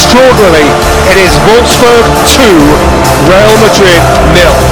[0.00, 0.64] extraordinarily,
[1.12, 2.40] it is Wolfsburg 2,
[3.28, 4.00] Real Madrid
[4.32, 4.69] nil.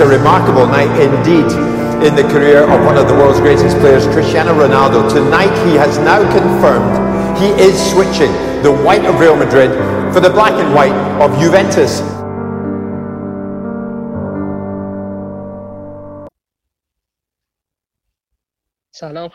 [0.00, 1.44] A remarkable night indeed
[2.02, 5.12] in the career of one of the world's greatest players, Cristiano Ronaldo.
[5.12, 9.70] Tonight he has now confirmed he is switching the white of Real Madrid
[10.14, 12.00] for the black and white of Juventus.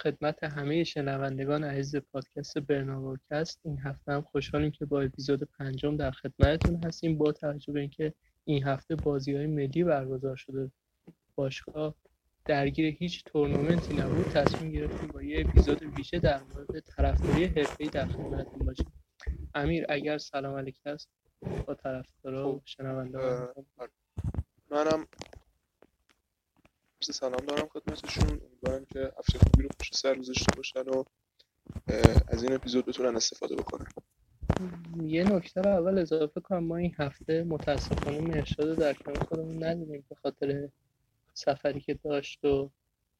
[0.05, 6.11] خدمت همه شنوندگان عزیز پادکست برناورکست این هفته هم خوشحالیم که با اپیزود پنجم در
[6.11, 8.13] خدمتتون هستیم با توجه به اینکه
[8.43, 10.71] این هفته بازی های ملی برگزار شده.
[11.35, 11.95] باشگاه
[12.45, 14.25] درگیر هیچ تورنمنتی نبود.
[14.25, 18.93] تصمیم گرفتیم با یه اپیزود ویژه در مورد طرفداری حرفه‌ای در خدمتتون باشیم.
[19.55, 21.09] امیر اگر سلام علیک هست
[21.67, 23.91] با طرفدارا و خب، شنوندگان آره.
[24.71, 25.07] منم
[27.07, 31.03] عرض سلام دارم خدمتشون امیدوارم که هفته خوبی رو پشت سر گذاشته باشن و
[32.27, 33.85] از این اپیزود بتونن استفاده بکنن.
[35.03, 36.63] یه نکته رو اول اضافه کنم.
[36.63, 40.69] ما این هفته متاسفانه مرشاد در کنار خودمون ندیدیم به خاطر
[41.33, 42.71] سفری که داشت و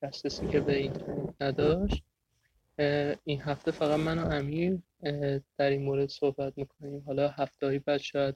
[0.02, 2.04] دسترسی که به اینترنت نداشت.
[3.24, 4.80] این هفته فقط من و امیر
[5.58, 7.04] در این مورد صحبت می‌کنیم.
[7.06, 8.36] حالا هفته بعد شاید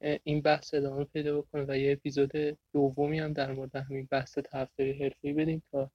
[0.00, 2.32] این بحث ادامه پیدا بکنه و یه اپیزود
[2.72, 5.90] دومی هم در مورد همین بحث تفریح حرفی بدیم تا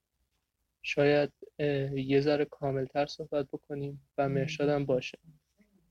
[0.82, 1.32] شاید
[1.96, 5.18] یه ذره کاملتر صحبت بکنیم و مرشادم باشه.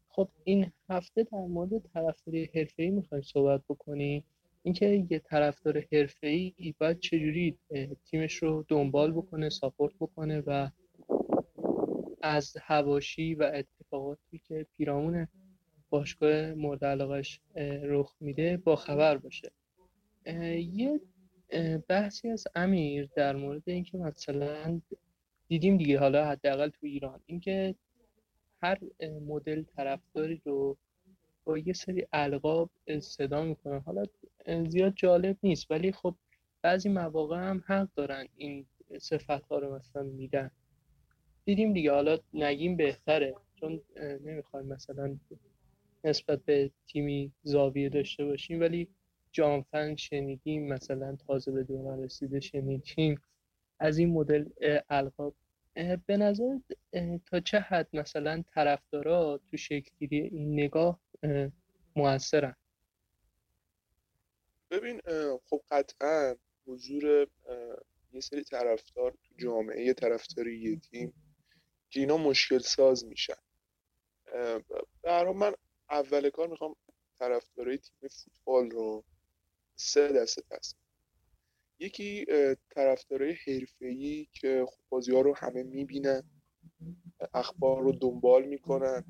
[0.09, 4.25] خب این هفته در مورد طرفداری حرفه‌ای می‌خوایم صحبت بکنیم.
[4.63, 7.59] اینکه یه طرفدار حرفه‌ای باید چجوری
[8.05, 10.71] تیمش رو دنبال بکنه ساپورت بکنه و
[12.23, 15.29] از هواشی و اتفاقاتی که پیرامون
[15.95, 17.41] باشگاه مورد علاقش
[17.83, 19.51] رخ میده با خبر باشه.
[20.57, 21.01] یه
[21.89, 24.81] بحثی از امیر در مورد اینکه مثلا
[25.49, 27.75] دیدیم دیگه حالا حداقل تو ایران اینکه
[28.63, 28.79] هر
[29.27, 30.77] مدل طرفداری رو
[31.45, 32.71] با یه سری القاب
[33.01, 33.79] صدا می‌کنن.
[33.81, 34.05] حالا
[34.69, 36.15] زیاد جالب نیست ولی خب
[36.63, 38.67] بعضی مواقع هم حق دارن این
[38.99, 40.51] صفت ها رو مثلا میدن.
[41.45, 43.81] دیدیم دیگه حالا نگیم بهتره چون
[44.25, 45.17] نمی‌خوایم مثلا
[46.05, 48.89] نسبت به تیمی زاویه داشته باشیم ولی
[49.33, 53.21] جانفن شنیدیم مثلا تازه به دوران رسیده شنیدیم.
[53.79, 54.49] از این مدل
[54.89, 55.35] القاب.
[56.07, 56.59] به نظر
[57.27, 61.01] تا چه حد مثلا طرفدارا تو شکلگیری این نگاه
[61.97, 62.57] موثرن؟
[64.71, 65.01] ببین
[65.45, 66.37] خب قطعا
[66.67, 67.29] حضور
[68.13, 71.13] یه سری طرفدار تو جامعه طرفداری یه تیم
[71.91, 73.35] که اینا مشکل ساز میشن
[75.03, 75.55] در من
[75.91, 76.77] اول کار می‌خوام
[77.19, 79.05] طرفدارای تیم فوتبال رو
[79.77, 80.79] سه دسته تقسیم
[81.79, 82.27] یکی
[82.71, 86.23] طرفدارای حرفه‌ای که خب بازی ها رو همه می‌بینن
[87.35, 89.05] اخبار رو دنبال می‌کنن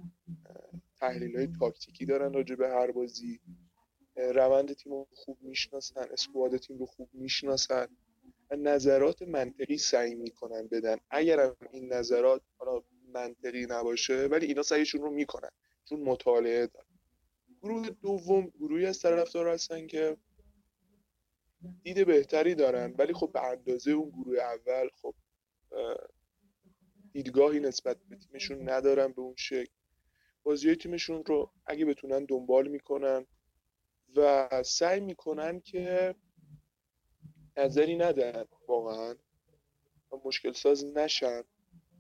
[1.01, 3.41] تحلیل های تاکتیکی دارن راجع به هر بازی
[4.17, 7.87] روند تیم رو خوب می‌شناسن اسکواد تیم رو خوب می‌شناسن
[8.51, 10.97] نظرات منطقی سعی می‌کنن بدن.
[11.11, 15.51] اگر این نظرات حالا منطقی نباشه ولی اینا سعیشون رو می‌کنن.
[15.85, 16.87] چون مطالعه دارن
[17.63, 20.17] گروه دوم گروهی از طرفدار هستن که
[21.83, 25.15] دید بهتری دارن ولی خب به اندازه اون گروه اول خب
[27.13, 29.73] دیدگاهی نسبت به تیمشون ندارن به اون شکل.
[30.43, 33.27] بازی تیمشون رو اگه بتونن دنبال می‌کنن
[34.17, 36.15] و سعی می‌کنن که
[37.57, 39.15] نظری ندن واقعا
[40.25, 41.43] مشکل ساز نشن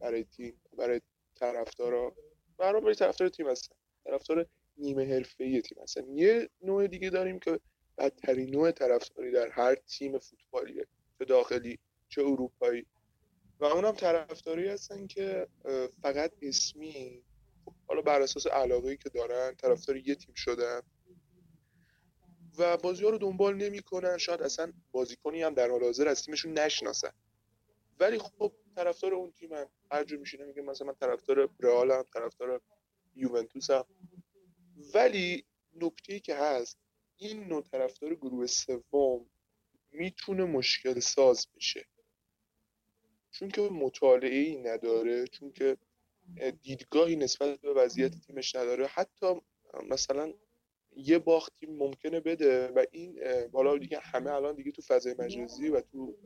[0.01, 1.01] برای تیم برای
[1.35, 2.17] طرفدارا.
[2.59, 3.75] برای برای طرفدار تیم هستن.
[4.05, 4.47] طرفدار
[4.77, 6.09] نیمه حرفه‌ای تیم هستن.
[6.09, 7.61] یه نوع دیگه داریم که
[7.99, 10.87] بدترین نوع طرفداری در هر تیم فوتبالیه
[11.19, 11.79] چه داخلی
[12.09, 12.87] چه اروپایی.
[13.61, 15.47] و اونم طرفداری هستن که
[16.03, 17.23] فقط اسمی
[17.65, 20.81] خب حالا بر اساس علاقه که دارن طرفدار یه تیم شدن
[22.59, 24.19] و بازی ها رو دنبال نمی‌کنن.
[24.19, 27.12] شاید اصلا بازیکنی هم در حال حاضر از تیمشون نشناسن.
[28.01, 29.69] ولی خب طرفدار اون تیم هم.
[29.91, 32.61] هر جور میشینه میگه مثلا من طرفدار رئال هم طرفدار
[33.15, 33.85] یوونتوس هم.
[34.94, 35.44] ولی
[35.76, 36.79] نکته که هست
[37.17, 39.26] این نوع طرفدار گروه سوم
[39.93, 41.87] می‌تونه مشکل ساز بشه.
[43.31, 45.77] چون که مطالعه ای نداره چون که
[46.62, 48.87] دیدگاهی نسبت به وضعیت تیمش نداره.
[48.87, 49.27] حتی
[49.91, 50.35] مثلا
[50.97, 53.20] یه باختی ممکنه بده و این
[53.53, 56.17] بالا دیگه همه الان دیگه تو فضای مجازی و تو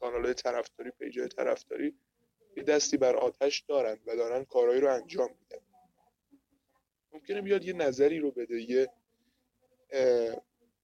[0.00, 1.94] کانال طرفداری پیج های طرفداری
[2.56, 5.64] یه دستی بر آتش دارن و دارن کارهایی رو انجام میدن.
[7.12, 8.88] ممکنه بیاد یه نظری رو بده یه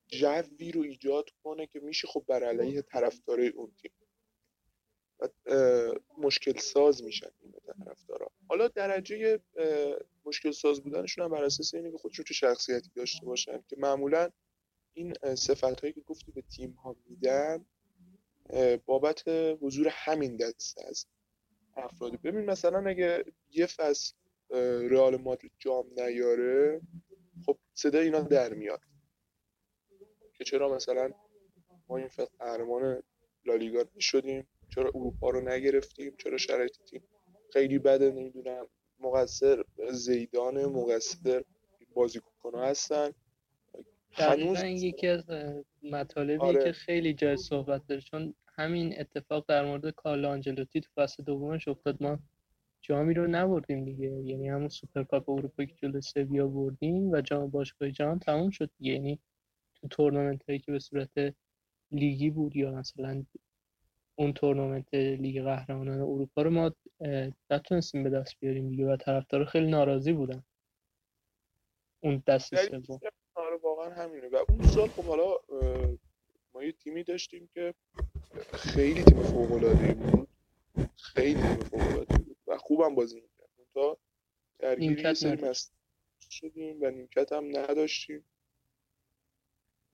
[0.06, 3.90] جوی رو ایجاد کنه که میشه خب بر علیه طرفدارای اون تیم.
[5.20, 5.28] و
[6.18, 7.54] مشکل ساز میشن این
[7.84, 8.30] طرفدارا.
[8.48, 9.40] حالا درجه
[10.24, 14.30] مشکل ساز بودنشون هم بر اساس اینه که خودشون چه شخصیتی داشته باشن که معمولا
[14.92, 17.66] این صفت هایی که گفتی به تیم ها میدن
[18.86, 19.22] بابت
[19.60, 21.06] حضور همین دسته از
[21.76, 22.16] افرادی.
[22.16, 24.14] ببین مثلا اگه یه فصل
[24.90, 26.80] رئال مادرید جام نیاره
[27.46, 28.80] خب صدا اینا در میاد.
[30.34, 31.10] که چرا مثلا
[31.88, 33.02] ما این فصل قهرمان
[33.44, 37.02] لالیگا شدیم چرا اروپا رو نگرفتیم؟ چرا شرایط تیم
[37.52, 38.66] خیلی بده؟ نمی‌دونم.
[38.98, 41.44] مقصر زیدان مقصر
[41.94, 43.10] بازیکن هستن.
[44.12, 45.24] هنوز یکی از
[45.82, 46.64] مطالبی آره.
[46.64, 51.68] که خیلی جای صحبت داره چون همین اتفاق در مورد کارلو آنجلوتی تو فصل دومش
[51.68, 52.02] افتاد.
[52.02, 52.18] ما
[52.80, 54.06] جامی رو نبردیم دیگه.
[54.06, 58.92] یعنی همون سوپرکاپ اروپا که جلو سویا بردیم و جام باشگاه جهان تموم شد دیگه.
[58.92, 59.18] یعنی
[59.74, 61.34] تو تورنمنت هایی که به صورت
[61.90, 63.24] لیگی بود یا مثلا
[64.14, 66.72] اون تورنمنت لیگ قهرمانان اروپا رو ما
[67.50, 70.42] نتونستیم به دست بیاریم دیگه و طرفدارا خیلی ناراضی بودن.
[72.00, 73.00] اون دست سوم.
[73.34, 74.28] آره واقعا همینه.
[74.28, 75.34] و اون سال خب حالا
[76.54, 77.74] ما یه تیمی داشتیم که
[78.40, 80.28] خیلی تیم فوق العاده بود.
[80.96, 83.48] خیلی تیم فوق العاده بود و خوبم بازی می‌کرد.
[83.74, 83.98] تا
[84.58, 85.54] درگیری یه سری
[86.30, 88.24] شدیم و نیمکت هم نداشتیم.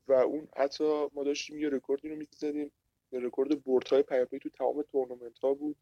[0.08, 2.72] و اون حتی ما داشتیم یه رکوردی رو می‌زدیم.
[3.12, 5.76] رکورد برد های پیاپی تو تمام تورنمنت ها بود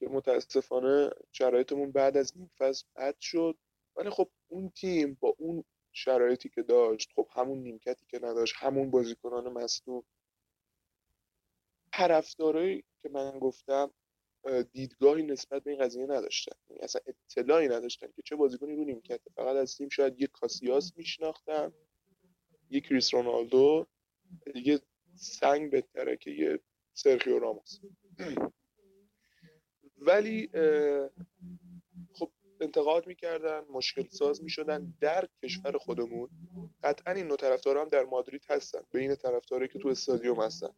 [0.00, 3.56] که متاسفانه شرایطمون بعد از این فصل بد شد.
[3.96, 8.90] ولی خب اون تیم با اون شرایطی که داشت خب همون نیمکتی که نداشت همون
[8.90, 10.04] بازیکنان مصدوم
[11.96, 13.90] طرفدارایی که من گفتم
[14.72, 16.56] دیدگاهی نسبت به این قضیه نداشتن.
[16.70, 19.30] یعنی اصلا اطلاعی نداشتن که چه بازیکنی رو نیمکته.
[19.36, 21.72] فقط از تیم شاید یک کاسیاس میشناختن
[22.70, 23.86] یک کریس رونالدو.
[24.54, 24.80] دیگه
[25.14, 26.60] سنگ بهتره که یه
[26.94, 27.80] سرخیو راموس.
[29.98, 30.50] ولی
[32.12, 36.30] خب انتقاد می‌کردن مشکل ساز می‌شدن در کشور خودمون.
[36.82, 38.80] قطعا این نوع طرفدارا هم در مادرید هستن.
[38.92, 40.70] بین طرفدارایی که تو استادیوم هستن.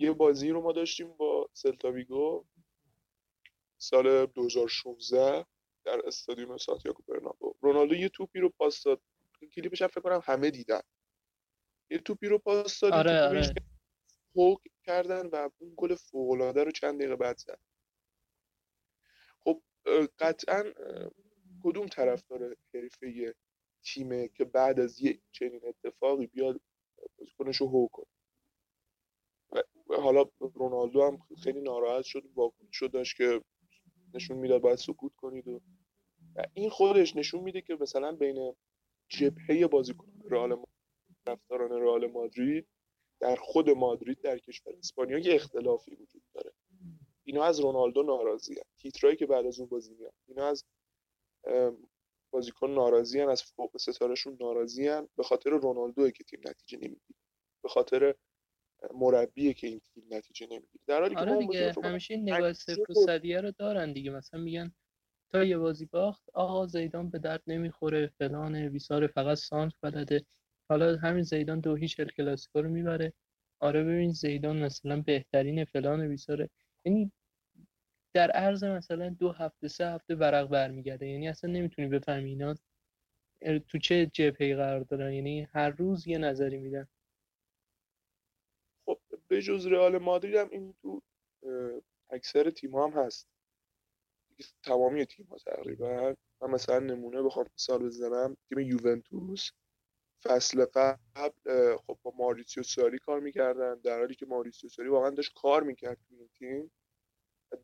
[0.00, 2.44] یه بازی رو ما داشتیم با سلتاویگو
[3.78, 5.46] سال 2016
[5.84, 7.54] در استادیوم سانتیاگو برنابو.
[7.60, 9.02] رونالدو یه توپی رو پاس داد.
[9.54, 10.80] کلیپش فکر کنم همه دیدن.
[11.90, 13.54] یه توپی رو پاس داد آره آره.
[14.84, 17.58] کردن و اون گل فوق رو چند دقیقه بعد زد.
[19.44, 19.62] خب
[20.18, 20.64] قطعا
[21.62, 23.34] کدوم طرفدار حرفه
[23.82, 26.60] تیمه که بعد از یه چنین اتفاقی بیاد
[27.18, 28.19] بازیکنش رو هو کنه؟
[29.96, 33.40] حالا رونالدو هم خیلی ناراحت شد واکنش شد داشت که
[34.14, 35.60] نشون می‌داد باید سکوت کنید و
[36.54, 38.54] این خودش نشون میده که مثلا بین
[39.08, 40.64] جبهه بازیکن رئال
[41.26, 42.68] رفتاران رئال مادرید
[43.20, 46.52] در خود مادرید در کشور اسپانیا یه اختلافی وجود داره
[47.24, 48.62] اینا از رونالدو ناراضی هن.
[48.78, 50.64] تیترایی که بعد از اون بازی میاد اینا از
[52.30, 53.28] بازیکن ناراضی هن.
[53.28, 55.08] از فوق ستارهشون ناراضی هن.
[55.16, 57.18] به خاطر رونالدو که تیم نتیجه نمی‌گیره
[57.62, 58.14] به خاطر
[58.94, 60.84] مربی که این تیم نتیجه نمی‌گیره.
[60.86, 64.10] در حالی آره دیگه همیشه این نگاه صفر صدیه رو دارن دیگه.
[64.10, 64.72] مثلا میگن
[65.30, 70.24] تا یه بازی باخت آقا زیدان به درد نمی‌خوره فلان بیسار فقط سانت بلده.
[70.68, 73.12] حالا همین زیدان دو هیچ کلاسیکو رو می‌بره.
[73.60, 76.50] آره ببین زیدان مثلا بهترین فلان بیساره
[76.84, 77.12] یعنی
[78.14, 81.06] در عرض مثلا دو هفته سه هفته ورق برمیگرده.
[81.08, 82.54] یعنی اصلا نمی‌تونی بفهمی اینا
[83.68, 85.12] تو چه جبهه قرار دارن.
[85.12, 86.88] یعنی هر روز یه نظری میدن.
[89.30, 91.02] به جز رئال مادرید هم این تو
[92.10, 93.28] اکثر تیم هم هست.
[94.62, 96.14] تمامی تیم ها تقریبا.
[96.42, 98.36] من مثلا نمونه بخوام مثال بزنم.
[98.48, 99.50] تیم یوونتوس
[100.22, 103.74] فصل قبل خب با ماریسیو ساری کار می‌کردن.
[103.74, 106.72] در حالی که ماریسیو ساری واقعا داشت کار می‌کرد تو این تیم.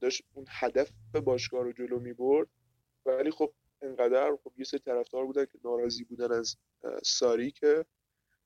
[0.01, 0.91] داشت اون هدف
[1.25, 2.49] باشگاه رو جلو می‌برد.
[3.07, 6.57] ولی خب انقدر خب یه سری طرفدار بودن که ناراضی بودن از
[7.05, 7.85] ساری که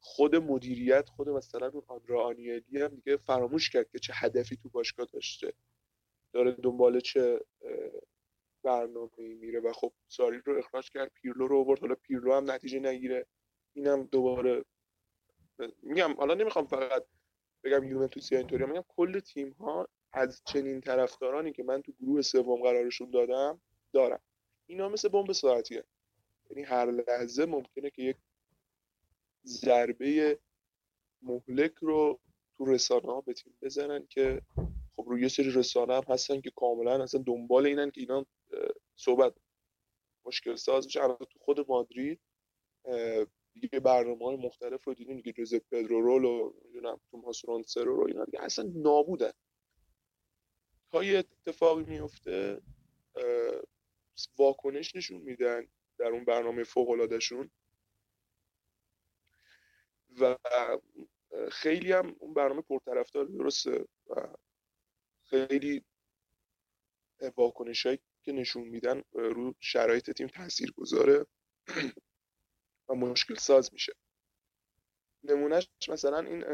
[0.01, 4.69] خود مدیریت خود مثلا اون آندرا آنیلی هم دیگه فراموش کرد که چه هدفی تو
[4.69, 5.53] باشگاه داشته.
[6.33, 7.41] داره دنبال چه
[8.63, 11.81] برنامه میره و خب ساری رو اخراج کرد پیرلو رو آورد.
[11.81, 13.27] حالا پیرلو هم نتیجه نگیره.
[13.73, 14.65] اینم دوباره
[15.83, 17.05] میگم حالا نمی‌خوام فقط
[17.65, 22.23] بگم یوونتوس یا اینطوری میگم کل تیم ها از چنین طرفدارانی که من تو گروه
[22.23, 23.61] سوم قرارشون دادم
[23.93, 24.21] دارم
[24.67, 25.85] اینا مثل بمب ساعتیه.
[26.51, 28.17] یعنی هر لحظه ممکنه که یک
[29.47, 30.39] ضربه
[31.23, 32.21] مهلک رو
[32.57, 34.43] تو رسانه ها به تیم بزنن که
[34.97, 38.27] خب روی سری رسانه هم هستن که کاملا اصلا دنبال اینن که اینا
[38.97, 39.35] صحبت
[40.25, 42.21] مشکل ساز بشه تو خود مادرید
[43.61, 45.17] دیگه برنامه های مختلف رو دیدیم.
[45.17, 49.33] دیگه جوزه پدرو رول و نمی‌دونم توماس رونسرو رو اینا دیگه اصلا نابودن.
[50.93, 52.61] تا یه اتفاقی میفته
[54.39, 55.67] واکنش نشون میدن
[55.99, 57.51] در اون برنامه فوق شون
[60.21, 60.37] و
[61.51, 64.35] خیلی هم اون برنامه پرطرفدار درسته و
[65.25, 65.85] خیلی
[67.37, 71.27] واکنش هایی که نشون میدن رو شرایط تیم تاثیر گذاره
[72.89, 73.93] و مشکل ساز میشه.
[75.25, 76.45] نمونهش مثلا این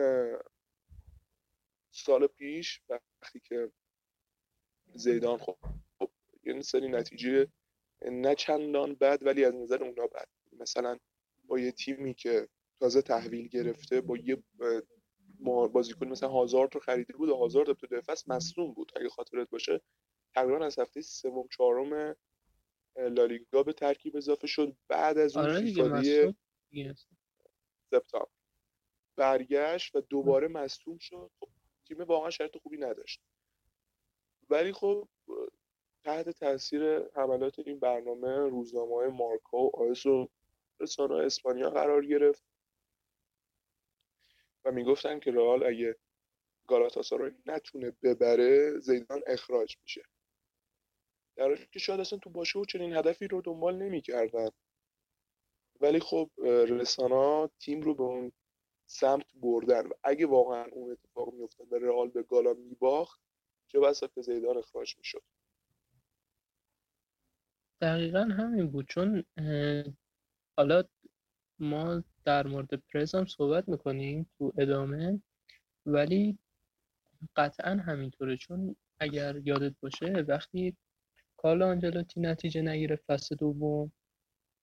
[1.91, 3.73] سال پیش وقتی که
[4.95, 5.59] زیدان خب,
[6.45, 7.49] یه سری نتیجه
[8.03, 10.29] نه چندان بد ولی از نظر اونا بد.
[10.53, 10.99] مثلا
[11.45, 12.49] با یه تیمی که
[12.81, 14.43] تازه تحویل گرفته با یه
[15.73, 19.81] بازیکن مثلا هازارد رو خریده بود و هازارد تو دفاع مصدوم بود اگه خاطرت باشه.
[20.35, 22.17] تقریبا از هفته سوم چهارم
[22.97, 24.77] لالیگا به ترکیب اضافه شد.
[24.89, 26.35] بعد از اون آره
[27.91, 28.29] سپتامبر.
[29.17, 31.31] برگشت و دوباره مصدوم شد.
[31.41, 31.49] خب
[31.89, 33.21] تیم واقعا شرط خوبی نداشت.
[34.51, 35.09] ولی خب
[36.05, 40.29] تحت تاثیر حملات این برنامه روزنامه های مارکا و آیس و
[40.81, 42.45] رسانه اسپانیا قرار گرفت.
[44.67, 45.97] و می‌گفتن که رئال اگه
[46.69, 50.03] گالاتاسارای نتونه ببره زیدان اخراج میشه.
[51.37, 54.51] در حالی که شاید اصلا تو باشه و چنین هدفی رو دنبال نمی‌کردن.
[55.81, 56.31] ولی خب
[56.69, 58.33] رسانا تیم رو به اون
[58.87, 63.21] سمت بردن و اگه واقعا اون اتفاق میافتاد و رئال به گالا میباخت
[63.69, 65.23] چه بسا که زیدان اخراج می‌شد.
[67.81, 68.87] دقیقا همین بود.
[68.89, 69.25] چون
[70.59, 70.85] حالا
[71.59, 75.23] ما در مورد پرز هم صحبت می‌کنیم تو ادامه
[75.87, 76.39] ولی
[77.37, 78.37] قطعا همینطوره.
[78.37, 80.77] چون اگر یادت باشه وقتی
[81.37, 83.93] کارل آنجلوتی نتیجه نگیره فصل دوم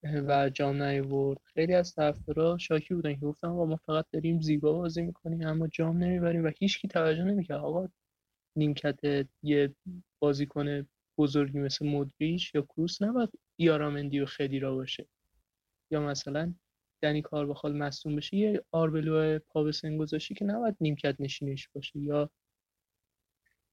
[0.04, 4.74] و جام نیورد خیلی از طرفدارا شاکی بودن که گفتن آقا ما فقط داریم زیبا
[4.74, 7.60] بازی می‌کنیم اما جام نمی‌بریم و هیچکی توجه نمی‌کرد.
[7.60, 7.90] آقا
[8.56, 9.00] نیمکت
[9.44, 9.76] یه
[10.20, 15.06] بازیکن بزرگی مثل مودریچ یا کروس نباید یارامندی و خدیرا باشه.
[15.92, 16.54] یا مثلا
[17.04, 22.00] دنی کارواخال مصوم بشه یه آربلو پا به سن گذاشتی که نباید نیمکت نشینش باشه.
[22.00, 22.30] یا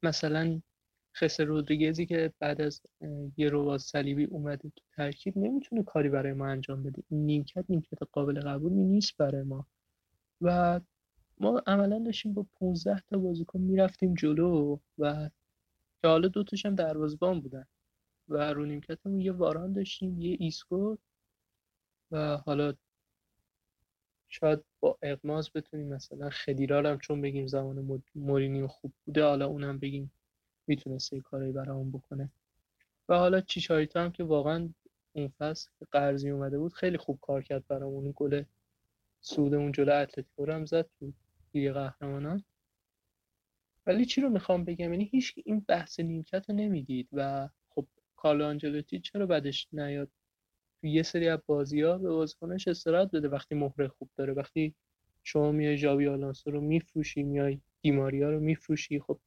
[0.03, 0.61] مثلا
[1.17, 2.83] خسه رودریگزی که بعد از
[3.37, 7.03] یه رباط صلیبی اومده تو ترکیب نمی‌تونه کاری برای ما انجام بده.
[7.09, 9.67] این نیمکت نیمکت قابل قبولی نیست برای ما.
[10.41, 10.81] و
[11.41, 15.31] ما عملا داشتیم با 15 تا بازیکن می‌رفتیم جلو و
[16.03, 17.67] که حالا دوتاش هم دروازبان بودن.
[18.29, 20.97] و رو نیمکتمون یه واران داشتیم یه ایسکو
[22.11, 22.75] و حالا
[24.33, 29.79] شاید با اغماض بتونیم مثلا خدیرا هم چون بگیم زمان مورینیو خوب بوده حالا اونم
[29.79, 30.13] بگیم
[30.67, 32.31] می‌تونسته کاری برامون بکنه.
[33.09, 34.69] و حالا چیچاریتا هم که واقعا
[35.13, 38.13] اون فصل که قرضی اومده بود خیلی خوب کار کرد برامون.
[38.17, 38.43] گل
[39.21, 41.13] سودمون جلو اتلتیکو هم زد تو
[41.55, 42.45] لیگ قهرمانان.
[43.87, 48.45] ولی چی رو می‌خوام بگم؟ یعنی هیچ این بحث نیمکت رو نمی‌دید و خب کارلو
[48.45, 50.11] آنجلوتی چرا بعدش نیاد؟
[50.81, 53.29] تو یه سری از بازی ها به بازیکنش استراحت بده.
[53.29, 54.75] وقتی مهره خوب داره وقتی
[55.23, 59.21] شما میای جاوی آلانسو رو میفروشی میای دیماریا رو میفروشی خب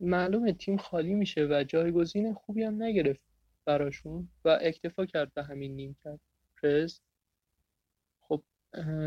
[0.00, 3.20] معلومه تیم خالی میشه و جایگزین خوبی هم نگرفت
[3.64, 6.20] براشون و اکتفا کرد به همین نیم کرد.
[6.62, 7.00] پرز
[8.20, 8.42] خب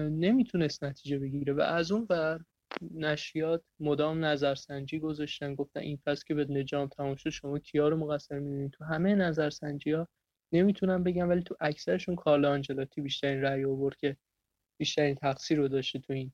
[0.10, 2.46] نمی‌تونست نتیجه بگیره و از اون ور
[2.91, 5.56] نشریات مدام نظرسنجی گذاشتن.
[5.56, 9.91] گفتن این پس که بدون جام تمام شما کیا رو مقصر می‌دونید تو همه نظرسنجی
[9.91, 10.08] ها
[10.54, 14.18] نمی‌تونم بگم ولی تو اکثرشون کارل آنجلاتی بیشترین رأی آورد که
[14.78, 16.34] بیشترین تقصیر رو داشته تو این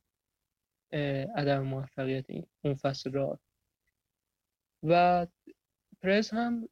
[1.35, 3.39] عدم موفقیت این اون فصل را
[4.83, 5.27] و
[6.01, 6.69] پرز هم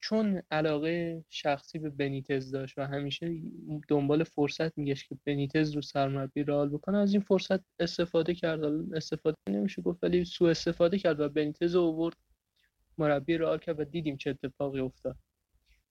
[0.00, 3.42] چون علاقه شخصی به بنیتز داشت و همیشه
[3.88, 8.64] دنبال فرصت میگشت که بنیتز رو سرمربی رئال بکنه از این فرصت استفاده کرد.
[8.94, 12.16] استفاده نمیشه گفت ولی سو استفاده کرد و بنیتز رو آورد
[12.98, 15.16] مربی رئال کرد و دیدیم چه اتفاقی افتاد.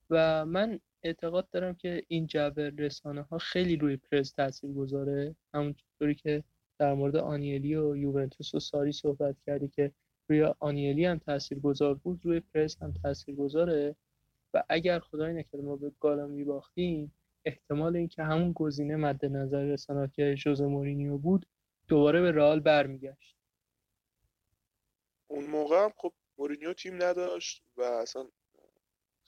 [0.10, 5.36] و من اعتقاد دارم که این جو رسانه ها خیلی روی پرز تاثیر گذاره.
[5.54, 6.43] همونطوری که
[6.80, 9.91] در مورد آنیلی و یوونتوس و ساری صحبت کردی که
[10.30, 13.95] روی آنیلی هم تأثیر گذار بود روی پرس هم تأثیر گذاره.
[14.54, 17.13] و اگر خدای نکرده ما به گالا میباختیم
[17.45, 21.45] احتمال اینکه همون گزینه مد نظر رسانه که جوز مورینیو بود
[21.88, 23.36] دوباره به رئال برمیگشت.
[25.28, 28.28] اون موقع هم خب مورینیو تیم نداشت و اصلا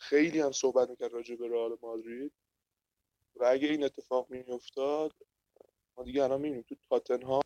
[0.01, 2.31] خیلی هم صحبت می‌کرد راجع به رئال مادرید.
[3.35, 5.13] و اگه این اتفاق میافتاد
[5.97, 7.41] ما دیگه الان می‌بینیم تو تاتنهام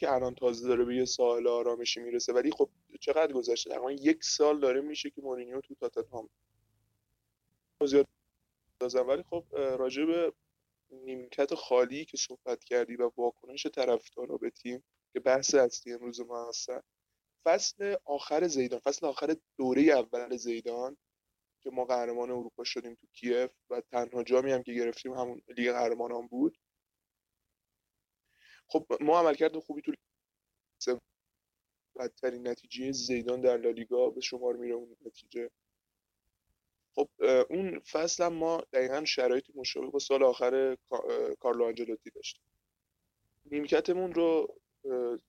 [0.00, 4.24] که الان تازه داره به یه سال آرامشی می‌رسه ولی خب چقدر گذشته؟ تقریبا یک
[4.24, 6.30] سال داره میشه که مورینیو تو تاتنهام
[7.86, 8.06] زیاد
[8.80, 10.32] دازم ولی خب راجع به
[10.90, 16.48] نیمکت خالی که صحبت کردی و واکنش طرفدارا به تیم که بحث اصلی امروز ما
[16.48, 16.80] هستن
[17.44, 20.96] فصل آخر زیدان فصل آخر دوره اول زیدان
[21.64, 25.72] که ما قهرمان اروپا شدیم تو کیف و تنها جامی هم که گرفتیم همون لیگ
[25.72, 26.58] قهرمانان بود.
[28.68, 29.92] خب ما عملکرد خوبی تو
[31.96, 35.50] بدترین نتیجه زیدان در لالیگا به شمار میره اون نتیجه.
[36.94, 37.08] خب
[37.50, 40.76] اون فصل هم ما دقیقا شرایط مشابه با سال آخر
[41.40, 42.44] کارلو آنجلوتی داشتیم.
[43.44, 44.60] نیمکتمون رو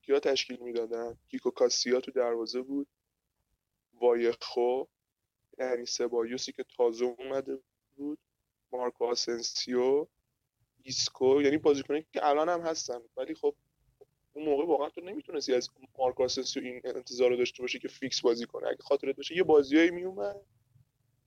[0.02, 2.88] کیا تشکیل می‌دادن؟ کیکو کاسیا تو دروازه بود.
[3.94, 4.86] وایخو.
[5.60, 7.60] یعنی سبایوسی که تازه اومده
[7.96, 8.20] بود
[8.72, 10.08] مارکو آسنسیو
[10.84, 13.00] ایسکو یعنی بازیکنایی که الان هم هستن.
[13.18, 13.56] ولی خب
[14.34, 18.22] اون موقع واقعا تو نمی‌تونستی از مارکو آسنسیو این انتظار رو داشته باشه که فیکس
[18.22, 18.68] بازی کنه.
[18.68, 20.42] اگه خاطرت باشه یه بازیایی میومد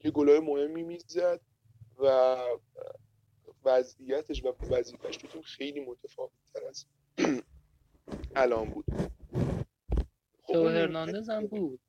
[0.05, 1.41] یه گلای مهمی می‌زد
[1.99, 2.37] و
[3.64, 6.87] وضعیتش و وظیفش تو تیم خیلی متفاوت تر از
[8.37, 8.85] الان بود.
[10.43, 11.81] خب تو هرناندز هم بود.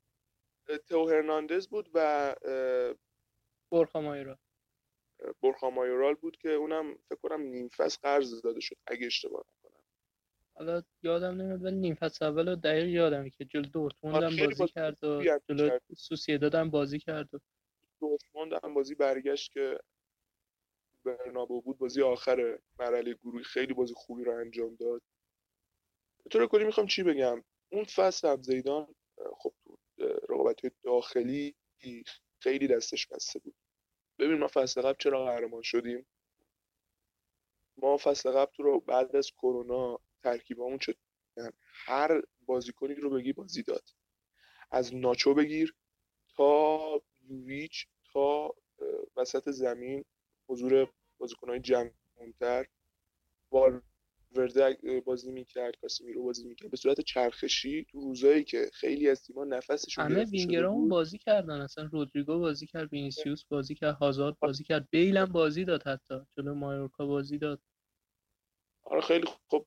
[0.78, 2.34] تو هرناندز بود و
[3.72, 4.38] برخا مایرا
[5.42, 9.80] برخا مایورال بود که اونم فکر کنم نیم فصل قرض داده شد اگه اشتباه نکنم.
[10.54, 15.04] حالا یادم نمیاد ولی نیم فصل اول دقیق یادمه که جلو دورتموند هم بازی کرد
[15.04, 17.38] و جلو سوسیداد هم بازی کرد و
[18.00, 19.78] دورتموند هم بازی برگشت که
[21.04, 25.02] برنابو بود بازی آخر مرحله گروهی خیلی بازی خوبی رو انجام داد.
[26.24, 28.94] به طور کلی می‌خوام چی بگم؟ اون فصل هم زیدان
[29.38, 29.52] خب
[30.00, 31.54] رقابت داخلی
[32.40, 33.54] خیلی دستش بسته بود.
[34.18, 36.06] ببین ما فصل قبل چرا قهرمان شدیم؟
[37.76, 40.94] ما فصل قبل تو رو بعد از کرونا ترکیبمون چه
[41.86, 43.84] هر بازیکنی رو بگی بازی داد.
[44.70, 45.74] از ناچو بگیر
[46.36, 48.54] تا یوویچ تا
[49.16, 50.04] وسط زمین
[50.48, 52.66] حضور بازیکنهای جمعتر.
[54.32, 56.70] ورده بازی می‌کرد کاسمیرو بازی می‌کرد.
[56.70, 61.60] به صورت چرخشی تو روزایی که خیلی از تیم‌ها نفسشون همه وینگرامون بازی کردن.
[61.60, 64.88] اصلا رودریگو بازی کرد وینیسیوس بازی کرد هازارد بازی کرد.
[64.90, 66.14] بیل هم بازی داد حتی.
[66.36, 67.62] جلو مایورکا بازی داد.
[68.82, 69.66] آره خیلی خوب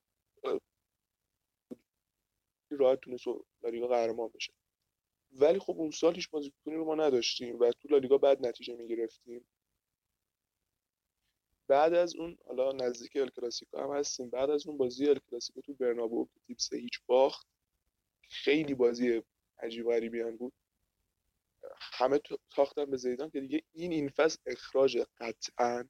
[2.70, 3.26] راحت تونست
[3.62, 4.52] لالیگا قهرمان بشه.
[5.32, 9.44] ولی خب اون سال هیچ بازیکنی رو ما نداشتیم و تو لالیگا بعد نتیجه می‌گرفتیم.
[11.74, 15.60] بعد از اون حالا نزدیک ال کلاسیکو هم هستیم بعد از اون بازی ال کلاسیکو
[15.60, 17.46] تو برنابو که تیم سه هیچ باخت.
[18.30, 19.22] خیلی بازی
[19.58, 20.52] عجیب غریبی هم بود.
[21.80, 25.88] همه تاختن به زیدان که دیگه این این فصل اخراج قطعا.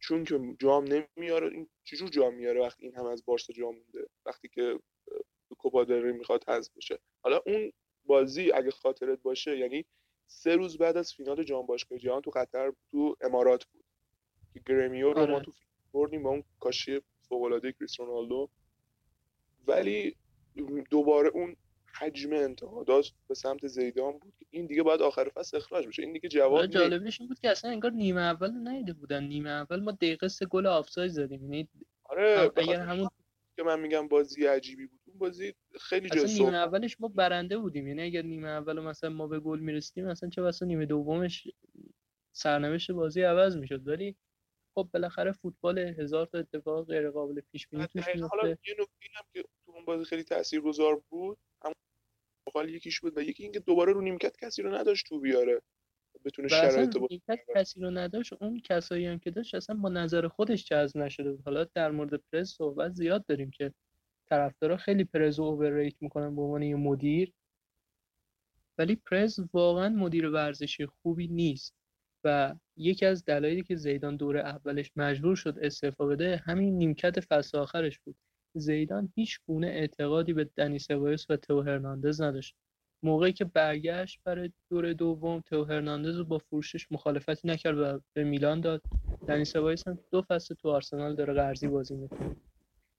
[0.00, 4.08] چون که جام نمیاره این چجور جام میاره وقتی این هم از بارسا جام مونده؟
[4.26, 4.80] وقتی که
[5.58, 6.98] کوپا می‌خواد حذف بشه.
[7.22, 7.72] حالا اون
[8.04, 9.84] بازی اگه خاطرت باشه یعنی
[10.26, 13.79] سه روز بعد از فینال جام باشگاه جهان تو قطر تو امارات بود.
[14.54, 15.30] که گرمیو رو آره.
[15.30, 15.52] ما تو
[15.92, 18.50] بردیم با اون کاشی فوق العاده رونالدو.
[19.66, 20.16] ولی
[20.90, 21.56] دوباره اون
[21.94, 26.02] حجم انتقادات به سمت زیدان بود که این دیگه باید آخر فصل اخراج بشه.
[26.02, 29.24] این دیگه جواب آره، جالبش این بود که اصلا انگار نیمه اول نیده بودن.
[29.24, 31.42] نیمه اول ما دقیقه سه گل آفساید زدیم.
[31.42, 31.68] یعنی
[32.04, 33.08] آره اگر همون
[33.56, 37.88] که من میگم بازی عجیبی بود اون بازی خیلی جا نیمه اولش ما برنده بودیم.
[37.88, 41.48] یعنی اگر نیمه اول مثلا ما به گل می‌رسیدیم مثلا چه واسه نیمه دومش
[42.32, 43.88] سرنوشت بازی عوض می‌شد.
[43.88, 44.16] ولی
[44.74, 49.24] خب بالاخره فوتبال هزار تا اتفاق غیر قابل پیش بینی توش حالا یه نکته هم
[49.32, 51.72] که تو اون بازی خیلی تاثیرگذار بود هم
[52.68, 55.62] یکیش بود و یکی اینکه دوباره رو نیمکت کسی رو نداشت تو بیاره
[56.24, 60.64] بتونه شرایط نیمکت کسی رو نداشت اون کسایی هم که داشت اصلا با نظر خودش
[60.64, 61.42] جذب نشده بود.
[61.44, 63.74] حالا در مورد پرز صحبت زیاد داریم که
[64.28, 67.32] طرفدارا خیلی پرز رو اوورریت می‌کنن به عنوان یه مدیر.
[68.78, 71.74] ولی پرز واقعا مدیر ورزشی خوبی نیست.
[72.24, 77.58] و یکی از دلایلی که زیدان دور اولش مجبور شد استعفا بده همین نیمکت فصل
[77.58, 78.16] آخرش بود.
[78.56, 82.54] زیدان هیچ گونه اعتقادی به دنی سبایوس و تو هرناندز نداشت.
[83.04, 88.24] موقعی که برگشت برای دور دوم تو هرناندز رو با فروشش مخالفتی نکرد و به
[88.24, 88.82] میلان داد.
[89.28, 92.36] دنی سبایوس هم دو فصل تو آرسنال داره قرضی بازی می‌کنه.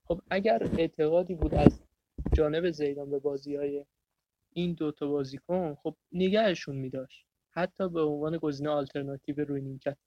[0.08, 1.82] خب اگر اعتقادی بود از
[2.34, 3.86] جانب زیدان به بازی های
[4.54, 7.26] این دوتا بازیکن خب نگهشون میداشت.
[7.52, 9.98] حتی به عنوان گزینه آلترناتیو روی نیمکت.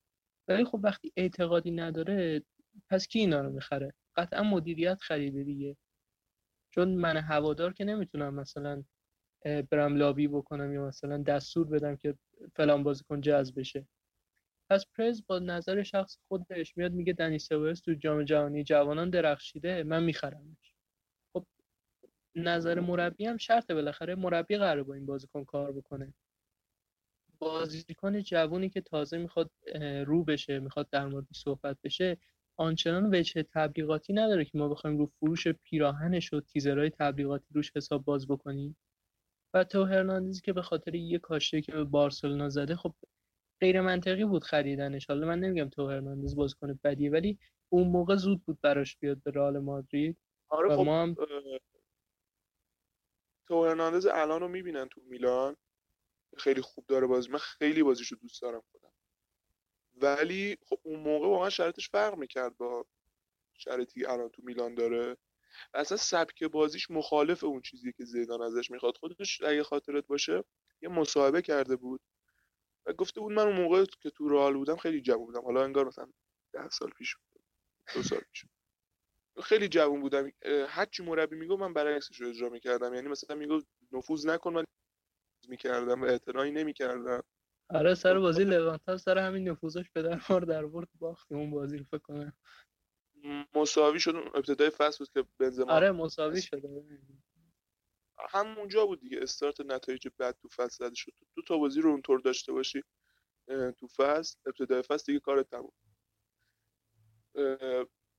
[0.49, 2.43] ولی خب وقتی اعتقادی نداره
[2.89, 5.77] پس کی اینا رو می‌خره؟ قطعا مدیریت خریده دیگه.
[6.71, 8.85] چون من هوادار که نمی‌تونم مثلا
[9.71, 12.15] برم لابی بکنم یا مثلا دستور بدم که
[12.57, 13.87] فلان بازیکن جذب بشه.
[14.71, 19.83] پس پرز با نظر شخص خودش میاد میگه دنی سوارز تو جام جهانی جوانان درخشیده
[19.83, 20.75] من میخرمش.
[21.33, 21.47] خب
[22.35, 26.15] نظر مربی هم شرطه بالاخره مربی قراره با این بازیکن کار بکنه.
[27.39, 29.51] بازیکن جوونی که تازه می‌خواد
[30.07, 32.17] رو بشه می‌خواد در مورد صحبت بشه
[32.57, 38.05] آنچنان وجه تبلیغاتی نداره که ما بخوایم رو فروش پیراهنش و تیزرهای تبلیغاتی روش حساب
[38.05, 38.77] باز بکنیم.
[39.55, 42.95] و تو هرناندزی که به خاطر یه کاشته که به بارسلونا زده خب
[43.61, 45.07] غیر منطقی بود خریدنش.
[45.07, 49.31] حالا من نمیگم تو هرناندز بازیکن بدیه ولی اون موقع زود بود براش بیاد به
[49.31, 50.19] رئال مادرید.
[50.49, 51.17] آره خب ما هم...
[53.49, 55.57] تو هرناندز الان رو می‌بینن تو میلان؟
[56.39, 57.31] خیلی خوب داره بازی.
[57.31, 58.93] من خیلی بازیشو دوست دارم خودم.
[59.95, 62.87] ولی خب اون موقع واقعا شرطش فرق می‌کرد با
[63.55, 65.17] شرطی الان تو میلان داره.
[65.75, 68.97] اصلا سبک بازیش مخالف اون چیزی که زیدان ازش می‌خواد.
[68.97, 70.45] خودش اگه خاطرت باشه
[70.83, 72.01] یه مصاحبه کرده بود
[72.87, 75.45] و گفته بود من اون موقع که تو رئال بودم خیلی جوون بودم.
[75.45, 76.13] حالا انگار مثلا
[76.53, 77.17] ده سال پیش
[77.95, 78.45] دو سال پیش
[79.43, 80.33] خیلی جوون بودم.
[80.69, 82.95] هر چی مربی میگو من برعکسش رو اجرا می‌کردم.
[82.95, 84.65] یعنی مثلا میگو نفوذ نکن من
[85.49, 87.23] می‌کردم و اعتنایی نمی‌کردم.
[87.71, 91.79] آره سر بازی لوانتا سر همین نفوذش به در مار در برد باختیم اون بازی
[91.79, 92.33] رو فکر کنم.
[93.55, 96.63] مساوی شد ابتدای فصل بود که بنزما آره مساوی شد
[98.31, 99.19] همونجا بود دیگه.
[99.23, 101.13] استارت نتایج بد تو فصل زده شد.
[101.37, 102.83] دو تا بازی رو اونطور داشته باشی
[103.79, 105.73] تو فصل ابتدای فصل دیگه کار تموم.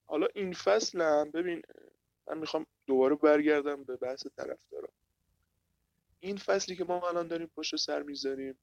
[0.05, 1.61] حالا این فصل هم ببین
[2.27, 4.89] من می‌خوام دوباره برگردم به بحث طرفدارا.
[6.19, 8.59] این فصلی که ما الان داریم پشت سر می‌ذاریم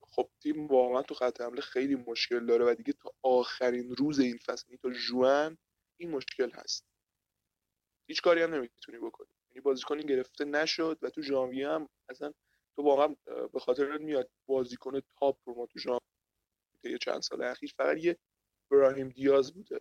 [0.00, 4.38] خب تیم واقعا تو خط حمله خیلی مشکل داره و دیگه تا آخرین روز این
[4.38, 5.58] فصل یعنی تا جوان
[5.96, 6.84] این مشکل هست.
[8.06, 9.28] هیچ کاری هم نمی‌تونی بکنی.
[9.50, 12.32] یعنی بازیکنی گرفته نشد و تو ژانویه هم اصلا
[12.76, 13.16] تو واقعا
[13.52, 15.78] به خاطر میاد بازیکن تاپ رو ما تو
[16.84, 18.18] یه چند سال اخیر فقط یه
[18.70, 19.80] براهیم دیاز بوده.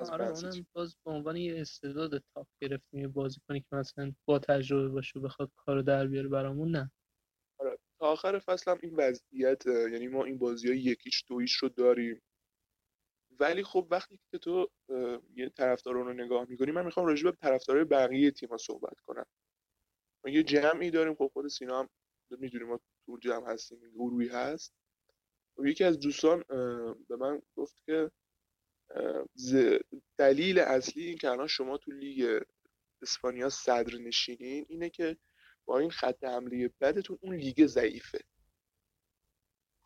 [0.00, 4.88] آره اونم باز به عنوان یه استعداد تاپ گرفتیم یه بازیکنی که مثلا با تجربه
[4.88, 6.90] باشه بخواد کارو در بیاره برامون نه.
[7.58, 11.68] آره تا آخر فصل هم این وضعیت یعنی ما این بازی های یکیش دویش رو
[11.68, 12.22] داریم.
[13.40, 14.70] ولی خب وقتی که تو
[15.34, 19.26] یه طرفدار رو نگاه می‌کنی من می‌خوام راجع به طرفدارای بقیه تیم‌ها صحبت کنم.
[20.24, 21.88] ما یه جمعی داریم خب خود سینا هم
[22.30, 24.74] می‌دونیم ما تو جمع هستیم گروهی هست.
[25.58, 26.44] و یکی از دوستان
[27.08, 28.10] به من گفت که
[30.18, 32.42] دلیل اصلی این که الان شما تو لیگ
[33.02, 35.16] اسپانیا صدر نشینین اینه که
[35.64, 38.20] با این خط حمله بدتون اون لیگ ضعیفه.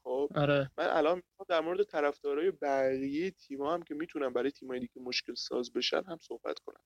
[0.05, 0.71] خب؟ آره.
[0.79, 5.73] من الان در مورد طرفدارای بقیه تیم‌ها هم که می‌تونن برای تیمایی دیگه مشکل ساز
[5.73, 6.85] بشن هم صحبت کنم.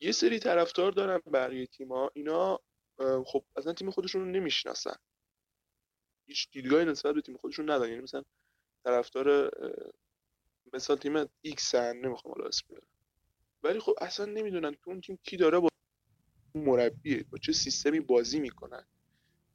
[0.00, 2.10] یه سری طرفدار دارن بقیه تیم‌ها.
[2.14, 2.60] اینا
[3.26, 4.96] خب اصلا تیم خودشون رو نمی‌شناسن.
[6.28, 7.90] هیچ دیدگاهی نسبت به تیم خودشون ندارن.
[7.90, 8.22] یعنی مثلا
[8.86, 9.50] طرفدار
[10.72, 12.86] مثال تیم X هن نمی‌خوام حالا اسم بیارم
[13.62, 15.68] ولی خب اصلا نمی‌دونن تو اون تیم کی داره با
[16.54, 18.86] مربیه با چه سیستمی بازی می‌کنن.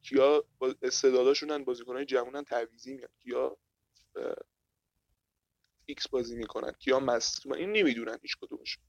[0.02, 0.44] کیا
[0.82, 3.56] استعداداشونن بازیکنهای جوونن تعویضی میان کیا
[5.86, 6.72] فیکس بازی می‌کنن.
[6.72, 8.84] کیا مصدومن این نمی‌دونن هیچ کدومشون.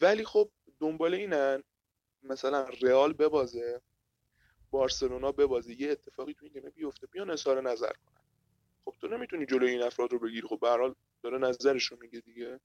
[0.00, 1.62] ولی خب دنبال اینن
[2.22, 3.82] مثلا رئال ببازه
[4.70, 7.06] بارسلونا ببازه یه اتفاقی تو این بیفته.
[7.06, 8.21] بیان اظهار نظر کنن.
[8.84, 10.48] خب تو نمی‌تونی جلوی این افراد رو بگیری.
[10.48, 12.60] خب به هر داره نظرش رو میگه دیگه.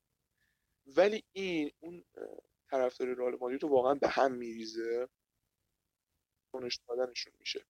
[0.88, 2.03] ولی این اون
[2.69, 5.08] طرفدار رئال مادرید رو واقعا به هم میریزه.
[6.51, 7.65] کنش دادنشون میشه.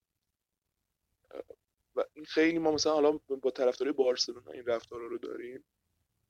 [1.95, 5.63] و این خیلی ما مثلا حالا با طرفدارای بارسلونا این رفتارا رو داریم.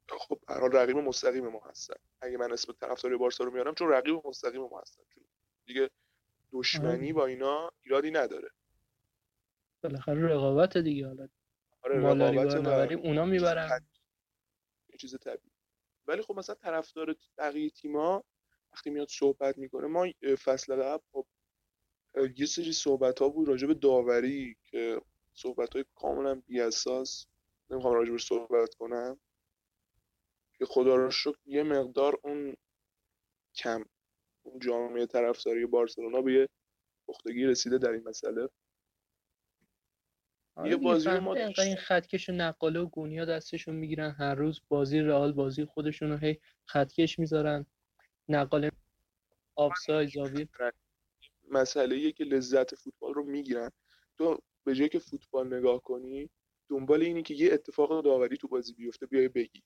[0.10, 1.96] خب هر حال رقیب مستقیم ما هستن.
[2.22, 5.04] اگه من اسم طرفدار بارسا رو میارم چون رقیب مستقیم ما هستن.
[5.10, 5.24] چون
[5.66, 5.90] دیگه
[6.52, 8.52] دشمنی با اینا ایرادی نداره.
[9.84, 11.28] بالاخره رقابت دیگه حالا.
[11.88, 13.86] آره رقابت اونا می‌برن.
[14.90, 15.52] یه چیز طبیعی.
[16.08, 18.24] ولی خب مثلا طرفدار بقیه تیما
[18.74, 20.08] وقتی میاد صحبت می‌کنه ما
[20.44, 21.26] فصل قبل خب
[22.36, 25.02] یه سری صحبت ها بود راجع به داوری که
[25.34, 27.26] صحبت های کاملا بی اساس
[27.70, 29.20] نمی‌خوام راجع به صحبت کنم
[30.58, 32.56] که خدا رو شکر یه مقدار اون
[33.56, 33.86] کم
[34.44, 36.50] اون جامعه طرفداری بارسلونا به یه
[37.08, 38.50] پختگی رسیده در این مسئله.
[40.66, 44.12] یه بازی ما این خطکش و نقاله و گونیا دستشون می‌گیرن.
[44.12, 47.66] هر روز بازی رئال بازی خودشون رو هی خطکش می‌ذارن.
[48.30, 48.72] نقاله
[49.56, 50.50] آفساید زاویه.
[51.52, 53.72] مسئله که لذت فوتبال رو می‌گیرن.
[54.18, 56.30] تو به جای که فوتبال نگاه کنی
[56.70, 59.64] دنبال اینی که یه اتفاق داوری تو بازی بیفته بیای بگی.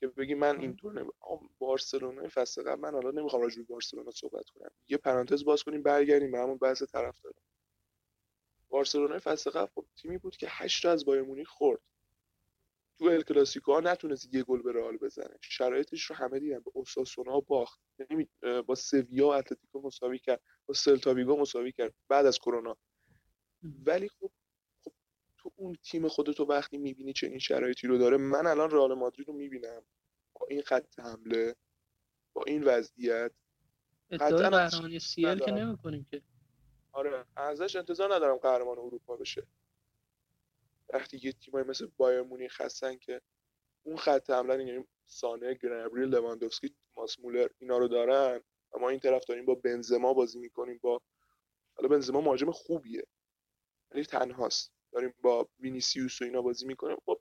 [0.00, 1.10] که بگی من اینطور نمی
[1.58, 4.70] بارسلونا فصل قبل من حالا نمی‌خوام راجع به بارسلونا صحبت کنم.
[4.88, 7.32] یه پرانتز باز کنیم برگردیم به همون بحث طرفدار
[8.72, 11.80] بارسلونا فصل قبل خب تیمی بود که 8 از بایر مونیخ خورد.
[12.98, 15.38] تو ال کلاسیکو ها نتونست یه گل به رئال بزنه.
[15.40, 16.58] شرایطش رو همه دیدن.
[16.58, 17.80] به اوساسونا باخت.
[17.98, 18.28] یعنی
[18.66, 20.40] با سویا و اتلتیکو مساوی کرد.
[20.66, 21.94] با سلتا ویگو مساوی کرد.
[22.08, 22.76] بعد از کرونا.
[23.62, 24.30] ولی خب
[24.84, 24.92] خب
[25.38, 29.28] تو اون تیم خودتو وقتی می‌بینی چه این شرایطی رو داره من الان رئال مادرید
[29.28, 29.82] رو می‌بینم.
[30.34, 31.56] با این خط حمله
[32.32, 33.32] با این وضعیت.
[34.10, 36.22] قهرمانی CL که نمی‌کنیم که.
[36.92, 39.46] آره ازش انتظار ندارم قهرمان اروپا بشه.
[40.92, 43.20] وقتی یه تیمای مثل بایرن مونیخ هستن که
[43.82, 48.40] اون خط حمله یعنی سانه گنبری لواندوفسکی توماس مولر اینا رو دارن
[48.72, 51.00] و ما این طرف داریم با بنزما بازی می‌کنیم با
[51.76, 53.06] حالا بنزما مهاجم خوبیه
[53.90, 54.72] ولی تنهاست.
[54.92, 56.96] داریم با وینیسیوس و اینا بازی می‌کنیم.
[57.06, 57.20] خب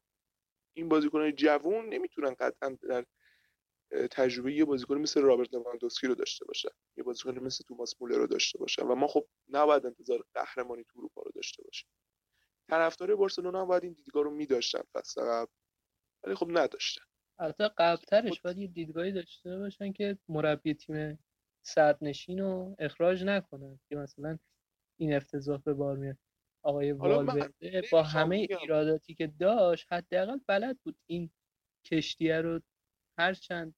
[0.74, 3.06] این بازیکنان جوون نمی‌تونن قطعا در
[4.12, 8.28] تجربه یه بازیکن مثل رابرت لواندوسکی رو داشته باشن یه بازیکن مثل توماس مولر رو
[8.28, 11.90] داشته باشن و ما خب نباید انتظار قهرمانی تو اروپا رو داشته باشیم.
[12.70, 15.52] طرفدار بارسلونا هم باید این دیدگاه رو میداشتن فصل قبل
[16.24, 17.02] ولی خب نداشتن.
[17.40, 21.20] البته قبلترش خب باید یه دیدگاهی داشته باشن که مربی تیم
[22.02, 24.40] نشین رو اخراج نکنن که مثلا
[25.00, 26.18] این افتضاح به بار میاد.
[26.64, 31.30] آقای والورده با همه ایراداتی که داشت حداقل بلد بود این
[31.86, 32.62] کشتیه رو
[33.18, 33.76] هرچند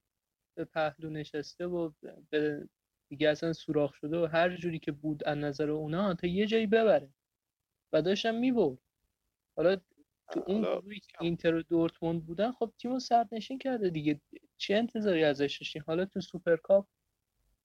[0.55, 1.91] به پهلو نشسته و
[2.29, 2.67] به
[3.09, 6.67] دیگه اصلا سوراخ شده و هر جوری که بود از نظر اونا تا یه جایی
[6.67, 7.09] ببره.
[7.93, 8.77] و داشتم می‌برد.
[9.55, 9.75] حالا
[10.31, 14.21] تو اون گروهی اینتر و دورتموند بودن خب تیمو صدرنشین کرده دیگه.
[14.57, 16.87] چه انتظاری ازش داشتین حالا تو سوپرکاپ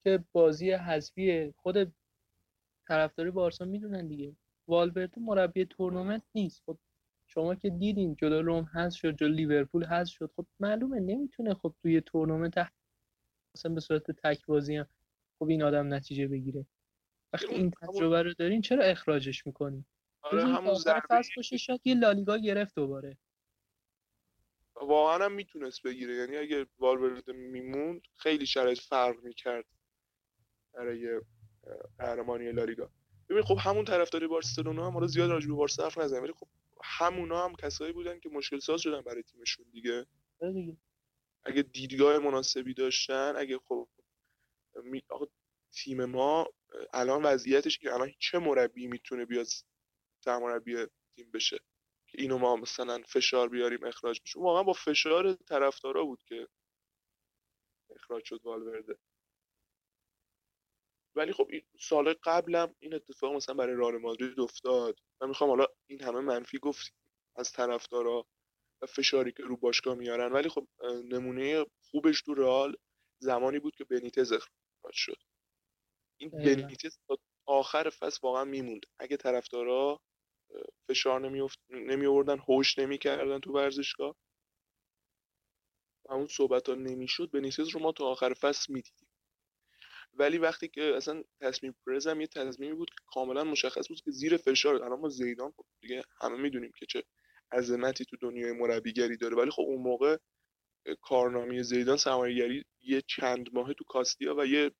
[0.05, 1.92] که بازی حذفی خود
[2.88, 4.37] طرفداری بارسا می‌دونن دیگه.
[4.68, 6.62] والورده مربی تورنمنت نیست.
[6.66, 6.79] خب
[7.27, 10.31] شما که دیدین جلو روم هست شد جلو لیورپول هست شد.
[10.37, 12.59] خب معلومه نمی‌تونه خب توی تورنمنت
[13.59, 14.87] مثلا به صورت تک بازی هم
[15.38, 16.66] خب این آدم نتیجه بگیره.
[17.33, 19.85] وقتی این تجربه رو دارین چرا اخراجش می‌کنین؟
[20.23, 23.18] آره همون ضربه باشه شاید یه لالیگا گرفت دوباره.
[24.75, 26.14] واقعا هم می‌تونست بگیره.
[26.14, 29.64] یعنی اگه والورده میموند خیلی شرایط فرق می‌کرد
[30.75, 31.21] برای
[31.99, 32.90] قهرمانی لالیگا.
[33.29, 36.49] ببین خب همون طرفداری بارسلونا هم حالا زیاد راجع به بارسا حرف نزنیم ولی خب
[36.85, 40.07] همونا هم کسایی بودن که مشکل ساز شدن برای تیمشون دیگه.
[40.40, 40.77] آره دیگه.
[41.48, 43.88] اگه دیدگاه مناسبی داشتن اگه خب
[44.84, 45.02] می...
[45.72, 46.48] تیم ما
[46.92, 49.46] الان وضعیتش که الان چه مربی می‌تونه بیاد
[50.24, 51.61] سرمربی تیم بشه
[52.06, 56.48] که اینو ما مثلا فشار بیاریم اخراج بشه؟ واقعا با فشار طرفدارا بود که
[57.90, 58.98] اخراج شد والورده.
[61.14, 64.98] ولی خب سال قبلم این اتفاق مثلا برای رئال مادرید افتاد.
[65.20, 66.94] من می‌خوام حالا این همه منفی گفت
[67.37, 68.26] از طرفدارا
[68.87, 70.33] فشاری که رو باشگاه میارن.
[70.33, 70.69] ولی خب
[71.05, 72.77] نمونه خوبش تو رئال
[73.19, 75.17] زمانی بود که بنیتز اخراج شد.
[76.21, 76.31] این.
[76.31, 78.87] بنیتز تا آخر فصل واقعا میموند.
[78.99, 80.01] اگه طرفدارا
[80.88, 84.17] فشار نمیافت نمی آوردن هوش نمی‌کردن تو ورزشگاه
[86.05, 87.31] و اون صحبت ها نمی‌شد.
[87.31, 89.09] بنیتز رو ما تا آخر فصل می‌دیدیم.
[90.14, 94.11] ولی وقتی که اصلا تصمیم پرز هم یه تصمیمی بود که کاملا مشخص بود که
[94.11, 94.75] زیر فشار.
[94.75, 97.05] الان ما زیدان خب دیگه همه می‌دونیم که چه
[97.52, 99.37] عظمتی تو دنیای مربیگری داره.
[99.37, 100.16] ولی خب اون موقع
[101.00, 104.70] کارنامه زیدان سرمایه‌گری یه چند ماه تو کاستیا و یه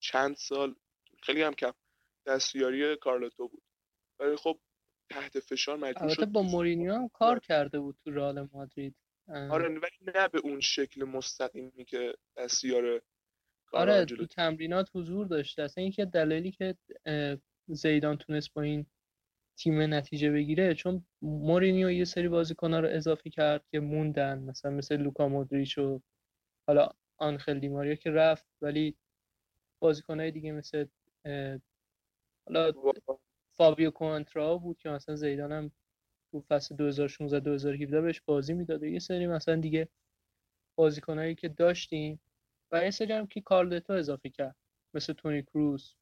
[0.00, 0.74] چند سال
[1.22, 1.72] خیلی هم کم
[2.26, 3.62] دستیاری کارلتو بود.
[4.20, 4.60] ولی خب
[5.10, 8.96] تحت فشار مجبور شد با مورینیو هم کار کرده بود تو رئال مادرید.
[9.28, 13.02] آره ولی نه به اون شکل مستقیمی که دستیار
[13.72, 16.76] آره تو تمرینات حضور داشته اصلا از دلایلی که
[17.68, 18.86] زیدان تونست با این
[19.58, 24.38] تیم نتیجه بگیره چون مورینیو یه سری بازیکن‌ها رو اضافه کرد که موندن.
[24.38, 26.00] مثلا مثل لوکا مودریچ و
[26.68, 26.88] حالا
[27.18, 28.96] آنخل دیماریا که رفت ولی
[29.82, 30.86] بازیکن‌های دیگه مثل
[32.48, 32.72] حالا
[33.58, 35.72] فابیو کوانترا بود که مثلا زیدان هم
[36.32, 38.82] تو فصل 2016 2017 بهش بازی می‌داد.
[38.84, 39.88] یه سری مثلا دیگه
[40.78, 42.20] بازیکنایی که داشتیم
[42.72, 44.56] و یه سری هم که کارلتو اضافه کرد
[44.94, 45.94] مثل تونی کروز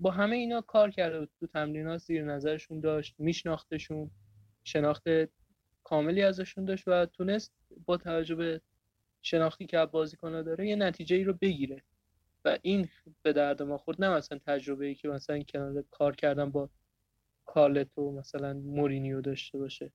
[0.00, 1.30] با همه اینا کار کرده بود.
[1.40, 4.10] تو تمرینات زیر نظرشون داشت میشناختشون
[4.64, 5.04] شناخت
[5.84, 7.52] کاملی ازشون داشت و تونست
[7.86, 8.60] با توجه به
[9.22, 11.82] شناختی که از بازیکن‌ها داره یه نتیجه ای رو بگیره.
[12.44, 12.88] و این
[13.22, 14.04] به درد ما خورد.
[14.04, 16.70] نه مثلا تجربه ای که مثلا کنار کار کردن با
[17.46, 19.92] کارلتو مثلا مورینیو داشته باشه.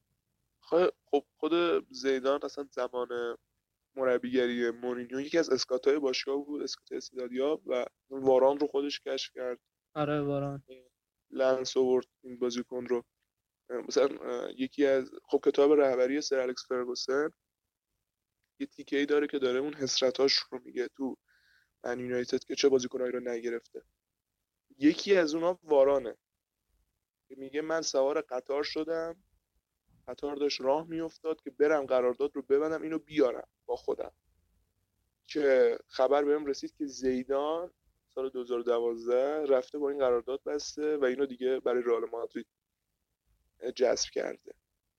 [0.60, 1.54] خب خب خود
[1.90, 3.08] زیدان اصلا زمان
[3.96, 9.34] مربیگری مورینیو یکی از scout ای باشگاه بود scout استادیا و واران رو خودش کشف
[9.36, 9.60] کرد.
[9.94, 10.64] آره واران
[11.32, 13.04] لنس آورد این بازیکن رو.
[13.70, 14.08] مثلا
[14.58, 17.30] یکی از خب کتاب رهبری سر الکس فرگوسن
[18.60, 21.18] یه تیکه ای داره که داره اون حسرتاش رو میگه تو
[21.84, 23.84] من یونایتد که چه بازیکنایی رو نگرفته.
[24.78, 26.18] یکی از اونها وارانه.
[27.28, 29.24] که میگه من سوار قطار شدم.
[30.08, 34.12] قطار داشت راه میافتاد که برم قرارداد رو ببندم اینو بیارم با خودم.
[35.26, 37.72] که خبر بهم رسید که زیدان
[38.16, 42.48] سال 2012 رفته با این قرارداد بسته و اینو دیگه برای رئال مادرید
[43.76, 44.54] جذب کرده.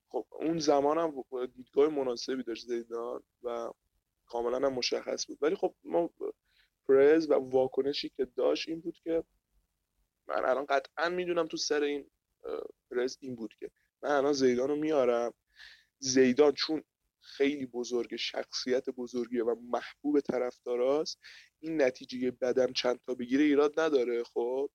[0.09, 3.73] خب اون زمان هم دیدگاه مناسبی داشت زیدان و
[4.27, 5.39] کاملا هم مشخص بود.
[5.41, 6.11] ولی خب ما
[6.89, 9.25] پرز و واکنشی که داشت این بود که
[10.27, 12.11] من الان قطعا می‌دونم تو سر این
[12.91, 13.71] پرز این بود که
[14.03, 15.35] من الان زیدان رو میارم.
[15.99, 16.85] زیدان چون
[17.23, 21.19] خیلی بزرگ شخصیت بزرگیه و محبوب طرفداراست.
[21.61, 24.71] این نتیجه بدم چند تا بگیره ایراد نداره خب؟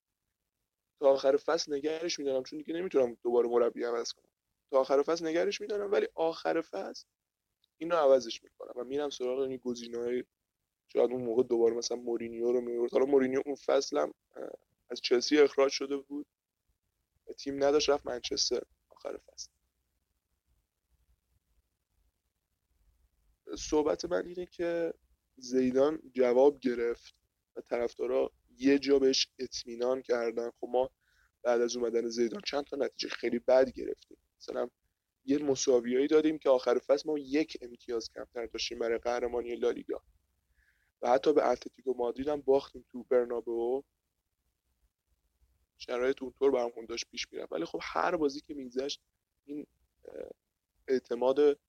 [1.00, 4.32] تا آخر فصل نگرش میدارم چون دیگه نمی‌تونم دوباره مربی عوض کنم.
[4.72, 7.06] تا آخر فصل نگرش میدارم ولی آخر فصل
[7.78, 10.24] اینو عوضش می‌کنم و میرم سراغ این گزینه‌های
[10.88, 14.14] شاید اون موقع دوباره مثلا مورینیو رو میورد حالا مورینیو اون فصل هم
[14.90, 16.26] از چلسی اخراج شده بود.
[17.38, 19.50] تیم نداشت رفت منچستر آخر فصل.
[23.56, 24.94] صحبت من اینه که
[25.38, 27.16] زیدان جواب گرفت
[27.56, 30.50] و طرفدارا یه جا بهش اطمینان کردن.
[30.50, 30.90] خب ما
[31.44, 34.18] بعد از اومدن زیدان چند تا نتیجه خیلی بد گرفتیم.
[34.38, 34.70] مثلا
[35.26, 40.02] یه مساویایی دادیم که آخر فصل ما یک امتیاز کمتر داشتیم برای قهرمانی لالیگا.
[41.02, 43.84] و حتی به اتلتیکو مادرید هم باختیم تو برنابو
[45.78, 47.52] شرایط اونطور برامون داشت پیش می‌رفت.
[47.52, 49.02] ولی خب هر بازی که میگذشت
[49.46, 49.68] این
[50.88, 51.60] اعتماد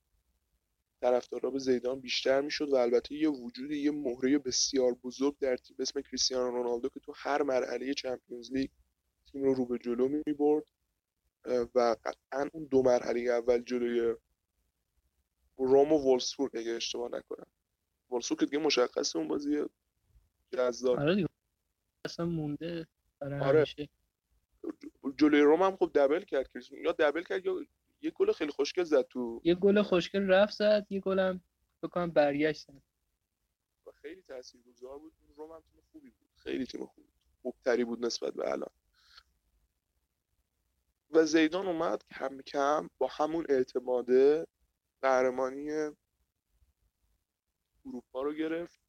[1.00, 5.76] طرفدارا به زیدان بیشتر می‌شد و البته یه وجود یه مهره بسیار بزرگ در تیم
[5.76, 8.70] به اسم کریستیانو رونالدو که تو هر مرحله چمپیونز لیگ
[9.32, 10.64] تیم رو رو به جلو می‌برد
[11.74, 14.14] و قطعا اون دو مرحله اول جلوی
[15.56, 17.46] روم و وولسبورگ اگه اشتباه نکنم.
[18.10, 19.64] وولسبورگ دیگه مشخصه اون بازی
[20.52, 20.98] جذاب.
[20.98, 21.28] آره دیگه.
[22.04, 22.86] اصلا مونده.
[23.20, 23.36] آره.
[23.44, 23.88] همیشه.
[25.16, 26.48] جلوی روم هم خب دبل کرد.
[26.48, 27.66] کریس یا دبل کرد یا
[28.00, 31.40] یه گل خیلی خوشگل زد تو یه گل خوشگل رفت زد یه گلم
[31.80, 32.82] فکر کنم برگشت زد.
[33.86, 35.12] و خیلی تاثیرگذار بود.
[35.36, 36.28] روم هم تیم خوبی بود.
[36.36, 37.20] خیلی تیم خوبی بود.
[37.42, 38.70] خوبتری بود نسبت به الان.
[41.10, 44.46] و زیدان اومد کم کم با همون اعتماده
[45.02, 45.70] قهرمانی
[47.86, 48.80] اروپا رو گرفت.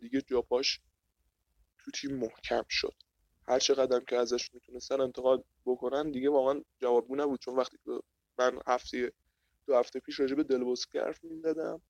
[0.00, 0.80] دیگه جاپاش
[1.78, 2.94] تو تیم محکم شد.
[3.48, 7.40] هر چقدر که ازش می‌تونستن انتقاد بکنن دیگه واقعا جوابگو نبود.
[7.40, 7.90] چون وقتی که
[8.38, 9.12] من هفته
[9.66, 11.82] دو هفته پیش راجع به دلبوسکی حرف می‌زدم.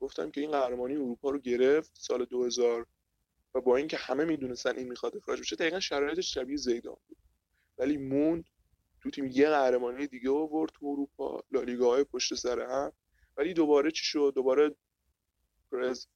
[0.00, 2.86] گفتم که این قهرمانی اروپا رو گرفت سال 2000
[3.54, 7.18] و با اینکه همه می‌دونستن این می‌خواد اخراج بشه دقیقا شرایطش شبیه زیدان بود.
[7.78, 8.44] ولی موند
[9.00, 12.92] تو تیم یه قهرمانی دیگه آورد تو اروپا لالیگاهای پشت سر هم.
[13.36, 14.74] ولی دوباره چی شد؟ دوباره
[15.72, 16.06] پرز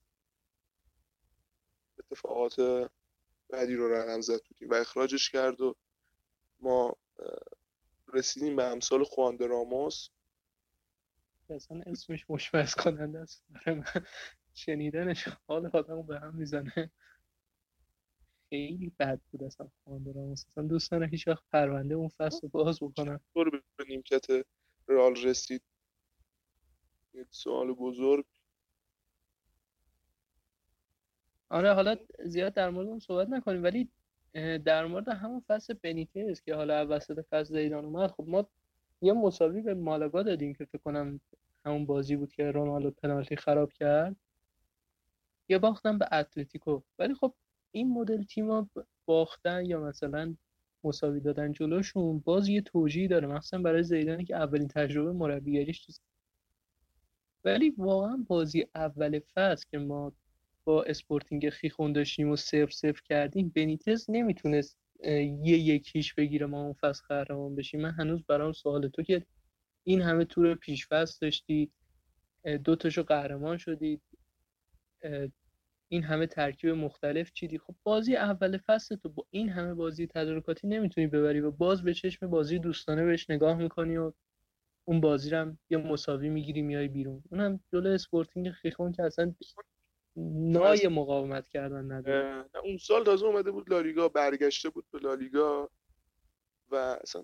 [1.98, 2.88] اتفاقات
[3.48, 5.74] بعدی رو رقم زد تو تیم و اخراجش کرد و
[6.60, 6.96] ما
[8.12, 10.08] رسیدیم به امثال خواند راموس
[11.50, 13.44] اصلا اسمش مشمئز کننده است.
[13.50, 14.06] برای من
[14.54, 16.90] شنیدنش حال آدمو به هم می‌زنه.
[18.50, 22.48] خیلی بد بود اصلا خواند راموس اصلا دوست دارم هیچ وقت پرونده اون فصل رو
[22.48, 23.20] باز بکنم.
[23.34, 24.26] طور به نیمکت
[24.88, 25.62] رئال رسید.
[27.14, 28.24] یه سوال بزرگ.
[31.48, 33.90] آره حالا زیاد در مورد اون صحبت نکنیم ولی
[34.64, 38.46] در مورد همون فصل بنیتز که حالا وسط فصل زیدان اومد خب ما
[39.02, 41.20] یه مساوی به مالاگا دادیم که فکر کنم
[41.64, 44.16] همون بازی بود که رونالدو پنالتی خراب کرد.
[45.48, 46.80] یا باختن به اتلتیکو.
[46.98, 47.34] ولی خب
[47.72, 48.68] این مدل تیما
[49.06, 50.34] باختن یا مثلا
[50.84, 55.92] مساوی دادن جلوشون باز یه توجیهی داره مثلا برای زیدانی که اولین تجربه مربیگریش تو
[57.44, 60.12] ولی واقعا بازی اول فصل که ما
[60.68, 66.72] با اسپورتینگ خیخون داشتیم و صفر صفر کردیم بنیتز نمی‌تونست یه یکیش بگیره ما اون
[66.72, 67.80] فصل قهرمان بشیم.
[67.80, 69.26] من هنوز برام سوال تو که
[69.86, 71.72] این همه تور پیش فصل داشتی
[72.64, 74.00] دو تاشو قهرمان شدی
[75.88, 80.66] این همه ترکیب مختلف چیدی؟ خب بازی اول فصل تو با این همه بازی تدارکاتی
[80.66, 84.12] نمی‌تونی ببری و باز به چشم بازی دوستانه بهش نگاه می‌کنی و
[84.88, 87.22] اون بازی هم یه مساوی می‌گیری میای بیرون.
[87.30, 89.34] اونم جلو اسپورتینگ خیخون که اصلا
[90.52, 92.50] نای مقاومت کردن نداره.
[92.64, 95.70] اون سال تازه اومده بود لالیگا برگشته بود به لالیگا
[96.70, 97.22] و اصلا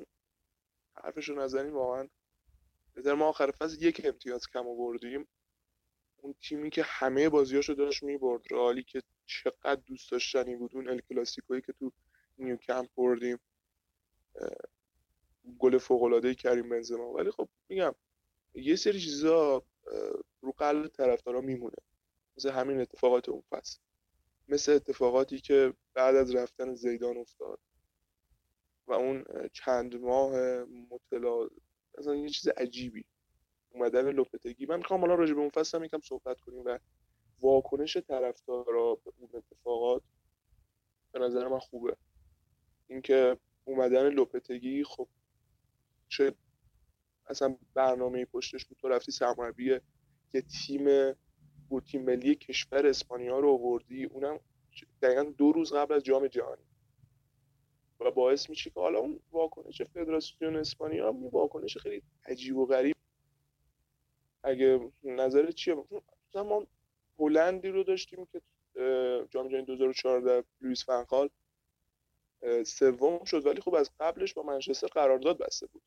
[0.95, 2.09] حرفشو نزنیم واقعا
[3.05, 5.29] در ما آخر فصل یک امتیاز کم آوردیم.
[6.17, 11.01] اون تیمی که همه بازیاشو داشت می‌برد رئالی که چقدر دوست داشتنی بود اون ال
[11.01, 11.93] کلاسیکویی که تو
[12.39, 13.39] نیو کمپ بردیم
[15.59, 17.13] گل فوق العاده کریم بنزما.
[17.13, 17.95] ولی خب میگم
[18.55, 19.63] یه سری چیزا
[20.41, 21.77] رو قلب طرفدارا میمونه.
[22.37, 23.79] مثل همین اتفاقات اون فصل.
[24.49, 27.61] مثل اتفاقاتی که بعد از رفتن زیدان افتاد.
[28.87, 30.33] و اون چند ماه
[30.91, 31.49] مطلع
[31.99, 33.05] اصلا یه چیز عجیبی.
[33.71, 34.67] اومدن لوپتگی.
[34.67, 36.79] من می‌خوام حالا راجع به اون فصل هم یکم صحبت کنیم و
[37.41, 40.03] واکنش طرفدارا به اون اتفاقات
[41.13, 41.97] به نظر من خوبه.
[42.87, 45.09] اینکه اومدن لوپتگی خب
[46.09, 46.35] چه
[47.27, 48.79] اصلا برنامه پشتش بود.
[48.79, 49.81] تو رفتی سرمربی
[50.35, 51.15] یه تیم
[51.69, 54.41] بود تیم ملی کشور اسپانیا رو آوردی اونم
[55.03, 56.63] دقیقا دو روز قبل از جام جهانی.
[58.01, 62.67] و باعث میشه که حالا اون واکنش فدراسیون اسپانیا هم یه واکنش خیلی عجیب و
[62.67, 62.97] غریب.
[64.43, 65.77] اگه نظر چیه؟
[66.35, 66.67] ما
[67.19, 68.41] هلندی رو داشتیم که
[69.31, 71.29] جام جهانی 2014 لوئیس فنخال
[72.65, 75.83] سوم شد ولی خب از قبلش با منچستر قرارداد بسته بود.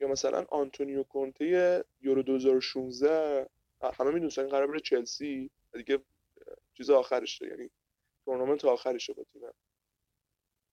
[0.00, 3.48] یا مثلا آنتونیو کونته یورو 2016
[3.82, 5.50] همه می‌دونستن این قرار بره چلسی.
[5.72, 5.98] دیگه
[6.76, 7.46] چیز آخرشه.
[7.46, 7.70] یعنی
[8.24, 9.42] تورنمنت آخرشه با تیم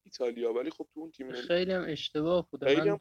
[0.06, 0.54] ایتالیا.
[0.54, 3.00] ولی خب تو اون تیم خیلی هم اشتباه بود من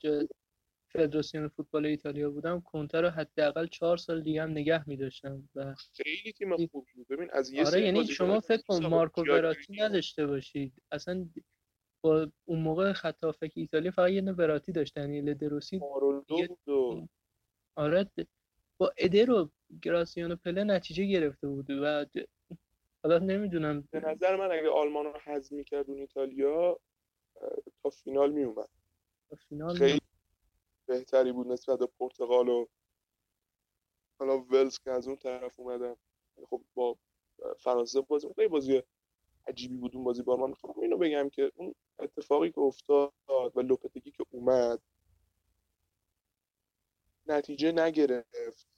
[0.92, 2.60] فدراسیون فوتبال ایتالیا بودم.
[2.60, 7.08] کنته رو حداقل چهار سال دیگه هم نگه می‌داشتم و خیلی تیم خوبی بود.
[7.08, 10.82] ببین از یه آره یعنی شما فکر کن مارکو وراتی نداشته باشید.
[10.92, 11.28] اصلا
[12.04, 17.08] با اون موقع خط هافک ایتالیا فقط یه نه وراتی داشت دنیل دروسی بود
[17.76, 18.10] آره
[18.82, 19.50] با ادرو
[19.82, 22.06] گراسیانو پله نتیجه گرفته بود و
[23.02, 23.88] حالا نمی‌دونم.
[23.90, 26.80] به نظر من اگه آلمان رو حذف می‌کرد اون ایتالیا
[27.82, 28.68] تا فینال میومد
[29.48, 30.00] فینال خیلی
[30.86, 32.66] بهتری بود نسبت به پرتغال و
[34.18, 35.96] حالا ولز که از اون طرف اومدن.
[36.50, 36.96] خب با
[37.58, 38.82] فرانسه بازی خیلی بازی
[39.46, 43.12] عجیبی بود اون بازی با من می‌خوام اینو بگم که اون اتفاقی که افتاد
[43.54, 44.80] و لوپتگی که اومد
[47.26, 48.26] نتیجه نگرفت.
[48.66, 48.71] خب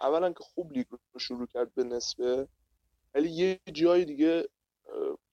[0.00, 2.48] اولا که خوب لیگ رو شروع کرد به نسبه
[3.14, 4.48] ولی یه جای دیگه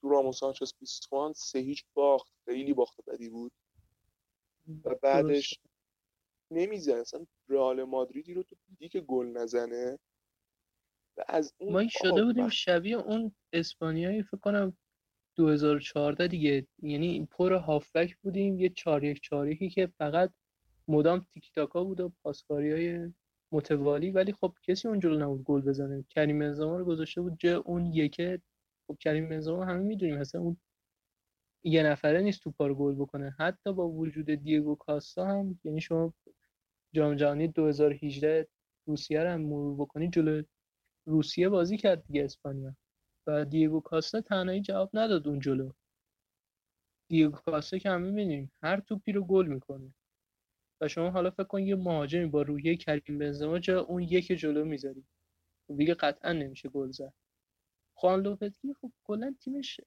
[0.00, 3.52] تو رامون سانچز پیسوان سه هیچ باخت خیلی باخت بدی بود.
[4.84, 5.60] و بعدش
[6.50, 9.98] نمی‌زنه اصلا رئال مادریدی رو تو دیدی که گل نزنه.
[11.16, 14.76] و از اون ما شده بودیم شبیه اون اسپانیایی فکر کنم
[15.36, 16.66] 2014 دیگه.
[16.82, 20.32] یعنی پر هافبک بودیم یه 4 1 4 که فقط
[20.88, 23.12] مدام تیکی تاکا بود و پاسکاری های
[23.54, 26.04] متوالی ولی خب کسی اون جلو نبود گل بزنه.
[26.10, 28.42] کریم بنزما رو گذاشته بود جه اون یکه.
[28.88, 30.56] خب کریم بنزما همه می‌دونیم مثلا اون
[31.64, 33.36] یه نفره نیست تو پار گل بکنه.
[33.38, 36.14] حتی با وجود دیگو کاستا هم یعنی شما
[36.94, 38.48] جام جهانی 2018
[38.88, 40.42] روسیه رو هم مرور بکنی جلو
[41.06, 42.76] روسیه بازی کرد دیگه اسپانیا.
[43.26, 45.72] و دیگو کاستا تنهایی جواب نداد اون جلو.
[47.10, 49.94] دیگو کاستا که هم می‌بینیم هر توپی رو گل می‌کنه.
[50.80, 54.64] و شما حالا فکر کن یه مهاجمی با روحیه کریم بنزما جا اون یک جلو
[54.64, 55.04] می‌ذاری؟
[55.76, 57.12] دیگه قطعا نمیشه گل زد.
[57.96, 59.80] خوان لوپتگی خب کلا تیمش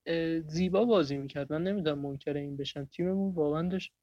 [0.48, 1.54] زیبا بازی می‌کرد.
[1.54, 3.94] من نمی‌دونم منکر این بشم تیممون واقعا داشت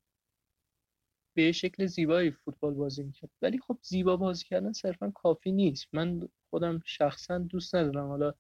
[1.37, 3.31] به شکل زیبایی فوتبال بازی می‌کرد.
[3.43, 5.87] ولی خب زیبا بازی کردن صرفا کافی نیست.
[5.93, 8.09] من خودم شخصا دوست ندارم.
[8.09, 8.35] حالا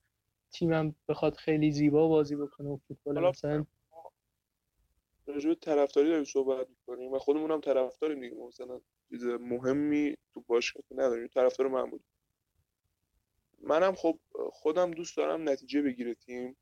[0.52, 3.66] تیمم بخواد خیلی زیبا بازی بکنه و فوتبال مثلا
[5.26, 8.36] راجع طرفداری داریم صحبت می‌کنیم و خودمون هم طرفداریم دیگه.
[8.36, 11.26] مثلا چیز مهمی تو باشگاه نداریم.
[11.26, 12.04] طرفدار من بود
[13.62, 14.18] منم خب
[14.52, 16.56] خودم دوست دارم نتیجه بگیره تیم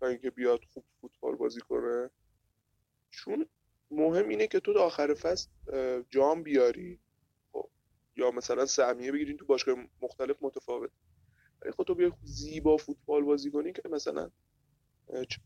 [0.00, 2.10] تا اینکه بیاد خوب فوتبال بازی کنه.
[3.10, 3.46] چون
[3.90, 5.50] مهم اینه که تو آخر فصل
[6.10, 7.00] جام بیاری.
[7.52, 7.70] خب
[8.16, 10.90] یا مثلا سهمیه بگیرین تو باشگاه مختلف متفاوت.
[11.62, 14.30] ولی خب تو بیای زیبا فوتبال بازی کنی که مثلا
[15.28, 15.38] چه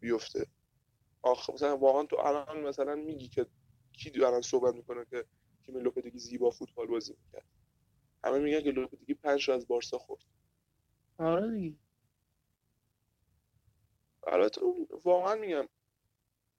[0.00, 0.46] بیفته.
[1.26, 3.46] آخ مثلا واقعا تو الان مثلا میگی که
[3.92, 5.24] کی الان صحبت می‌کنه که
[5.64, 7.46] تیم لوپتگی زیبا فوتبال بازی می‌کرد؟
[8.24, 10.22] همه میگن که لوپتگی پنج از بارسا خورد.
[11.18, 11.76] آره دیگه.
[14.26, 15.68] البته اون واقعا میگم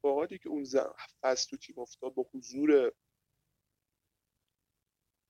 [0.03, 2.91] واقعی که اون زن فصل تو تیم افتاد با حضور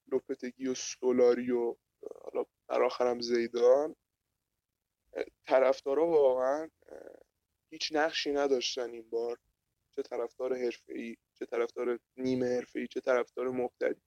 [0.08, 1.76] لوپتگی و سولاری و
[2.24, 3.96] حالا در آخرم زیدان
[5.46, 6.70] طرفدارا واقعا
[7.70, 9.40] هیچ نقشی نداشتن این بار.
[9.92, 14.02] چه طرفدار حرفه‌ای چه طرفدار نیمه حرفه‌ای چه طرفدار مبتدی.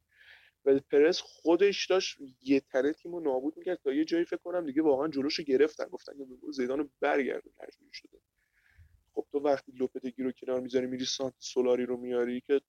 [0.65, 4.83] و پرس خودش داشت یه تنه تیمو نابود می‌کرد تا یه جایی فکر کنم دیگه
[4.83, 5.85] واقعا جلوشو گرفتن.
[5.85, 8.21] گفتن که زیدان رو برگردون مجبور شده.
[9.15, 12.61] خب تو وقتی لوپتگی رو کنار می‌ذاری میری سانت سولاری رو میاری که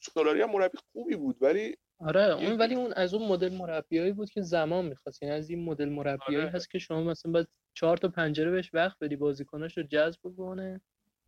[0.00, 4.30] سولاری هم مربی خوبی بود ولی آره اون ولی اون از اون مدل مربیایی بود
[4.30, 5.22] که زمان می‌خواست.
[5.22, 6.50] یعنی از این مدل مربیایی آره.
[6.50, 10.80] هست که شما مثلا باید چهار تا پنجره بهش وقت بدی بازیکناش رو جذب بکنه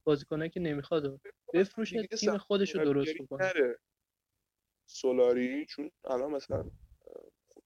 [0.04, 1.20] بازیکنایی که نمی‌خواد
[1.54, 3.52] بفروشه تیم خودش رو درست بکنه.
[4.86, 6.70] سولاری چون الان مثلا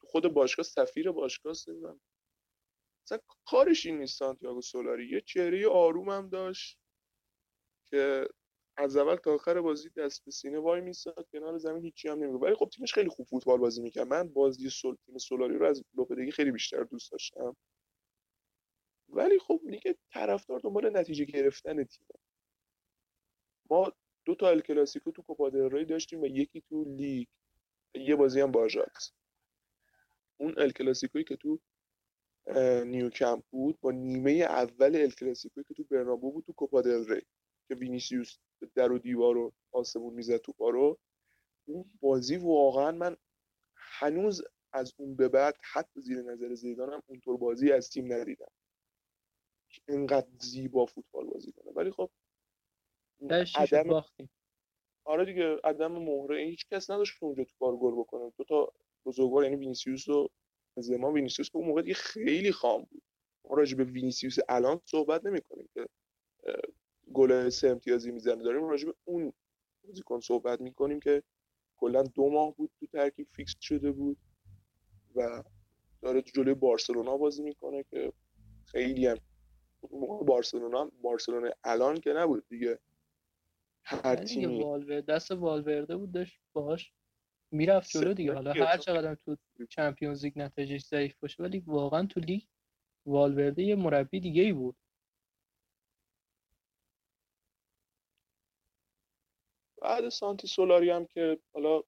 [0.01, 2.01] خود باشگاه سفیر باشگاه نمی‌دونم.
[3.07, 5.09] مثلا کارش این نیست سانتیاگو سولاری.
[5.11, 6.78] یه چهره آروم هم داشت
[7.86, 8.28] که
[8.80, 12.38] از اول تا آخر بازی دست به سینه وای میستاد کنار زمین هیچی هم نمیگه
[12.38, 14.06] ولی خب تیمش خیلی خوب فوتبال بازی می‌کرد.
[14.06, 17.56] من بازی سول تیم سولاری رو از لوپتگی خیلی بیشتر دوست داشتم.
[19.08, 22.06] ولی خب دیگه طرفدار دنبال نتیجه گرفتن تیم.
[23.70, 23.92] ما
[24.24, 27.28] دو تا ال کلاسیکو تو کوپا دل داشتیم و یکی تو لیگ.
[27.94, 29.12] یه بازی هم با آژاکس
[30.36, 31.60] اون ال کلاسیکویی که تو
[32.86, 37.26] نیوکمپ بود با نیمه اول ال کلاسیکویی که تو برنابو بود تو کوپا دل ری
[37.68, 38.38] که وینیسیوس
[38.74, 40.98] در و دیوار رو آسمون می‌زد تو رو
[41.68, 43.16] اون بازی واقعا من
[43.76, 44.42] هنوز
[44.72, 48.50] از اون به بعد حتی زیر نظر زیدانم اونطور بازی از تیم ندیدم.
[49.88, 51.72] اینقدر زیبا فوتبال بازی کنه.
[51.72, 52.11] ولی خب
[53.56, 54.04] عدم
[55.04, 58.32] آره دیگه عدم مهره هیچ کس نداشت که اونجا تو کار گل بکنه.
[58.36, 58.72] دو تا
[59.06, 60.28] بزرگوار یعنی وینیسیوس و
[60.76, 63.02] زما وینیسیوس که اون موقع دیگه خیلی خام بود.
[63.44, 65.86] ما راجع به وینیسیوس الان صحبت نمی‌کنیم که
[67.14, 68.42] گل سه امتیازی می‌زنه.
[68.42, 69.32] داریم راجع به اون
[69.86, 71.22] بازیکن صحبت می‌کنیم که
[71.76, 74.18] کلا دو ماه بود تو ترکیب فیکس شده بود
[75.14, 75.42] و
[76.02, 78.12] داره جلوی بارسلونا بازی می‌کنه که
[78.64, 79.16] خیلی هم
[80.26, 82.78] بارسلونا بارسلونا الان که نبود دیگه.
[83.82, 84.62] هر تیمی.
[84.62, 86.92] والور دست والورده بود داشت باهاش
[87.50, 88.32] می‌رفت جلو دیگه.
[88.32, 89.36] حالا هر چقدر تو
[89.68, 92.42] چمپیونز لیگ نتیجهش ضعیف باشه ولی واقعا تو لیگ
[93.06, 94.76] والورده یه مربی دیگه ای بود.
[99.80, 101.82] بعد سانتی سولاری هم که حالا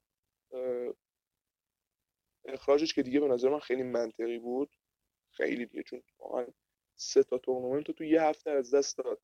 [2.44, 4.76] اخراجش که دیگه به نظر من خیلی منطقی بود
[5.30, 6.46] خیلی دیگه چون واقعا
[6.96, 9.20] سه تا تورنمنت تو یه هفته از دست داد.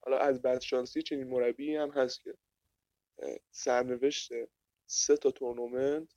[0.00, 2.34] حالا از بدشانسی چنین مربی هم هست که
[3.50, 4.30] سرنوشت
[4.86, 6.14] سه تا تورنمنت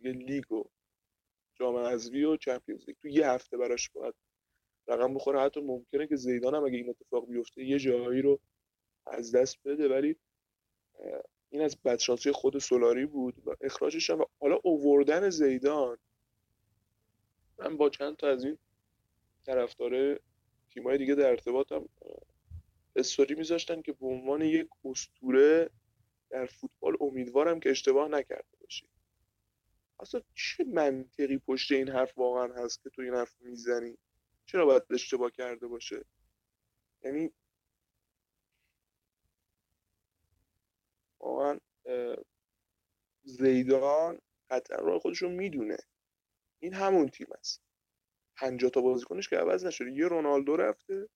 [0.00, 0.64] یه لیگ و
[1.54, 4.14] جام حذفی و چمپیونز لیگ تو یه هفته براش باید
[4.88, 5.40] رقم بخوره.
[5.40, 8.40] حتی ممکنه که زیدان هم اگه این اتفاق بیفته یه جایی رو
[9.06, 9.88] از دست بده.
[9.88, 10.16] ولی
[11.50, 15.98] این از بدشانسی خود سولاری بود و اخراجش هم حالا اووردن زیدان.
[17.58, 18.58] من با چند تا از این
[19.46, 20.20] طرفدار
[20.70, 21.88] تیمای دیگه در ارتباطم
[22.96, 25.70] استوری میذاشتن که به عنوان یک اسطوره
[26.30, 28.88] در فوتبال امیدوارم که اشتباه نکرده باشی.
[30.00, 33.98] اصلا چه منطقی پشت این حرف واقعا هست که تو این حرف می‌زنی؟
[34.46, 36.04] چرا باید اشتباه کرده باشه؟
[37.04, 37.30] یعنی
[41.20, 41.58] واقعا
[43.22, 45.76] زیدان قطعا راه خودش رو می‌دونه.
[46.62, 47.62] این همون تیم است.
[48.36, 49.92] پنجاه تا بازیکنش که عوض نشده.
[49.92, 51.08] یه رونالدو رفته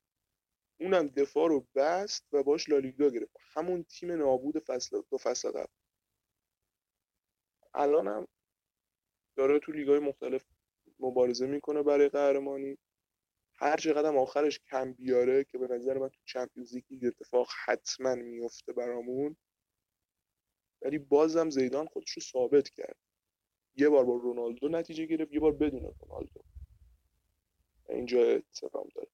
[0.81, 3.37] اونم دفاع رو بست و باش لالیگا گرفت.
[3.55, 5.73] همون تیم نابود فصل دو فصل قبل.
[7.75, 8.29] الان هم
[9.37, 10.45] داره تو لیگای مختلف
[10.99, 12.79] مبارزه می‌کنه برای قهرمانی.
[13.57, 18.73] هر چقدر آخرش کم بیاره که به نظر من تو چمپیونز لیگ اتفاق حتما میفته
[18.73, 19.37] برامون
[20.85, 22.97] ولی بازم زیدان خودش رو ثابت کرد.
[23.77, 26.41] یه بار با رونالدو نتیجه گرفت یه بار بدون رونالدو.
[27.89, 29.09] اینجا اتفاق داره.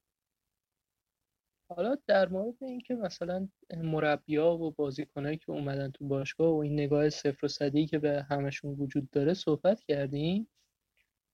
[1.68, 7.10] حالا در مورد اینکه مثلا مربیا و بازیکنایی که اومدن تو باشگاه و این نگاه
[7.10, 10.48] صفر و صدی که به همشون وجود داره صحبت کردیم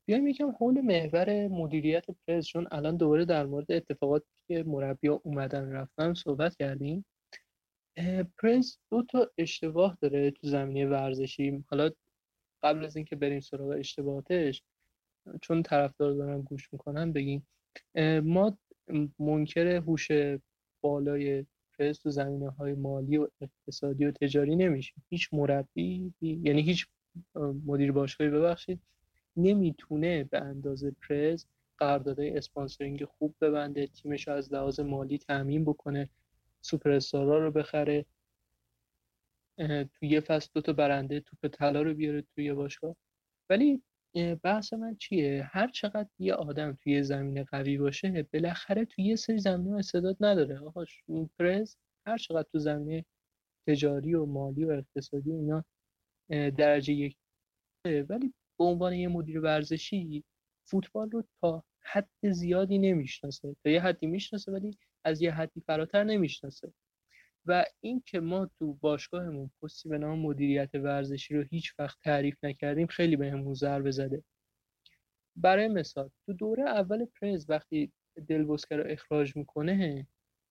[0.07, 5.73] بیایم یکم حول محور مدیریت پرز چون الان دوباره در مورد اتفاقاتی که مربیا اومدن
[5.73, 7.05] رفتن صحبت کردیم.
[8.39, 11.65] پرز دو تا اشتباه داره تو زمینه ورزشی.
[11.71, 11.91] حالا
[12.63, 14.63] قبل از اینکه بریم سراغ اشتباهاتش
[15.43, 17.47] چون طرفدار دارم گوش می‌کنم بگیم
[18.23, 18.59] ما
[19.19, 20.09] منکر هوش
[20.81, 21.47] بالای
[21.79, 25.03] پرز تو زمینه های مالی و اقتصادی و تجاری نمیشیم.
[25.09, 26.87] هیچ مربی یعنی هیچ
[27.67, 28.81] مدیر باشگاهی ببخشید
[29.37, 31.45] نمی‌تونه به اندازه پرز
[31.79, 36.09] قراردادهای sponsoring خوب ببنده تیمش از لحاظ مالی تامین بکنه.
[36.67, 38.07] سوپر استارا رو بخره
[39.59, 42.97] توی یه فصل دو تا برنده توپ طلا رو بیاره توی باشگاه.
[43.51, 43.83] ولی
[44.43, 49.39] بحث من چیه؟ هر چقدر یه آدم توی زمینه قوی باشه بالاخره توی یه سری
[49.39, 50.61] زمینه استعداد نداره.
[50.61, 50.85] آقا
[51.39, 53.05] پرز هر چقدر تو زمینه
[53.69, 55.65] تجاری و مالی و اقتصادی اینا
[56.51, 57.17] درجه یک
[57.85, 60.25] ولی به عنوان یه مدیر ورزشی
[60.65, 63.57] فوتبال رو تا حد زیادی نمی‌شناسه.
[63.65, 66.73] تا یه حدی می‌شناسه ولی از یه حدی فراتر نمی‌شناسه.
[67.47, 72.45] و این که ما تو باشگاهمون پستی به نام مدیریت ورزشی رو هیچ وقت تعریف
[72.45, 74.25] نکردیم خیلی بهمون ضربه زده.
[75.37, 77.93] برای مثال تو دوره اول پرز وقتی
[78.29, 80.07] دلبوسکر رو اخراج می‌کنه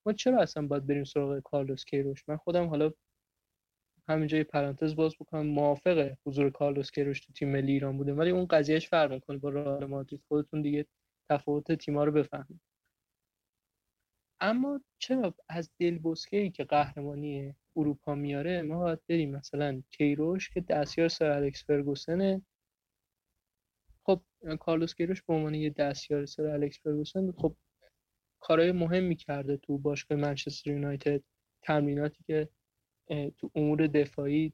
[0.06, 2.92] ما چرا اصلا باید بریم سراغ کارلوس کیروش؟ من خودم حالا
[4.10, 8.46] همینجا پرانتز باز بکنم موافق حضور کارلوس کیروش تو تیم ملی ایران بوده ولی اون
[8.46, 10.22] قضیهش فرق می‌کنه با رئال مادرید.
[10.28, 10.86] خودتون دیگه
[11.30, 12.62] تفاوت تیم‌ها رو بفهمید.
[14.40, 16.00] اما چرا از دل
[16.32, 22.42] ای که قهرمانی اروپا میاره ما باید بریم مثلا کیروش که دستیار سر الکس فرگوسنه.
[24.04, 24.22] خب
[24.60, 27.56] کارلوس کیروش به عنوان یه دستیار سر الکس فرگوسن خب
[28.40, 31.24] کارهای مهمی کرده تو باشگاه منچستر یونایتد.
[31.62, 32.50] تمریناتی که
[33.38, 34.54] تو امور دفاعی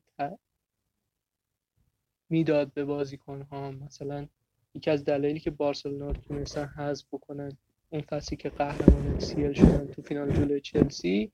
[2.29, 4.27] می‌داد به بازیکن ها مثلا
[4.75, 7.57] یکی از دلایلی که بارسلونا تونستن حذف بکنن
[7.94, 11.32] اون فصلی که قهرمان سیل شدن تو فینال جلوی چلسی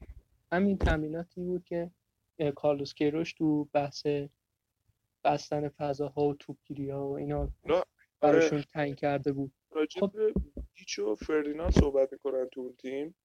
[0.52, 1.92] همین تمریناتی بود که
[2.56, 4.08] کارلوس کیروش تو بحث
[5.24, 7.50] بستن فضاها و توپگیری ها و اینا
[8.22, 9.52] براشون تعیین کرده بود.
[10.00, 10.12] خب.
[10.74, 13.16] هیچ و فردیناند صحبت می‌کنن تو اون تیم.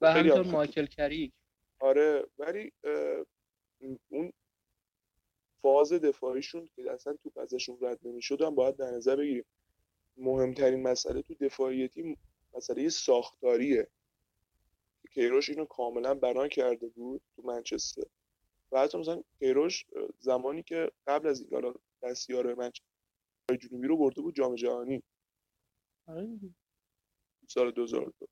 [0.00, 1.32] و همینطور مایکل کریک
[1.80, 2.72] آره ولی
[4.08, 4.32] اون
[5.62, 9.44] فاز دفاعیشون که اصلا توپ ازشون رد نمی‌شد هم باید در نظر بگیریم.
[10.16, 12.16] مهمترین مسئله تو دفاعی تیم
[12.54, 13.88] مسئله ساختاریه.
[15.10, 18.02] کیروش اینو کاملا بنا کرده بود تو منچستر.
[18.72, 19.86] و حتی مثلا کیروش
[20.18, 22.86] زمانی که قبل از این دستیار منچستر
[23.60, 25.02] جنوبی رو برده بود جام جهانی.
[26.06, 26.38] آره
[27.48, 28.26] سال 2002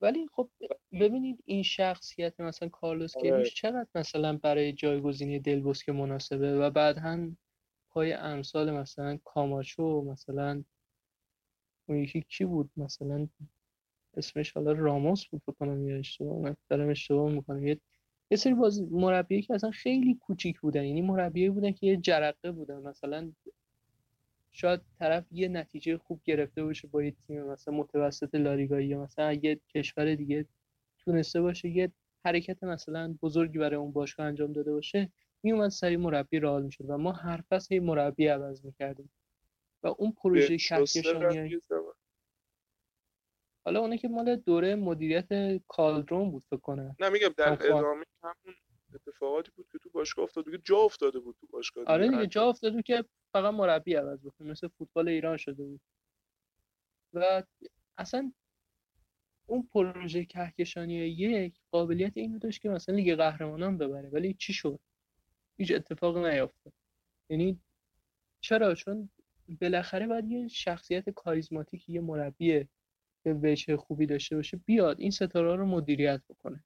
[0.00, 0.50] ولی خب
[0.92, 3.22] ببینید این شخصیت مثلا کارلوس آره.
[3.22, 7.36] کیروش چقدر مثلا برای جایگزینی دلبوسک مناسبه؟ و بعد هم
[7.90, 10.64] پای امثال مثلا کاماچو مثلا
[11.88, 13.28] اون یکی کی بود مثلا؟
[14.16, 17.66] اسمش حالا راموس بود بکنم یا اشتباه دارم اشتباه می‌کنم.
[17.66, 17.80] یه
[18.30, 22.52] یه سری بازی مربی که اصلا خیلی کوچیک بودن یعنی مربی بودن که یه جرقه
[22.52, 22.76] بودن.
[22.76, 23.32] مثلا
[24.52, 29.32] شاید طرف یه نتیجه خوب گرفته باشه با یه تیم مثلا متوسط لالیگایی یا مثلا
[29.32, 30.46] یه کشور دیگه
[30.98, 31.92] تونسته باشه یه
[32.24, 35.12] حرکت مثلا بزرگی برای اون باشگاه انجام داده باشه
[35.42, 39.10] میومد سری مربی رئال می‌شد و ما هر فصل مربی عوض می‌کردیم.
[39.82, 41.60] و اون پروژه کهکشانی
[43.64, 45.28] حالا اونه که مال دوره مدیریت
[45.68, 46.96] کالدرون بود فکر کنم.
[47.00, 47.52] نه میگم در.
[47.52, 48.54] ادامه همون
[48.94, 50.44] اتفاقاتی بود که تو باشگاه افتاد.
[50.44, 52.26] دیگه جا افتاده بود تو باشگاه آره دیگه.
[52.26, 54.50] جا افتاد بود که فقط مربی عوض بکنه.
[54.50, 55.80] مثل فوتبال ایران شده بود.
[57.12, 57.42] و
[57.98, 58.32] اصلا
[59.46, 64.08] اون پروژه کهکشانی یک قابلیت اینو داشت که مثلا لیگ قهرمانان ببره.
[64.08, 64.80] ولی چی شد؟
[65.56, 66.72] هیچ اتفاق نیفتاد
[67.28, 67.60] یعنی
[68.40, 69.10] چرا؟ چون
[69.60, 72.68] بالاخره باید یه شخصیت کاریزماتیک یه مربی
[73.24, 76.64] که وجه خوبی داشته باشه بیاد این ستاره رو مدیریت بکنه.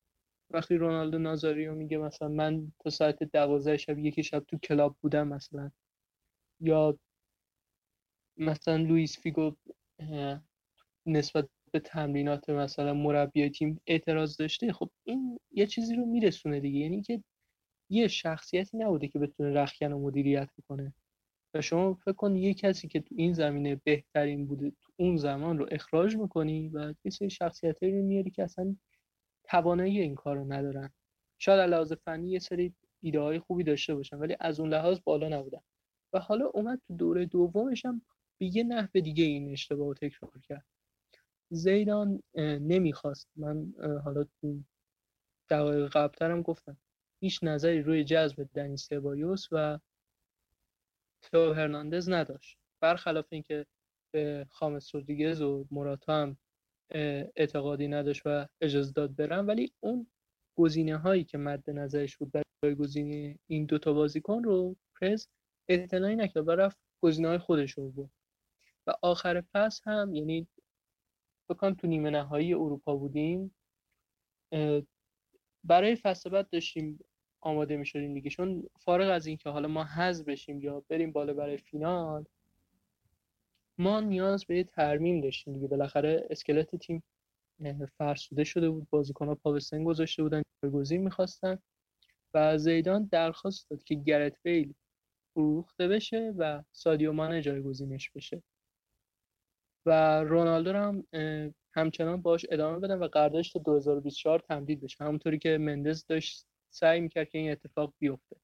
[0.50, 5.28] وقتی رونالدو نازاریو میگه مثلا من تا ساعت دوازده شب یکی شب تو کلاب بودم
[5.28, 5.70] مثلا
[6.60, 6.98] یا
[8.36, 9.56] مثلا لوئیس فیگو
[11.06, 16.78] نسبت به تمرینات مثلا مربی تیم اعتراض داشته خب این یه چیزی رو میرسونه دیگه.
[16.78, 17.22] یعنی که
[17.90, 20.94] یه شخصیتی نبوده که بتونه رخکن و مدیریت بکنه.
[21.58, 25.58] و شما فکر کن یه کسی که تو این زمینه بهترین بوده تو اون زمان
[25.58, 28.76] رو اخراج می‌کنی و یه سری شخصیتایی رو میاری که اصلا
[29.44, 30.90] توانایی این کار رو ندارن.
[31.38, 35.28] شاید لحاظ فنی یه سری ایده های خوبی داشته باشن ولی از اون لحاظ بالا
[35.28, 35.60] نبودن.
[36.12, 38.02] و حالا اومد تو دوره دومش هم
[38.40, 40.66] به یه نحو دیگه این اشتباه رو تکرار کرد.
[41.50, 42.22] زیدان
[42.60, 43.28] نمی‌خواست.
[43.36, 44.60] من حالا تو
[45.50, 46.76] دقایق قبلترم گفتم.
[47.20, 49.78] هیچ نظری روی جذب دنی سبایوس و
[51.32, 52.58] تو هرناندز نداشت.
[52.80, 53.66] برخلاف اینکه
[54.14, 56.36] به خامس رودریگز و موراتا هم
[57.36, 60.06] اعتقادی نداشت و اجازه داد برن ولی اون
[60.56, 65.26] گزینه هایی که مد نظرش بود برای گزینه این دوتا بازیکن رو پرز
[65.68, 68.10] اعتنایی نکرد و رفت گزینه های خودش رو بود
[68.86, 70.48] و آخر فصل هم یعنی
[71.50, 73.54] بکنم تو نیمه نهایی اروپا بودیم
[75.64, 76.98] برای فصل بعد داشتیم
[77.46, 78.30] آماده می شدیم دیگه.
[78.30, 82.24] چون فارغ از اینکه حالا ما حذف بشیم یا بریم بالا برای فینال
[83.78, 85.66] ما نیاز به ترمیم داشتیم دیگه.
[85.66, 87.02] بالاخره اسکلت تیم
[87.98, 88.86] فرسوده شده بود.
[88.90, 91.58] بازیکن‌ها پا به گذاشته بودن جایگزین می‌خواستن.
[92.34, 94.74] و زیدان درخواست داد که گرت بیل
[95.34, 98.42] فروخته بشه و سادیو مانه جایگزینش بشه.
[99.86, 101.04] و رونالدو رو هم
[101.72, 105.04] همچنان باش ادامه بدن و قراردادش تا 2024 تمدید بشه.
[105.04, 108.36] همونطوری که مندز داشت سعی می‌کرد که این اتفاق بیفته.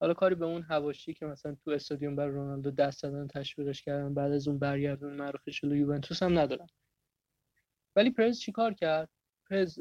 [0.00, 4.14] حالا کاری به اون حواشی که مثلا تو استادیوم بر رونالدو دست زدن تشویقش کردن
[4.14, 6.66] بعد از اون برگردون معروف شده یوونتوس هم ندارم
[7.96, 9.08] ولی پرز چیکار کرد؟
[9.50, 9.78] پرز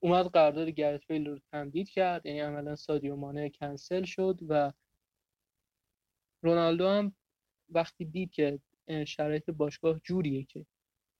[0.00, 4.72] اومد قرارداد گرت بیل رو تمدید کرد یعنی عملا سادیو مانه کنسل شد و
[6.42, 7.14] رونالدو هم
[7.68, 8.58] وقتی دید که
[9.06, 10.66] شرایط باشگاه جوریه که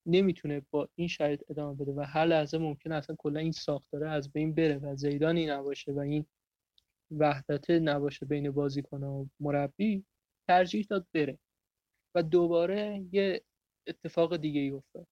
[0.07, 4.33] نمی‌تونه با این شرایط ادامه بده و هر لحظه ممکنه اصلا کلا این ساختاره از
[4.33, 6.27] بین بره و زیدانی نباشه و این
[7.11, 10.05] وحدت نباشه بین بازیکن و مربی
[10.49, 11.39] ترجیح داد بره.
[12.15, 13.43] و دوباره یه
[13.87, 15.07] اتفاق دیگه ای افتاد.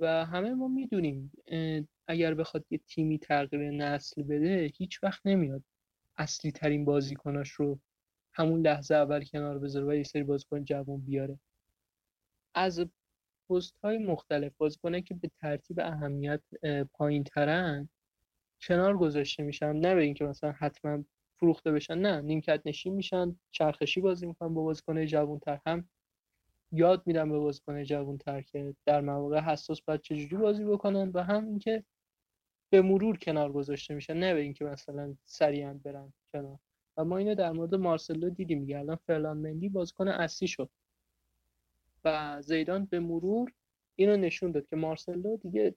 [0.00, 1.32] و همه ما می‌دونیم
[2.08, 5.62] اگر بخواد یه تیمی تغییر نسل بده هیچ وقت نمیاد
[6.16, 7.80] اصلی ترین بازیکناش رو
[8.34, 11.38] همون لحظه اول کنار بذاره و یه سری بازیکن جوان بیاره.
[12.54, 12.86] از
[13.50, 16.40] پست های مختلف بازیکنه که به ترتیب اهمیت
[16.92, 17.88] پایین ترن
[18.62, 19.72] کنار گذاشته میشن.
[19.72, 21.04] نه به اینکه مثلا حتما
[21.36, 22.20] فروخته بشن نه.
[22.20, 25.60] نیمکت نشین میشن چرخشی بازی می‌کنن با بازیکن جوانتر.
[25.66, 25.88] هم
[26.72, 31.46] یاد میدم به بازیکن جوانتر که در مواقع حساس باید چجوری بازی بکنن و هم
[31.46, 31.84] اینکه
[32.70, 34.16] به مرور کنار گذاشته میشن.
[34.16, 36.58] نه به اینکه مثلا سریعا برن کنار.
[36.96, 38.60] و ما اینو در مورد مارسلو دیدیم.
[38.60, 40.70] دیگه الان فرلان مندی بازیکن اصلی شد.
[42.04, 43.52] و زیدان به مرور
[43.96, 45.74] اینو نشون داد که مارسلو دیگه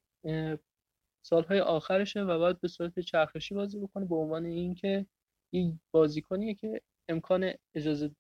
[1.26, 5.06] سالهای آخرشه و باید به صورت چرخشی بازی بکنه به عنوان اینکه
[5.54, 8.12] این بازیکنیه که امکان اجازه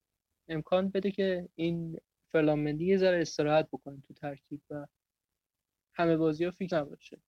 [0.48, 1.98] امکان بده که این
[2.32, 4.88] فرلامندی یه ذره استراحت بکنه تو ترکیب و
[5.94, 7.22] همه بازی ها فکر نباشه.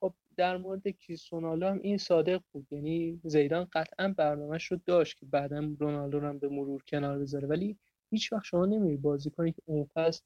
[0.00, 2.66] خب در مورد کریستیانو هم این صادق بود.
[2.72, 7.48] یعنی زیدان قطعا برنامهش رو داشت که بعدا رونالدو رو هم به مرور کنار بذاره.
[7.48, 7.78] ولی
[8.16, 10.22] هیچ وقت شما نمیری بازی کنی که اون فصل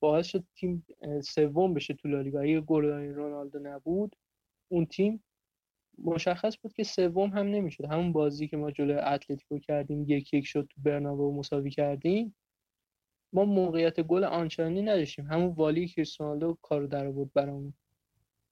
[0.00, 0.86] باعث شد تیم
[1.24, 2.40] سوم بشه تو لالیگا.
[2.40, 4.16] اگه گل رونالدو نبود
[4.68, 5.24] اون تیم
[5.98, 7.84] مشخص بود که سوم هم نمی‌شد.
[7.84, 12.36] همون بازی که ما جلوی اتلتیکو کردیم یک یک شد تو برنابو مساوی کردیم
[13.32, 15.26] ما موقعیت گل آنچنانی نداشتیم.
[15.26, 17.74] همون والی کریستیانو کارو در آورد برامون.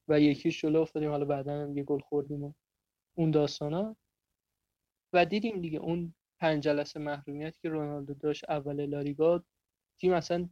[0.08, 2.52] و یکیش جلو افتادیم حالا بعدا هم یه گل خوردیم و
[3.14, 3.96] اون داستانا.
[5.12, 9.44] و دیدیم دیگه اون پنج جلسه محرومیت که رونالدو داشت اول لالیگا
[10.00, 10.48] تیم اصلا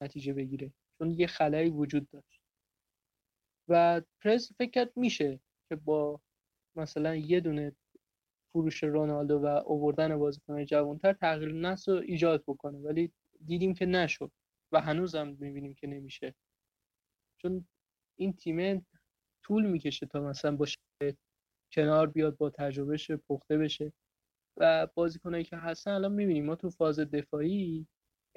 [0.00, 0.72] نتیجه بگیره.
[0.98, 2.40] چون یه خلایی وجود داشت.
[3.68, 6.20] و پرز فکر کرد میشه که با
[6.76, 7.72] مثلا یه دونه
[8.52, 12.78] فروش رونالدو و اووردن بازیکن جوانتر تغییر نسل رو ایجاد بکنه.
[12.78, 13.12] ولی
[13.44, 14.32] دیدیم که نشد
[14.72, 16.34] و هنوزم می‌بینیم که نمیشه.
[17.38, 17.68] چون
[18.16, 18.86] این تیم
[19.42, 20.78] طول می‌کشه تا مثلا باشه
[21.72, 23.92] کنار بیاد با تجربهش پخته بشه.
[24.56, 27.86] و بازیکنایی که هستن الان می‌بینیم ما تو فاز دفاعی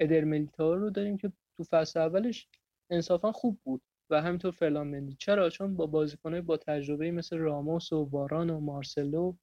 [0.00, 0.20] ادر
[0.58, 2.48] رو داریم که تو فصل اولش
[2.90, 5.16] انصافا خوب بود و همینطور فرلان مندی.
[5.18, 9.36] چرا؟ چون با بازیکنای با تجربه مثل راموس و واران و مارسلو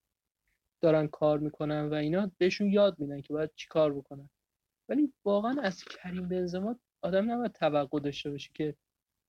[0.84, 4.30] دارن کار می‌کنن و اینا بهشون یاد میدن که باید چی کار بکنن.
[4.90, 8.76] ولی واقعا از کریم بنزما آدم نباید توقع داشته باشه که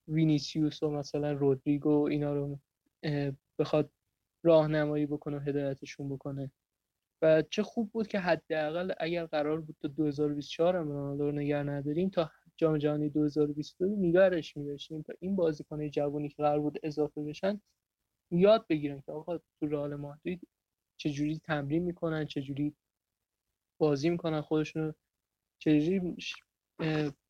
[0.09, 2.59] وینیسیوس و مثلا رودریگو اینا رو
[3.59, 3.91] بخواد
[4.45, 6.51] راهنمایی بکنه و هدایتشون بکنه.
[7.23, 12.09] و چه خوب بود که حداقل اگر قرار بود تا 2024 هم رونالدو رو نداریم
[12.11, 17.61] تا جام جهانی 2022 نگارش می‌داشتیم تا این بازیکن‌های جوانی که قرار بود اضافه بشن
[18.31, 20.49] یاد بگیرن که آقا تو رئال مادرید
[21.01, 22.77] چجوری تمرین می‌کنن چجوری
[23.81, 24.95] بازی می‌کنن خودشون
[25.63, 26.17] چجوری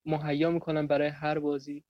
[0.05, 1.85] مهیا می‌کنن برای هر بازی.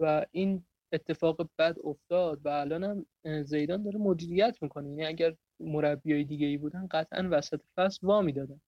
[0.00, 3.06] و این اتفاق بد افتاد و الان هم
[3.42, 4.88] زیدان داره مدیریت می‌کنه.
[4.88, 8.60] یعنی اگر مربیای دیگه ای بودن قطعا وسط فصل وا می‌دادن.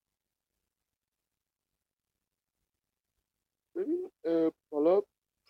[3.76, 4.10] ببین
[4.72, 5.02] حالا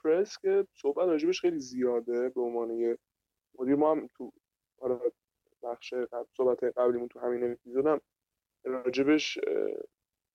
[0.05, 2.99] پرس که صحبت راجبش خیلی زیاده به عنوان یه
[3.59, 3.75] مدیر.
[3.77, 4.33] ما هم تو
[4.81, 5.01] حالا
[5.63, 5.95] بخش
[6.37, 8.01] صحبت قبلیمون تو همین اپیزودم
[8.65, 9.39] راجبش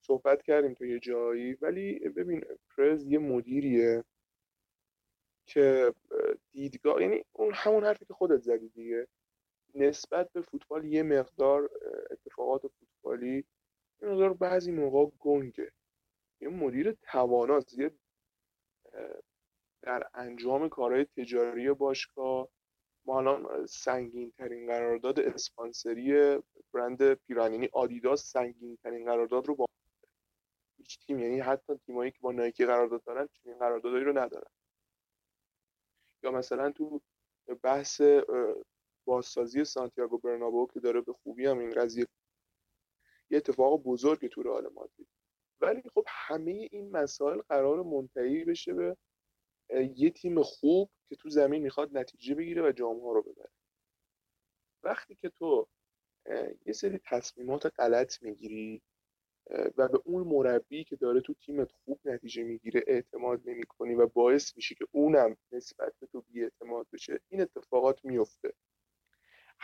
[0.01, 1.53] صحبت کردیم تو یه جایی.
[1.53, 2.45] ولی ببین
[2.77, 4.03] پرز یه مدیریه
[5.47, 5.93] که
[6.51, 9.07] دیدگاه یعنی اون همون حرفی که خودت زدی دیگه.
[9.75, 11.69] نسبت به فوتبال یه مقدار
[12.11, 13.45] اتفاقات فوتبالی
[14.01, 15.71] یه مقدار بعضی موقع گنگه.
[16.41, 17.91] یه مدیر تواناست یه
[19.81, 22.47] در انجام کارهای تجاری باشگاه
[23.05, 26.37] ما الان سنگین ترین قرارداد اسپانسری
[26.73, 29.65] برند پیرانینی آدیداس سنگین ترین قرارداد رو با
[30.77, 34.51] هیچ تیم یعنی حتی تیمایی که با نایکی قرارداد دارن چنین قراردادی رو ندارن.
[36.23, 37.01] یا مثلا تو
[37.63, 38.01] بحث
[39.05, 42.07] بازسازی سانتیاگو برنابو که داره به خوبی هم این قضیه
[43.29, 45.07] یه اتفاق بزرگی تو رئال مادرید.
[45.61, 48.97] ولی خب همه این مسائل قرار منتهی بشه به
[49.95, 53.49] یه تیم خوب که تو زمین می‌خواد نتیجه بگیره و جام ها رو ببره.
[54.83, 55.67] وقتی که تو
[56.65, 58.81] یه سری تصمیمات غلط می‌گیری
[59.77, 64.07] و به اون مربی که داره تو تیمت خوب نتیجه می‌گیره اعتماد نمی کنی و
[64.07, 68.53] باعث میشه که اونم نسبت به تو بی اعتماد بشه این اتفاقات میفته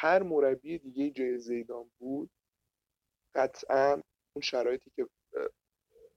[0.01, 2.29] هر مربی دیگه جای زیدان بود
[3.35, 3.91] قطعا
[4.33, 5.07] اون شرایطی که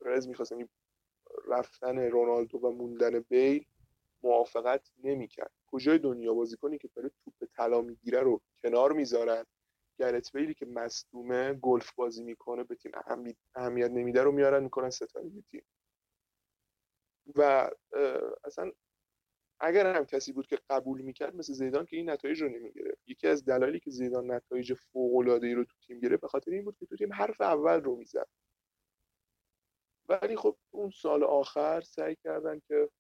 [0.01, 0.68] رز می‌خواست یعنی
[1.49, 3.64] رفتن رونالدو و موندن بیل
[4.22, 5.53] موافقت نمی‌کرد.
[5.66, 9.45] کجای دنیا بازیکنی که داره توپ طلا می‌گیره رو کنار می‌ذارن؟
[9.99, 12.93] گرت بیلی که مصدومه گلف بازی می‌کنه به تیم
[13.55, 15.64] اهمیت نمیده رو میارن می‌کنن ستاره تیم.
[17.37, 17.70] و
[18.45, 18.72] اصلا
[19.62, 23.02] اگر هم کسی بود که قبول می‌کرد مثل زیدان که این نتایج رو نمی‌گرفت.
[23.06, 26.50] یکی از دلایلی که زیدان نتایج فوق العاده ای رو تو تیم گرفت به خاطر
[26.50, 28.28] این بود که تو تیم حرف اول رو می‌زد.
[30.08, 32.90] ولی خب اون سال آخر سعی کردن که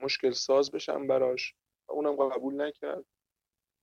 [0.00, 1.54] مشکل ساز بشن براش
[1.88, 3.04] و اونم قبول نکرد.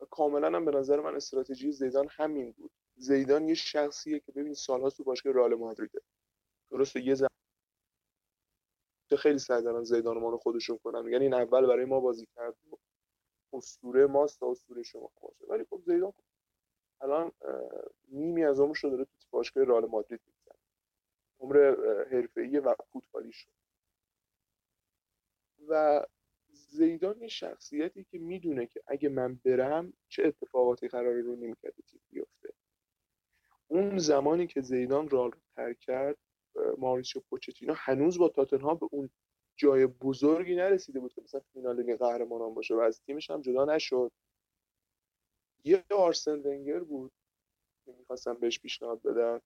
[0.02, 2.72] و کاملا هم به نظر من استراتژی زیدان همین بود.
[2.96, 6.02] زیدان یه شخصیه که ببین سالها تو باشگاه رئال مادریده.
[6.72, 7.30] درسته یه زمان
[9.18, 11.12] خیلی سعی دارن زیدان ما رو خودشون کنن.
[11.12, 12.56] یعنی این اول برای ما بازی کرد.
[13.54, 15.46] اسطوره ماست تا اسطوره شما باشه.
[15.50, 16.14] ولی خب زیدان
[17.02, 17.32] الان
[18.12, 20.60] نیمی از عمرش رو داره تو باشگاه رئال مادرید میگذره.
[21.40, 21.76] عمر
[22.12, 23.52] حرفه‌ای و فوتبالی شد
[25.68, 26.06] و
[26.50, 32.02] زیدان یه شخصیتی که می‌دونه که اگه من برم چه اتفاقاتی قراره رو نیمکت تیم
[32.10, 32.54] بیفته.
[33.68, 36.18] اون زمانی که زیدان رال رو ترک کرد
[36.78, 39.10] ماریسیو پوچتینو هنوز با تاتنهام به اون
[39.56, 43.66] جای بزرگی نرسیده بود که مثلا فینال لیگ قهرمانان باشه و از تیمش هم جدا
[43.66, 44.12] نشد.
[45.64, 47.12] یه آرسن ونگر بود
[47.86, 49.40] که می‌خواستم بهش پیشنهاد بدن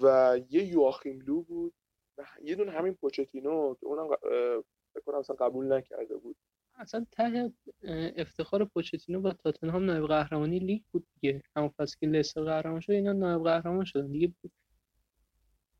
[0.00, 1.74] و یه یواخیم لو بود
[2.18, 4.16] و یه دونه همین پوچتینو که اونم
[4.94, 6.36] فکر اصلا قبول نکرده بود.
[6.76, 7.52] اصلا ته
[8.16, 11.42] افتخار پوچتینو با تاتنهام نایب قهرمانی لیگ بود دیگه.
[11.56, 14.34] همون فصل که لستر قهرمان شد اینا نایب قهرمان شدن دیگه.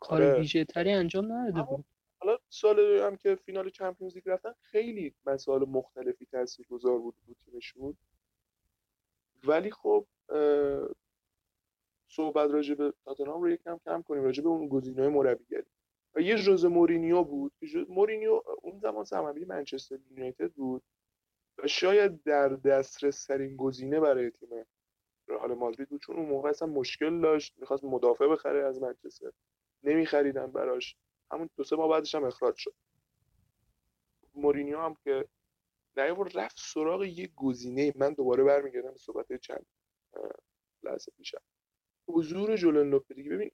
[0.05, 0.39] کار آره.
[0.39, 1.85] ویژه تری انجام نداده بود.
[2.19, 7.97] حالا سال هم که فینال چمپیونز لیگ رفتن خیلی مسائل مختلفی تاثیرگذار بود بود تیمشون.
[9.45, 10.07] ولی خب
[12.09, 15.67] صحبت راجع به تاتنهام رو یکم کم کنیم راجع به اون گزینه‌های مربیگری.
[16.15, 17.53] و یه ژوزه مورینیو بود
[17.89, 20.83] مورینیو اون زمان سرمربی منچستر یونایتد بود
[21.59, 24.49] و شاید در دسترس ترین گزینه برای تیم
[25.29, 29.31] رئال مادرید بود چون اون موقع اصلا مشکل داشت می‌خواست مدافع بخره از منچستر.
[29.85, 30.97] نمیخریدن براش.
[31.33, 32.75] همون دو سه ماه بعدش هم اخراج شد.
[34.35, 35.29] مورینیو هم که
[35.97, 37.93] نیاورد رفت سراغ یه گزینه.
[37.97, 39.67] من دوباره برمیگردم به صحبت چند
[40.83, 41.43] لحظه پیشم
[42.09, 43.51] حضور جولن لوپتگی ببین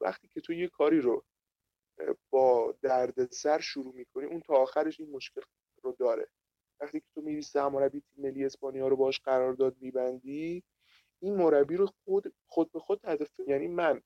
[0.00, 1.24] وقتی که تو یه کاری رو
[2.30, 5.40] با دردسر شروع می‌کنی اون تا آخرش این مشکل
[5.82, 6.28] رو داره.
[6.80, 10.64] وقتی که تو میری سرمربی تیم ملی اسپانیا رو باش قرارداد میبندی
[11.20, 14.02] این مربی رو خود خود به خود هدف یعنی من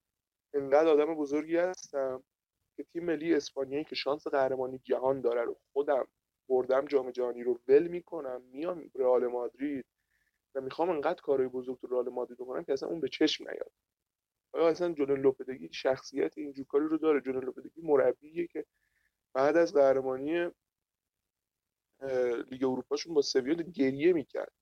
[0.54, 2.24] انقدر آدم بزرگی هستم
[2.76, 6.06] که تیم ملی اسپانیایی که شانس قهرمانی جهان داره رو خودم
[6.48, 9.84] بردم جام جهانی رو ول می‌کنم میام رئال مادرید
[10.54, 13.72] و می‌خوام انقدر کارهای بزرگ تو رئال مادرید بکنم که اصلا اون به چشم نیاد.
[14.52, 18.64] آیا اصلا جولن لوپدگی شخصیت اینجور کاری رو داره؟ جولن لوپدگی مربیه که
[19.34, 20.50] بعد از قهرمانی
[22.50, 24.52] لیگ اروپاشون با سویل گریه می‌کرد.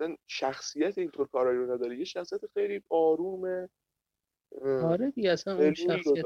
[0.00, 1.98] مثلا شخصیت اینطور کارایی رو نداره.
[1.98, 3.68] یه شخصیت خیلی آرومه.
[4.82, 6.24] آره دیگه اصلا اون شخصیت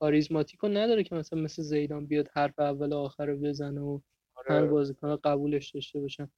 [0.00, 4.00] کاریزماتیک رو نداره که مثلا مثل زیدان بیاد حرف اول آخر رو بزنه و
[4.34, 4.54] آره.
[4.54, 6.30] هر بازیکن قبولش داشته باشن.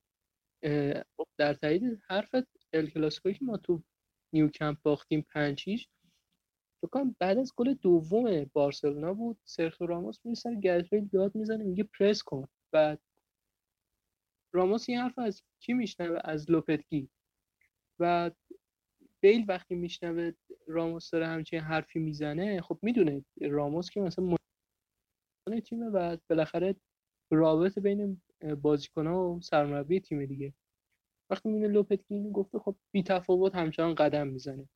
[1.16, 1.26] خب.
[1.38, 3.82] در تایید حرفت الکلاسیکوی که ما تو
[4.32, 5.88] نیوکمپ باختیم پنچیش
[6.82, 11.84] بکنم بعد از گل دوم بارسلونا بود سرخیو راموس میره سر گرتویل داد می‌زنه میگه
[11.84, 12.48] پرس کن.
[12.72, 13.00] بعد
[14.52, 17.08] راموس این حرف از کی میشنوه؟ از لوپتگی
[17.98, 18.30] و
[19.22, 20.32] بیل وقتی میشنوه
[20.66, 24.36] راموس داره همچین حرفی می‌زنه خب می‌دونه راموس که مثلا
[25.64, 26.76] تیمه و بالاخره
[27.30, 28.22] رابط بین
[28.62, 30.54] بازیکن و سرمربی تیم دیگه.
[31.30, 34.68] وقتی می‌بینه لوپتگی اینو گفته خب بی تفاوت همچنان قدم می‌زنه.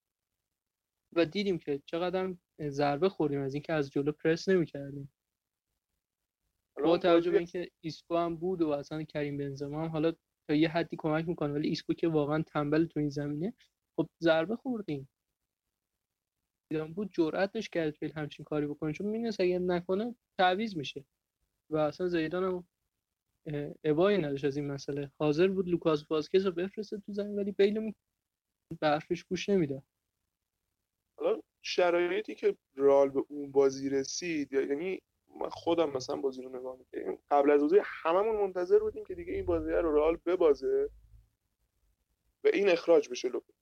[1.16, 2.34] و دیدیم که چقدر
[2.68, 5.12] ضربه خوردیم از اینکه از جلو پرس نمی‌کردیم.
[6.84, 10.12] با توجه به اینکه ایسکو هم بود و اصلا کریم بنزما هم حالا
[10.48, 13.54] تا یه حدی کمک می‌کنه ولی ایسکو که واقعا تنبل تو این زمینه
[13.96, 15.08] خب ضربه خوردیم.
[16.94, 21.04] بود جرأت داشت کرد بیل همچین کاری بکنه چون می‌دونست اگه نکنه تعویض میشه.
[21.70, 22.64] و اصلا زیدان هم
[23.84, 25.10] ابایی نداشت از این مسئله.
[25.18, 27.92] حاضر بود لوکاس واسکز رو بفرسته تو زمین ولی بیلو
[28.80, 29.82] به حرفش گوش نمیده
[31.18, 35.00] حالا شرایطی که رئال به اون بازی رسید یعنی
[35.40, 39.32] من خودم مثلا بازی رو نگاه می‌کنم قبل از بازی هممون منتظر بودیم که دیگه
[39.32, 40.90] این بازی رو رئال ببازه
[42.44, 43.53] و این اخراج بشه چون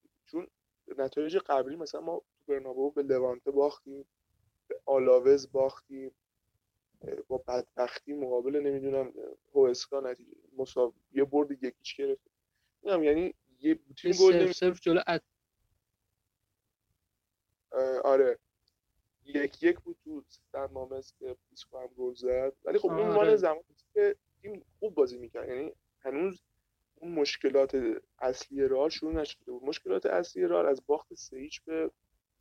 [0.98, 4.04] نتایج قبلی مثلا ما تو برنابو به لوانته باختیم
[4.68, 6.10] به آلاوز باختیم
[7.28, 9.12] با بدبختی مقابل نمی‌دونم
[9.54, 12.22] هوسکا نتیجه مساوی یه برد یکیش گرفت.
[12.84, 15.00] یعنی یه تیم گل صرف جلو
[18.04, 18.38] آره.
[19.24, 22.52] یک یک بود تو سن مامس که ایسکو هم گل زد.
[22.64, 23.64] ولی خب اون مال زمانی
[23.94, 25.48] که تیم خوب بازی می‌کرد.
[25.48, 26.42] یعنی هنوز
[27.02, 27.76] اون مشکلات
[28.18, 29.64] اصلی رال شروع نشده بود.
[29.64, 31.90] مشکلات اصلی رال از باخت سه به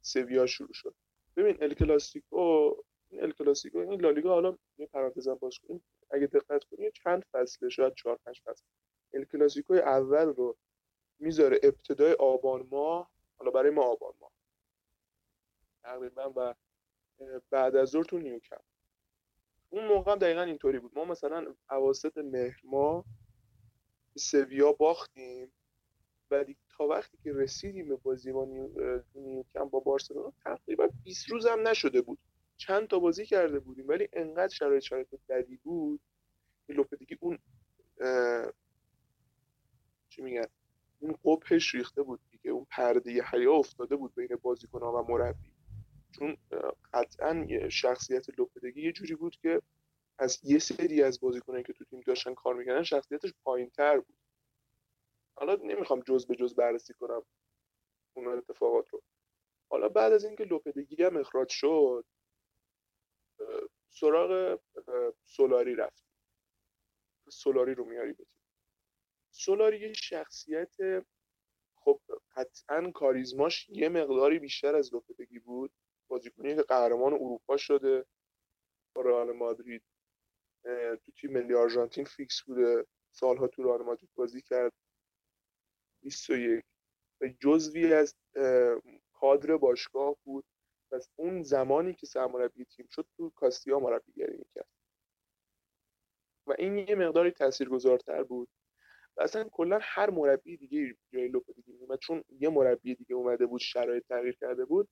[0.01, 0.95] سویا شروع شد.
[1.36, 2.76] ببین ال کلاسیکو
[3.09, 3.34] این ال
[3.76, 5.84] این لالیگا حالا یه پرانتزم باز کنیم.
[6.09, 8.64] اگه دقت کنیم چند فصله شاید چهار پنج فصل.
[9.14, 9.26] ال
[9.70, 10.57] اول رو
[11.20, 14.32] می‌ذاره ابتدای آبان ماه حالا برای ما آبان ماه.
[15.84, 16.55] تقریبا و
[17.49, 18.62] بعد از ظهر تو نیوکمپ.
[19.70, 20.91] اون موقع هم دقیقا اینطوری بود.
[20.95, 23.05] ما مثلا اواسط مهر ماه
[24.16, 25.51] سویا باختیم.
[26.32, 28.45] ولی تا وقتی که رسیدیم به بازی با
[29.16, 32.20] نیوکم با بارسلونا تقریبا 20 روز هم نشده بود.
[32.57, 36.01] چند تا بازی کرده بودیم ولی انقدر شرایط شرایط بدی بود
[36.68, 37.38] که لوپدگی اون
[40.09, 40.45] چی میگن
[40.99, 42.51] اون قبهش ریخته بود دیگه.
[42.51, 45.51] اون پرده حیا افتاده بود بین بازیکنها و مربی.
[46.12, 46.38] چون
[46.93, 49.62] قطعا شخصیت لوپدگی یه جوری بود که
[50.22, 54.17] از یه سری از بازیکنایی که تو تیم داشتن کار می‌کردن شخصیتش پایین تر بود.
[55.36, 57.26] حالا نمی‌خوام جز به جز بررسی کنم
[58.17, 59.03] اون اتفاقات رو.
[59.72, 62.05] حالا بعد از اینکه لوپدگی هم اخراج شد
[63.89, 64.59] سراغ
[65.26, 66.03] سولاری رفت
[67.30, 68.28] سولاری رو میاری بتیم
[69.32, 70.76] سولاری یه شخصیت
[71.76, 72.01] خب
[72.36, 75.72] قطعا کاریزماش یه مقداری بیشتر از لوپدگی بود.
[76.07, 78.05] بازیکنی که قهرمان اروپا شده
[78.95, 79.84] با رئال مادرید.
[81.05, 82.86] تو تیم ملی آرژانتین فیکس بوده.
[83.12, 84.74] سالها تو رئال مادرید بازی کرد.
[86.03, 86.66] 21
[87.22, 88.16] و جزوی از
[89.14, 90.45] کادر باشگاه بود.
[90.93, 94.68] از اون زمانی که سرمربی تیم شد تو کاستیا مربیگری می‌کرد.
[96.47, 98.49] و این یه مقداری تاثیرگذارتر بود.
[99.18, 103.62] و اصلا کلا هر مربی دیگه جای لوپتگی میومد چون یه مربی دیگه اومده بود
[103.62, 104.89] شرایط تغییر کرده بود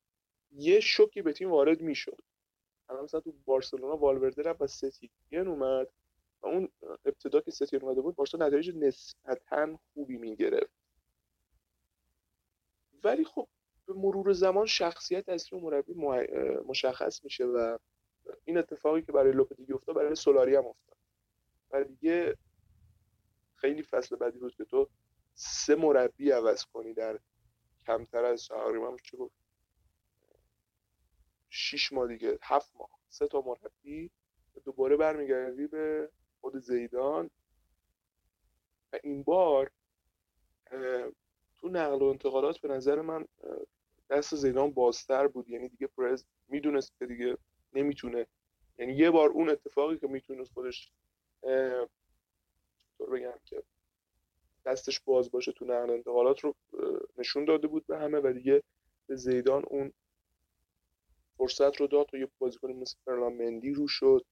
[0.51, 2.22] یه شوکی به تیم وارد می‌شد.
[2.90, 5.88] الان مثلا تو بارسلونا والورده رفت و ستین اومد
[6.42, 6.70] و اون
[7.06, 10.74] ابتدا که ستین اومده بود بارسا نتایج نسبتا خوبی می‌گرفت.
[13.04, 13.48] ولی خب
[13.86, 15.94] به مرور زمان شخصیت اصلی مربی
[16.66, 17.78] مشخص میشه و
[18.46, 20.98] این اتفاقی که برای لوپتگی افتاد برای سولاری هم افتاد.
[21.72, 22.36] و دیگه
[23.56, 24.88] خیلی فصل بعدی بود که تو
[25.34, 27.20] سه مربی عوض کنی در
[27.86, 29.39] کمتر از تقریبا چه گفت؟
[31.50, 34.12] شیش ماه دیگه هفت ماه سه تا مربی
[34.66, 37.30] دوباره برمیگردی به خود زیدان.
[38.93, 39.72] و این بار
[41.58, 43.26] تو نقل و انتقالات به نظر من
[44.10, 45.50] دست زیدان بازتر بود.
[45.50, 47.38] یعنی دیگه پرز می‌دونست که دیگه
[47.74, 48.28] نمی‌تونه.
[48.78, 50.91] یعنی یه بار اون اتفاقی که می‌تونست خودش
[52.97, 53.64] طور بگم که
[54.66, 56.56] دستش باز باشه تو نقل انتقالات رو
[57.18, 58.20] نشون داده بود به همه.
[58.20, 58.64] و دیگه
[59.08, 59.93] به زیدان اون
[61.40, 64.26] فرصت رو داد و یه بازیکن مثل فرلان مندی رو شد.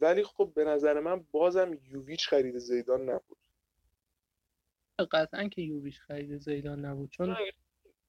[0.00, 3.36] ولی خب به نظر من بازم یوویچ خرید زیدان نبود.
[5.12, 7.36] قطعا که یوویچ خرید زیدان نبود چون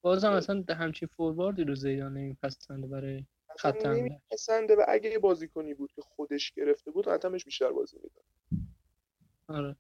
[0.02, 3.26] بازم اصلا همچین فورواردی رو زیدان نمیپسنده برای
[3.58, 8.26] خط نمیپسنده و اگه یه بازیکنی بود که خودش گرفته بود حتما بیشتر بازی می‌داد
[9.48, 9.76] آره.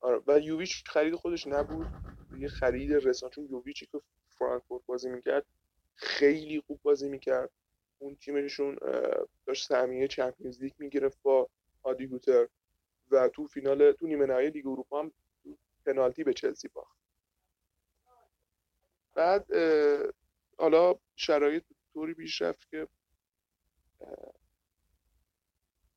[0.00, 1.88] آره و یوویچ خرید خودش نبود.
[2.30, 5.46] یه خرید رسان چون یوویچی که فرانکفورت بازی می‌کرد
[5.94, 7.50] خیلی خوب بازی می‌کرد.
[7.98, 8.76] اون تیمشون
[9.46, 11.48] داشت سهمیه چمپیونز لیگ می‌گرفت با
[11.82, 12.48] آدی گوتر
[13.10, 15.12] و تو فینال تو نیمه نهایی لیگ اروپا هم
[15.86, 16.96] پنالتی به چلسی باخت.
[19.14, 19.46] بعد
[20.58, 22.88] حالا شرایط طوری پیش رفت که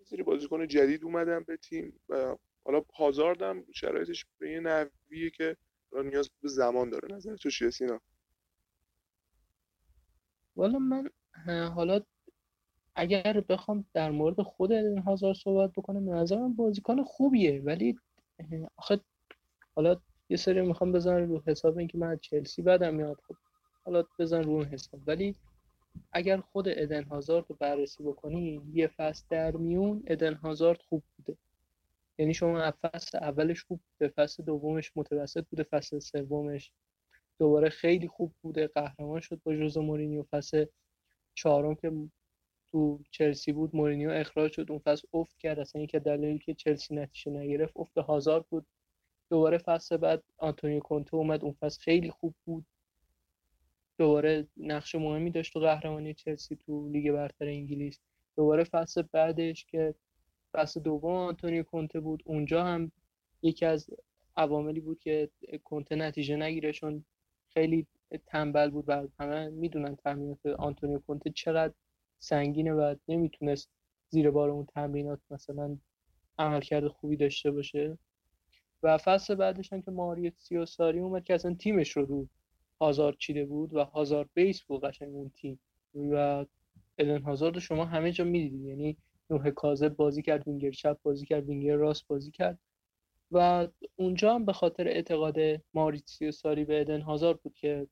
[0.03, 5.57] سری بازیکن جدید اومدن به تیم و حالا هازاردم شرایطش به یه نحویه که
[5.93, 7.15] نیاز به زمان داره.
[7.15, 8.01] نظر تو چیه سینا؟
[10.57, 11.09] والا من
[11.75, 12.01] حالا
[12.95, 17.99] اگر بخوام در مورد خود این هازار صحبت بکنم به من بازیکن خوبیه ولی
[18.77, 18.99] آخه
[19.75, 23.35] حالا یه سری می‌خوام بزنم رو حساب اینکه من چلسی بدم میاد خب
[23.85, 25.01] حالا بزن رو اون حساب.
[25.07, 25.35] ولی
[26.11, 31.37] اگر خود ادن هازارد رو بررسی بکنی یه فصل در میون ادن هازارد خوب بوده.
[32.17, 36.71] یعنی شما فصل اولش خوب بوده فصل دومش متوسط بوده فصل سومش
[37.39, 38.67] دوباره خیلی خوب بوده.
[38.67, 40.23] قهرمان شد با جوز مورینیو.
[40.23, 40.65] فصل
[41.33, 41.91] چهارم که
[42.67, 44.71] تو چلسی بود مورینیو اخراج شد.
[44.71, 45.59] اون فصل افت کرد.
[45.59, 48.65] اصلا یکی دلیلی که چلسی نتیجه نگرفت افت هازارد بود.
[49.29, 51.43] دوباره فصل بعد آنتونیو کونته اومد.
[51.43, 52.65] اون فصل خیلی خوب بود.
[53.97, 57.99] دوباره نقش مهمی داشت تو قهرمانی چلسی تو لیگ برتر انگلیس.
[58.35, 59.95] دوباره فصل بعدش که
[60.53, 62.23] فصل دوم آنتونیو کونته بود.
[62.25, 62.91] اونجا هم
[63.41, 63.89] یکی از
[64.37, 65.29] عواملی بود که
[65.63, 67.05] کنته نتیجه نگیره چون
[67.57, 67.87] خیلی
[68.27, 71.73] تنبل بود و همه می‌دونن تمرینات آنتونیو کنته چقدر
[72.19, 73.69] سنگینه و نمی‌تونست
[74.09, 75.77] زیر بار اون تمرینات مثلا
[76.39, 77.97] عملکرد خوبی داشته باشه.
[78.83, 80.31] و فصل بعدش هم که ماریو
[80.67, 82.27] ساری اومد که اصلا تیمش رو رو
[82.81, 85.59] هازار چیده بود و هازار بیس بود قشنگ اون تیم.
[85.95, 86.45] و
[86.97, 88.97] ادن هازارد شما همه جا می‌دیدید یعنی
[89.29, 92.59] نوح کاذب بازی کرد وینگر چپ بازی کرد وینگر راست بازی کرد.
[93.31, 95.35] و اونجا هم به خاطر اعتقاد
[95.73, 97.87] ماریتسیو ساری به ادن هازارد بود که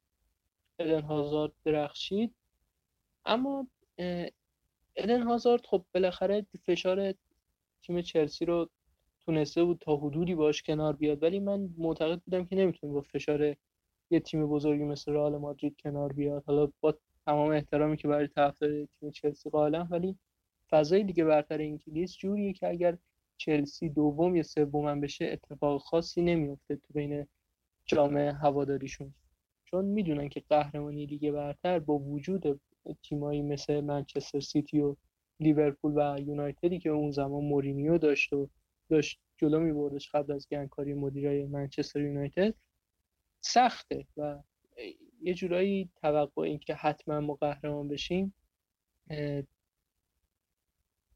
[0.80, 2.36] ادن هازارد درخشید.
[3.26, 3.68] اما
[4.96, 7.14] ادن هازارد خب بالاخره فشار
[7.82, 8.70] تیم چلسی رو
[9.26, 11.24] تونسته بود تا حدودی باش کنار بیاد.
[11.24, 13.56] ولی من معتقد بودم که نمی‌تونه با فشار
[14.10, 16.44] یه تیم بزرگی مثل رئال مادرید کنار بیاد.
[16.48, 20.18] حالا با تمام احترامی که برای طرفدار تیم چلسی قائلم ولی
[20.70, 22.98] فضای دیگه برتر انگلیس جوریه که اگر
[23.38, 27.28] چلسی دوم یا سوم بشه اتفاق خاصی نمیفته تو بین
[27.86, 29.14] جامعه هواداریشون.
[29.66, 32.62] چون می‌دونن که قهرمانی لیگ برتر با وجود
[33.04, 34.96] تیمایی مثل منچستر سیتی و
[35.40, 38.50] لیورپول و یونایتدی که اون زمان مورینیو داشت و
[38.90, 42.54] داشت جلو میبردش قبل از گنگکاری مدیرای منچستر یونایتد
[43.42, 44.40] سخته و
[45.22, 48.34] یه جورایی توقع این که حتما ما قهرمان بشیم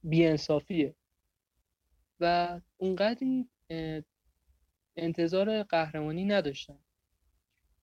[0.04, 0.96] بیانصافیه.
[2.20, 3.50] و اونقدری
[4.96, 6.80] انتظار قهرمانی نداشتم.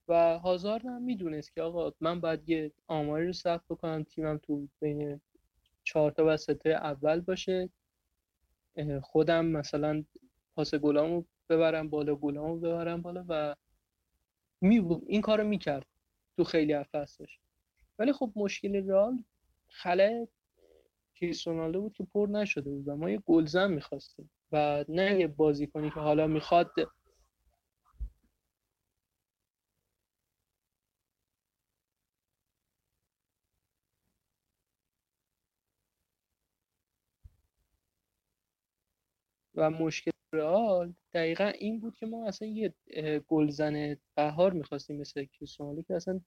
[0.08, 4.68] و هازارد هم می‌دونست که آقا من باید یه آماری رو ثبت بکنم تیمم تو
[4.80, 5.20] بین
[5.84, 7.70] چهار تا و سته اول باشه.
[9.02, 10.04] خودم مثلا
[10.54, 13.56] پاس گلامو ببرم بالا گلامو ببرم بالا و
[14.60, 15.86] می این کارو می‌کرد
[16.36, 17.38] تو خیلی افسش
[17.98, 19.24] ولی خب مشکل رال
[19.68, 20.28] خله
[21.16, 24.30] کریستیانو بود که پر نشده بود و ما یه گلزن می‌خواستیم.
[24.52, 26.70] و نه یه بازیکنی که حالا می‌خواد
[39.54, 42.74] و مشکل رئال دقیقا این بود که ما اصلا یه
[43.28, 46.20] گلزن قهار می‌خواستیم مثل کریستیانو که اصلا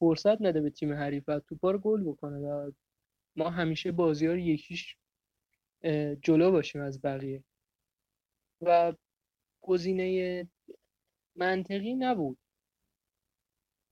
[0.00, 2.70] فرصت نده به تیم حریف و توپا رو گل بکنه و
[3.36, 4.96] ما همیشه بازی ها یکیش
[6.22, 7.44] جلو باشیم از بقیه.
[8.60, 8.92] و
[9.62, 10.48] گزینه
[11.36, 12.38] منطقی نبود.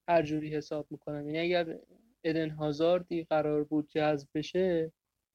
[0.08, 1.26] هر جوری حساب می‌کنم.
[1.26, 1.78] یعنی اگر
[2.24, 4.92] ادن هازاردی قرار بود جذب بشه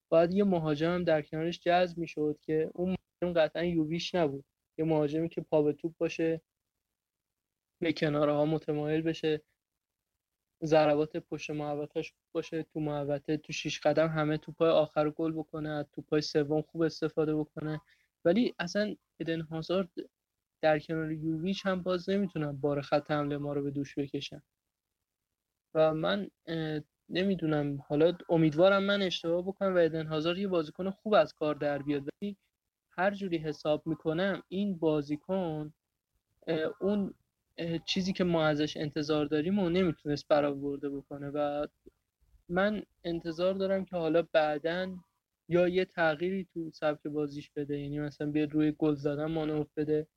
[0.10, 4.46] باید یه مهاجم هم در کنارش جذب می‌شد که اون مهاجم قطعا یوویش نبود.
[4.78, 6.42] یه مهاجمی که پا به توپ باشه
[7.82, 9.42] به کناره ها متمایل بشه.
[10.64, 15.86] ضربات پشت محوطش باشه تو محوطه تو شیش قدم همه توپای آخر گل بکنه از
[15.94, 17.82] توپای سوم خوب استفاده بکنه.
[18.26, 19.90] ولی اصلا ادن هازارد
[20.62, 24.42] در کنار یوویچ هم باز نمی‌تونن بار خط حمله ما رو به دوش بکشن.
[25.74, 26.30] و من
[27.10, 31.82] نمی‌دونم حالا امیدوارم من اشتباه بکنم و ادن هازار یه بازیکن خوب از کار در
[31.82, 32.04] بیاد.
[32.22, 32.38] ولی
[32.90, 35.74] هر جوری حساب می‌کنم این بازیکن
[36.80, 37.14] اون
[37.86, 41.68] چیزی که ما ازش انتظار داریم و نمی‌تونست برآورده بکنه و
[42.50, 44.98] من انتظار دارم که حالا بعدا
[45.50, 50.08] یا یه تغییری تو سبک بازیش بده یعنی مثلا بیاد روی گل زدن مانور بده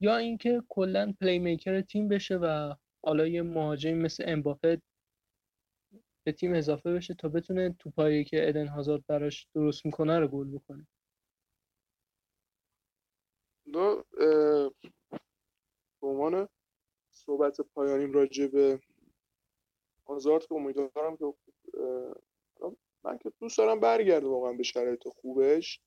[0.00, 2.74] یا اینکه کلا پلی میکر تیم بشه و
[3.04, 4.82] حالا یه مهاجمی مثل امباپه
[6.26, 10.48] به تیم اضافه بشه تا بتونه توپایی که ادن هازارد براش درست می‌کنه رو گل
[10.50, 10.86] بکنه.
[16.00, 16.48] به عنوان
[17.10, 18.80] صحبت پایانیم راجع به
[20.06, 21.34] هازارد که امیدوارم که
[23.04, 25.80] من که دوست دارم برگرده واقعا به شرایط خوبش.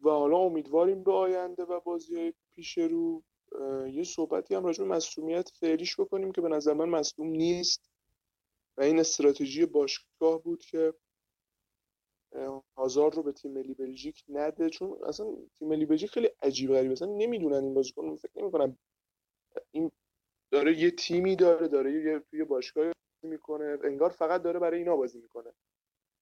[0.00, 3.22] و حالا امیدواریم به آینده و بازی های پیش رو
[3.92, 7.90] یه صحبتی هم راجع به مصومیت فعلیش بکنیم که به نظر من مصوم نیست.
[8.76, 10.94] و این استراتژی باشگاه بود که
[12.76, 15.26] هازار رو به تیم ملی بلژیک نده چون اصلا
[15.58, 18.78] تیم ملی بلژیک خیلی عجیب غریب اصلا نمی‌دونن این بازیکن فکر نمی‌کنم
[19.70, 19.90] این
[20.50, 22.92] داره یه تیمی داره داره یه توی باشگاه
[23.22, 25.52] می‌کنه انگار فقط داره برای اینا بازی می‌کنه.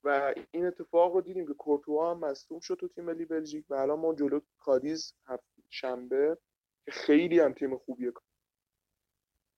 [0.05, 3.75] و این اتفاق رو دیدیم که کورتوا هم مصدوم شد تو تیم ملی بلژیک و
[3.75, 6.39] الان ما جلو کادیز هفت شنبه
[6.85, 8.13] که خیلی هم تیم خوبیه.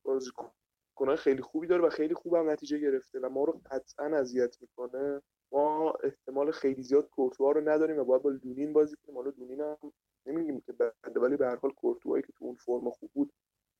[0.02, 4.56] بازیکنای خیلی خوبی داره و خیلی خوب هم نتیجه گرفته و ما رو قطعا اذیت
[4.60, 5.22] می‌کنه.
[5.52, 9.16] ما احتمال خیلی زیاد کورتوا رو نداریم و باید با دونین بازی کنیم.
[9.16, 9.92] حالا دونین هم
[10.26, 13.32] نمیگیم که بنده ولی به هر حال کورتوایی که تو اون فرم خوب بود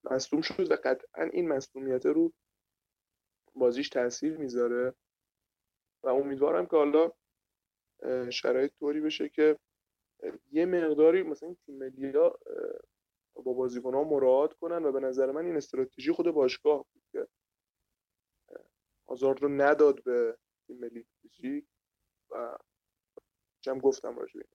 [0.05, 2.32] مصدوم شد و قطعا این مصدومیت رو
[3.55, 4.94] بازیش تاثیر می‌ذاره.
[6.02, 7.12] و امیدوارم که حالا
[8.30, 9.59] شرایط طوری بشه که
[10.52, 12.12] یه مقداری مثلا تیم ملی
[13.44, 17.26] با بازیکن ها مراعات کنن و به نظر من این استراتژی خود باشگاه بود که
[19.06, 21.06] آزارد رو نداد به تیم ملی
[22.30, 22.59] و
[23.60, 24.47] چم گفتم راجع به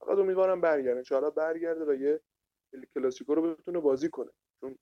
[0.00, 0.98] فقط امیدوارم برگرده.
[0.98, 2.20] انشاءالله برگرده و یه
[2.94, 4.30] کلاسیکو رو بتونه بازی کنه.
[4.60, 4.78] چون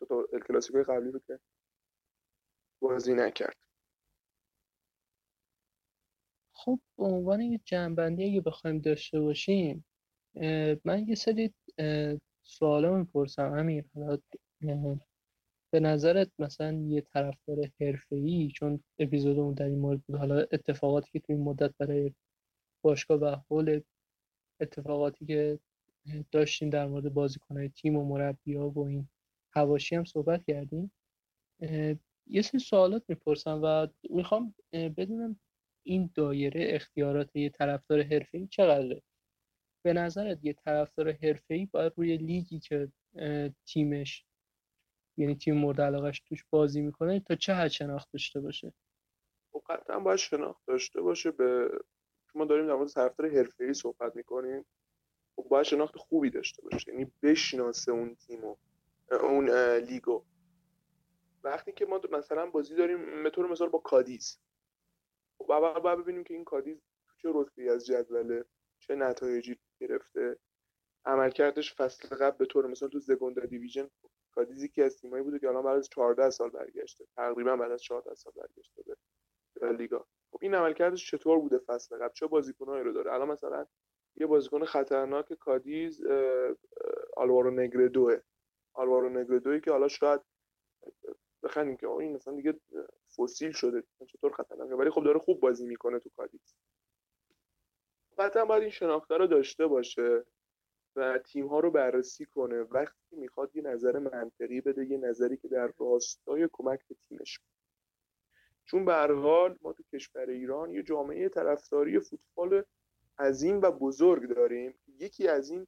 [0.00, 1.40] دو تا کلاسیکو قبلی رو که
[2.80, 3.56] بازی نکرد.
[6.52, 9.84] خب به عنوان یه جنبندی اگه بخوایم داشته باشیم
[10.84, 11.54] من یه سری
[12.42, 14.18] سوالا می‌پرسم همین حالا
[15.72, 21.20] به نظرت مثلا یه طرفدار حرفه‌ای چون اپیزودمون در این مورد بود حالا اتفاقاتی که
[21.20, 22.12] توی این مدت برای
[22.84, 23.80] باشگاه و حول
[24.60, 25.58] اتفاقاتی که
[26.30, 29.08] داشتیم در مورد بازیکنهای تیم و مربی ها و این
[29.54, 30.92] هواشی هم صحبت کردیم
[32.26, 35.40] یه سری سوالات می‌پرسم و می‌خوام بدونم
[35.86, 39.02] این دایره اختیارات یه طرفدار حرفه‌ای چقدره؟
[39.84, 42.92] به نظرت یه طرفدار حرفه‌ای باید روی لیگی که
[43.66, 44.24] تیمش
[45.16, 48.72] یعنی تیم مورد علاقش توش بازی می‌کنه تا چه حد شناخت داشته باشه؟
[49.52, 51.70] خب قطعا باید شناخت داشته باشه به
[52.34, 54.64] ما داریم در مورد طرفدار حرفه‌ای صحبت می‌کنیم
[55.36, 58.56] خب باید شناخت خوبی داشته باشه یعنی بشناسه اون تیمو
[59.10, 60.24] اون لیگو.
[61.44, 64.38] وقتی که ما مثلا بازی داریم به طور مثال با کادیز.
[65.38, 65.46] خب
[65.82, 66.82] باید ببینیم که این کادیز
[67.22, 68.44] چه رتبه‌ای از جدوله
[68.78, 70.38] چه نتایجی گرفته.
[71.04, 73.90] عملکردش فصل قبل به طور مثلا تو Segunda División
[74.34, 77.04] کادیز یکی از تیمایی بوده که الان بعد از 14 سال برگشته.
[77.16, 78.82] تقریبا بعد از 14 سال برگشته
[79.60, 80.06] به لیگا.
[80.32, 83.66] خب این عملکردش چطور بوده فصل قبل؟ چه بازیکنایی رو داره؟ الان مثلا
[84.16, 86.02] یه بازیکن خطرناک کادیز
[87.16, 88.20] آلوارو نگردوه
[88.72, 90.20] آلوارو نگردوی که حالا شاید
[91.42, 92.60] بخندیم که این مثلا دیگه
[93.16, 93.82] فسیل شده.
[94.06, 96.54] چطور خطرناکه؟ ولی خب داره خوب بازی می‌کنه تو کادیز
[98.18, 100.24] قطعا باید این شناخته رو داشته باشه.
[100.96, 102.60] و تیم ها رو بررسی کنه.
[102.60, 107.40] وقتی می‌خواد یه نظر منطقی بده یه نظری که در راستای کمک به تیمش
[108.64, 112.64] چون به حال ما تو کشور ایران یه جامعه طرفداری فوتبال
[113.18, 114.74] عظیم و بزرگ داریم.
[114.98, 115.66] یکی از این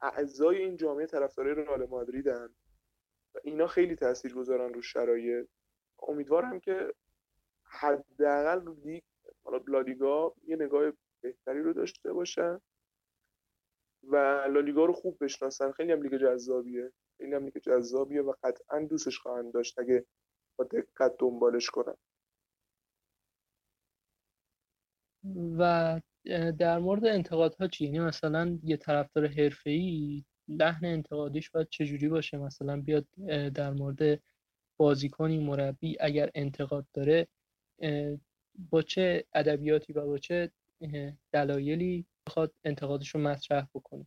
[0.00, 2.48] اعضای این جامعه طرفدارای رئال مادریدن.
[3.34, 5.48] و اینا خیلی تاثیر گذارن رو شرایط.
[6.02, 6.94] امیدوارم که
[7.64, 9.02] حداقل رو لیگ
[9.44, 12.60] حالا لالیگا یه نگاه بهتری رو داشته باشن.
[14.02, 14.16] و
[14.50, 15.72] لالیگا رو خوب بشناسن.
[15.72, 16.92] خیلی هم لیگ جذابیه.
[17.18, 20.06] خیلی هم لیگ جذابیه و قطعا دوستش خواهند داشت اگه
[20.56, 21.94] با دقت دنبالش کنن.
[25.58, 26.00] و
[26.58, 32.80] در مورد انتقادها چی؟ یعنی مثلا یه طرفدار حرفه‌ای لحن انتقادیش باید چجوری باشه؟ مثلا
[32.80, 33.06] بیاد
[33.54, 34.20] در مورد
[34.76, 37.28] بازیکنی مربی اگر انتقاد داره
[38.70, 40.50] با چه ادبیاتی و با چه
[41.32, 44.06] دلایلی بخواد انتقادش رو مطرح بکنه.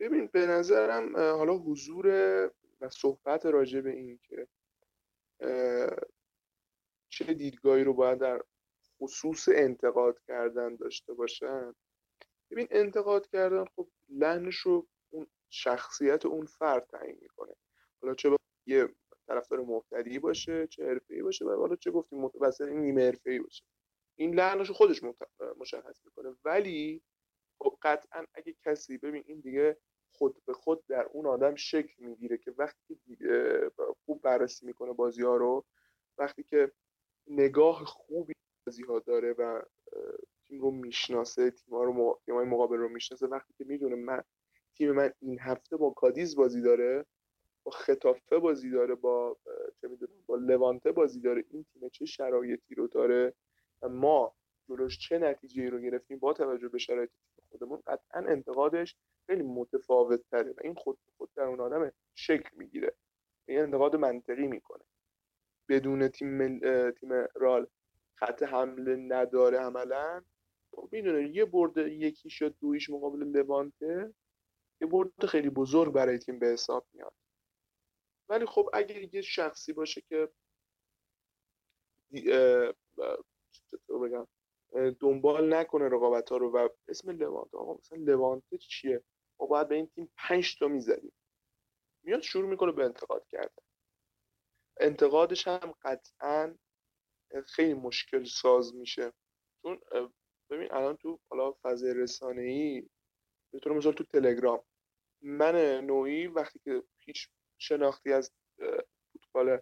[0.00, 2.06] ببین به نظرم حالا حضور
[2.80, 4.48] و صحبت راجع به این که
[7.08, 8.42] چه دیدگاهی رو باید در
[8.98, 11.74] خصوص انتقاد کردن داشته باشن.
[12.50, 17.54] ببین انتقاد کردن خب لحنش رو اون شخصیت اون فرد تعیین می‌کنه.
[18.02, 18.36] حالا چه
[18.66, 18.88] یه
[19.26, 23.64] طرفدار مبتدی باشه چه حرفه‌ای باشه و حالا چه گفتیم متوسط نیمه حرفه‌ای باشه.
[24.16, 25.00] این لحنش رو خودش
[25.56, 26.36] مشخص می‌کنه.
[26.44, 27.02] ولی
[27.60, 29.76] خب قطعا اگه کسی ببین این دیگه
[30.12, 33.00] خود به خود در اون آدم شکل می‌گیره که وقتی
[34.04, 35.64] خوب بررسی می‌کنه بازی ها رو
[36.18, 36.72] وقتی که
[37.26, 38.32] نگاه خوبی
[38.66, 39.62] بازی ها داره و
[40.48, 44.22] تیم رو می‌شناسه تیم ها رو های مقابل رو می‌شناسه وقتی که می‌دونه من
[44.74, 47.06] تیم من این هفته با کادیز بازی داره
[47.64, 49.38] با خطافه بازی داره با
[49.80, 53.34] چه می‌دونم با لوانته بازی داره این تیم چه شرایطی رو داره؟
[53.88, 54.34] ما
[54.68, 57.10] جلوش چه نتیجه رو گرفتیم با توجه به شرایط
[57.50, 58.96] خودمون قطعا انتقادش
[59.26, 62.94] خیلی متفاوت تره و این خود خود در اون آدم شکل می‌گیره.
[63.48, 64.84] این انتقاد منطقی می‌کنه.
[65.68, 66.58] بدون تیم
[66.90, 67.66] تیم رال
[68.14, 70.24] خط حمله نداره عملا.
[70.74, 74.14] خب می‌دونه یه برد یکی شد دویش مقابل لوانته
[74.80, 77.14] یه برد خیلی بزرگ برای تیم به حساب میاد.
[78.28, 80.28] ولی خب اگه یه شخصی باشه که
[83.52, 84.26] چطور بگم
[85.00, 86.50] دنبال نکنه رقابت ها رو.
[86.50, 89.04] و اسم لوانته آقا مثلا لوانته چیه؟
[89.40, 91.12] ما باید به این تیم پنج تا می‌زدیم.
[92.02, 93.62] میاد شروع می‌کنه به انتقاد کردن.
[94.80, 96.58] انتقادش هم قطعا
[97.46, 99.12] خیلی مشکل ساز میشه.
[99.62, 99.80] چون
[100.50, 102.88] ببین الان تو حالا فضای رسانه ای
[103.52, 104.64] به طور مثال تو تلگرام.
[105.22, 107.28] من نوعی وقتی که هیچ
[107.58, 108.32] شناختی از
[109.12, 109.60] فوتبال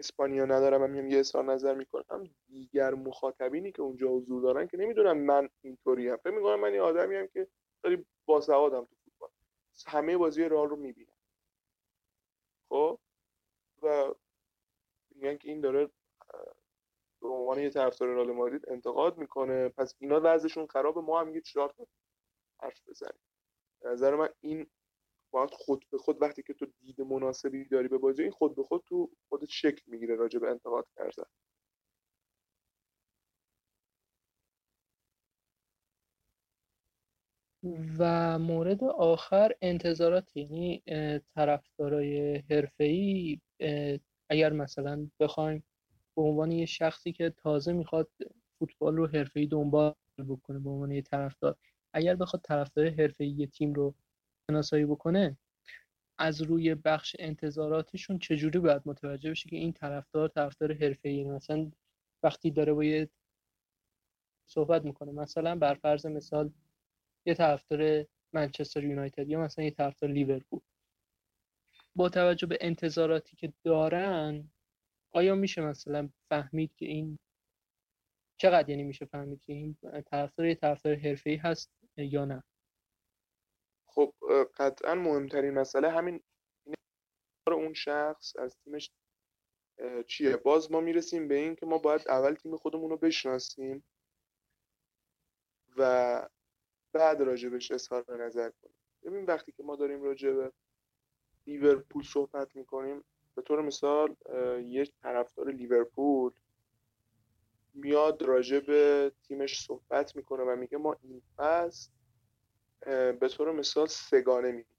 [0.00, 2.24] اسپانیا ندارم و میام یه اظهار نظر می‌کنم.
[2.46, 6.82] دیگر مخاطبینی که اونجا حضور دارن که نمی‌دونم من اینطوری هم فکر می‌کنم من یه
[6.82, 7.48] آدمی هم که
[7.82, 9.30] خیلی باسوادم تو فوتبال.
[9.86, 11.12] همه بازی رئال رو می‌بینم.
[12.68, 12.98] خب؟
[13.82, 14.14] و
[15.14, 15.90] میگن که این داره
[17.20, 19.68] به عنوان یه طرفدار رئال مادرید انتقاد می‌کنه.
[19.68, 21.00] پس اینا وضعشون خرابه.
[21.00, 21.74] ما هم یه چهار
[22.62, 23.20] حرف بزنیم.
[23.84, 24.70] نظر من این
[25.30, 28.62] باید خود به خود وقتی که تو دید مناسبی داری به بازی این خود به
[28.62, 31.24] خود تو خودت شکل می‌گیره راجع به انتقاد کردن
[37.98, 40.82] و مورد آخر انتظارات یعنی
[41.34, 43.40] طرفدارای حرفه‌ای
[44.30, 45.64] اگر مثلا بخوایم
[46.16, 48.10] به عنوان یه شخصی که تازه می‌خواد
[48.58, 49.94] فوتبال رو حرفه‌ای دنبال
[50.28, 51.56] بکنه به عنوان یه طرفدار
[51.92, 53.94] اگر بخواد طرفدار حرفه‌ای تیم رو
[54.50, 55.36] شناسایی بکنه
[56.18, 61.70] از روی بخش انتظاراتشون چجوری باید متوجه بشه که این طرفدار طرفدار حرفه‌ای مثلا
[62.22, 63.08] وقتی داره با یه
[64.46, 66.50] صحبت می‌کنه مثلا بر فرض مثال
[67.26, 70.60] یه طرفدار منچستر یونایتد یا مثلا یه طرفدار لیورپول
[71.96, 74.50] با توجه به انتظاراتی که دارن
[75.12, 77.18] آیا میشه مثلا فهمید که این
[78.40, 82.42] چقدر یعنی میشه فهمید که این طرفدار یه طرفدار حرفه‌ای هست یا نه؟
[83.90, 84.14] خب
[84.56, 86.22] قطعا مهمترین مسئله همین
[87.46, 88.90] اون شخص از تیمش
[90.06, 93.84] چیه؟ باز ما می‌رسیم به این که ما باید اول تیم خودمون رو بشناسیم
[95.76, 96.28] و
[96.92, 98.74] بعد راجبش اظهار نظر کنیم.
[99.02, 100.52] ببین وقتی که ما داریم راجع به
[101.46, 103.04] لیورپول صحبت می‌کنیم
[103.34, 104.16] به طور مثال
[104.64, 106.32] یک طرفدار لیورپول
[107.74, 111.90] میاد راجع به تیمش صحبت می‌کنه و میگه ما این فصل
[112.86, 114.76] به طور مثال سگانه میگیم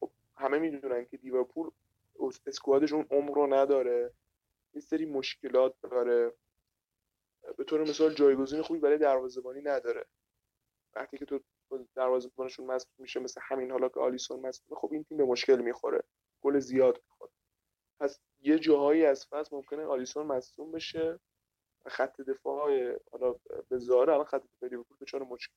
[0.00, 1.70] خب همه می‌دونن که لیورپول
[2.46, 4.12] اسکوادش اون عمر رو نداره.
[4.74, 6.32] یه سری مشکلات داره.
[7.56, 10.06] به طور مثال جایگزین خوبی برای دروازه‌بانی نداره.
[10.94, 11.40] وقتی که تو
[11.94, 16.02] دروازه‌بانشون مصدوم میشه مثل همین حالا که آلیسون مصدومه خب این تیم به مشکل می‌خوره.
[16.42, 17.30] گل زیاد می‌خوره.
[18.00, 21.20] پس یه جاهایی از فصل ممکنه آلیسون مصدوم بشه
[21.86, 23.34] خط دفاع حالا
[23.68, 25.54] به ظاهر الان خط دفاع لیورپول دچار مشکل.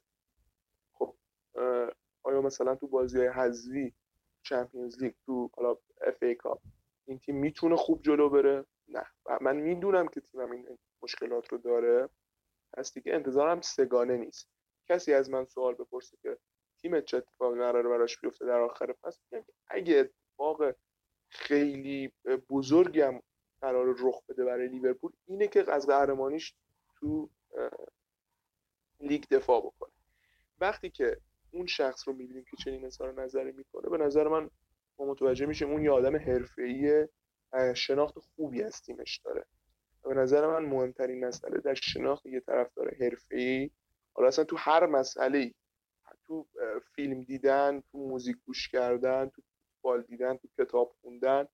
[2.24, 3.94] آیا مثلا تو بازی های حذفی
[4.44, 6.62] Champions League تو حالا FA Cup
[7.06, 9.06] این تیم می‌تونه خوب جلو بره؟ نه.
[9.42, 12.10] من می‌دونم که تیمم این مشکلات رو داره.
[12.74, 14.50] پس دیگه انتظارم سه‌گانه نیست.
[14.90, 16.38] کسی از من سوال بپرسه که
[16.82, 19.20] تیم چه اتفاقی قراره براش بیفته در آخر پس
[19.68, 20.76] اگه اتفاق
[21.30, 22.14] خیلی
[22.50, 23.22] بزرگی هم
[23.62, 26.56] قرار رخ بده برای لیورپول اینه که از قهرمانیش
[26.96, 27.30] تو
[29.00, 29.92] لیگ دفاع بکنه.
[30.60, 31.18] وقتی که
[31.52, 34.50] اون شخص رو می‌بینیم که چنین اظهار نظری می‌کنه به نظر من
[35.00, 37.08] ما متوجه میشیم اون یه آدم حرفه‌ای
[37.76, 39.46] شناخت خوبی از تیمش داره.
[40.04, 43.70] به نظر من مهمترین مسئله در شناخت یه طرفدار حرفه‌ای
[44.14, 45.54] حالا اصلا تو هر مسئله
[46.28, 46.48] تو
[46.96, 51.48] فیلم دیدن تو موزیک گوش کردن تو فوتبال دیدن تو کتاب خوندن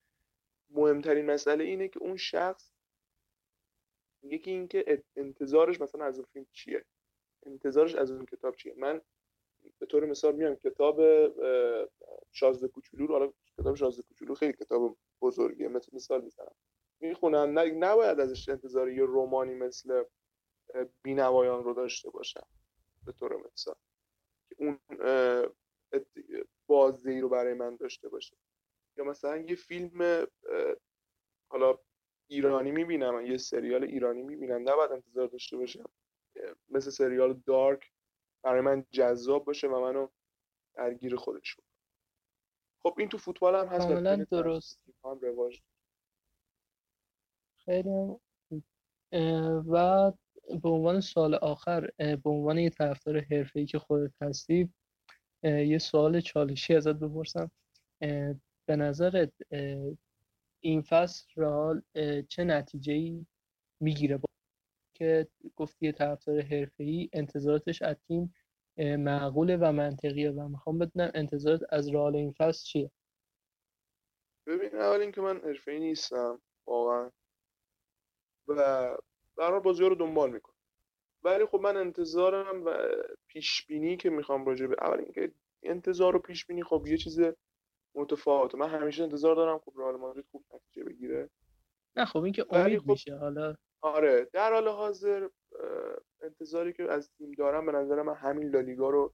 [0.70, 2.72] مهمترین مسئله اینه که اون شخص
[4.24, 6.86] یکی اینکه انتظارش مثلا از اون فیلم چیه؟
[7.46, 9.02] انتظارش از اون کتاب چیه؟ من
[9.80, 11.02] به طور مثال میام کتاب
[12.32, 16.56] شازده کوچولو رو حالا کتاب شازده کوچولو خیلی کتاب بزرگیه مثل مثال می‌زنم.
[17.00, 17.60] می‌خونم.
[17.60, 20.04] نباید ازش انتظار یه رومانی مثل
[21.02, 22.48] بینوایان رو داشته باشم
[23.06, 23.76] به طور مثال.
[24.50, 24.80] که اون
[26.68, 28.38] بازدهی رو برای من داشته باشه.
[28.98, 30.28] یا مثلا یه فیلم
[31.52, 31.80] حالا
[32.30, 35.90] ایرانی می‌بینم یه سریال ایرانی می‌بینم نباید انتظار داشته باشم
[36.70, 37.92] مثل سریال دارک
[38.46, 40.08] برای من جذاب باشه و منو
[40.76, 41.66] درگیر خودش بود
[42.84, 44.80] خب این تو فوتبال هم هست کاملا درست.
[45.06, 45.62] هم رواج.
[47.66, 48.16] خیلی
[49.70, 50.12] و
[50.62, 54.74] به عنوان سال آخر به عنوان یه طرفدار حرفه‌ای که خودت هستی
[55.44, 57.52] یه سوال چالشی ازت بپرسم.
[58.68, 59.34] به نظرت
[60.60, 61.82] این فصل رئال
[62.28, 63.26] چه نتیجه ای
[63.82, 64.20] می‌گیره؟
[64.96, 68.34] که گفتی طرفدار حرفه‌ای انتظاراتش از تیم
[68.78, 72.92] معقوله و منطقیه و می‌خوام بدونم انتظارات از رئال این فصل چیه؟
[74.48, 77.12] ببین اول اینکه من حرفه‌ای نیستم واقعا.
[78.48, 78.98] و
[79.38, 80.56] برای بازی رو دنبال می‌کنم.
[81.24, 82.78] ولی خب من انتظارم و
[83.28, 85.32] پیش بینی که می‌خوام راجع به اول اینکه
[85.64, 87.20] انتظار و پیش بینی خب یه چیز
[87.96, 88.58] متفاوته.
[88.58, 91.30] من همیشه انتظار دارم خب رئال مادرید خوب نتیجه بگیره.
[91.96, 93.16] نه خب این که امید خب میشه.
[93.16, 93.56] حالا
[93.86, 95.30] آره در حال حاضر
[96.22, 99.14] انتظاری که از تیم دارم به نظر من همین لالیگا رو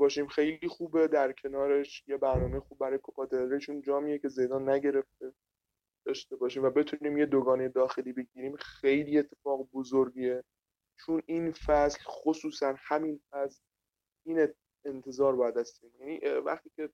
[0.00, 0.26] باشیم.
[0.26, 5.32] خیلی خوبه در کنارش یه برنامه خوب برای کوپا چون جامیه که زیدان نگرفته
[6.06, 8.56] داشته باشیم و بتونیم یه دوگانه داخلی بگیریم.
[8.56, 10.44] خیلی اتفاق بزرگیه.
[10.96, 13.62] چون این فصل خصوصا همین فصل
[14.26, 14.48] این
[14.84, 16.90] انتظار باید از یعنی وقتی که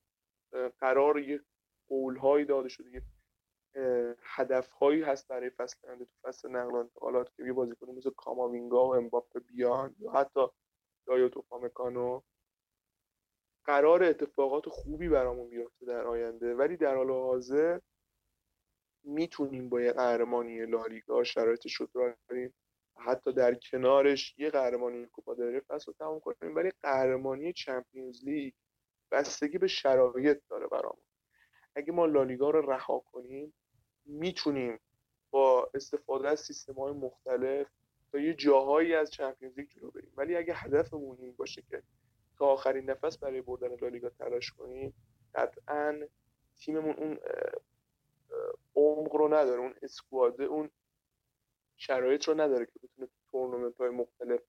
[0.78, 1.40] قرار یه
[1.88, 3.02] قولهایی داده شده یه
[4.22, 8.86] هدفهایی هست برای فصل آینده تو فصل نقل و انتقالات که یه بازیکن مثل کاماوینگا
[8.86, 10.40] و امباپه بیان یا حتی
[11.06, 12.20] دایوتو پامکانو
[13.64, 17.80] قرار اتفاقات خوبی برامون بیفته در آینده ولی در حال حاضر
[19.04, 22.54] می‌تونیم با یه قهرمانی لالیگا شرایطش رو داریم
[22.96, 28.54] حتی در کنارش یه قهرمانی کوپا داره فصل رو تموم کنیم ولی قهرمانی چمپیونز لیگ
[29.12, 31.04] بستگی به شرایط داره برامون.
[31.74, 33.54] اگه ما لالیگا رو رها کنیم
[34.10, 34.80] می‌تونیم
[35.30, 37.66] با استفاده از سیستم های مختلف
[38.12, 40.12] تا یه جاهایی از چمپیونز لیگ جلو بریم.
[40.16, 41.82] ولی اگه هدفمون این باشه که
[42.38, 44.94] تا آخرین نفس برای بردن لالیگا تلاش کنیم
[45.34, 46.00] قطعا
[46.56, 47.18] تیممون اون
[48.76, 50.70] عمق رو نداره اون اسکواده اون
[51.76, 54.40] شرایط رو نداره که بتونه تو تورنمنت های مختلف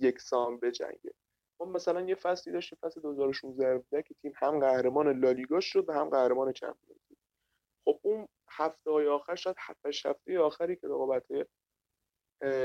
[0.00, 1.14] یکسان بجنگه.
[1.60, 6.08] ما مثلا یه فصلی داشتیم فصل 2016 که تیم هم قهرمان لالیگا شد و هم
[6.08, 7.00] قهرمان چمپیونز
[7.84, 11.24] خب اون هفته های آخر شاید هفتش هفته آخری که رقابت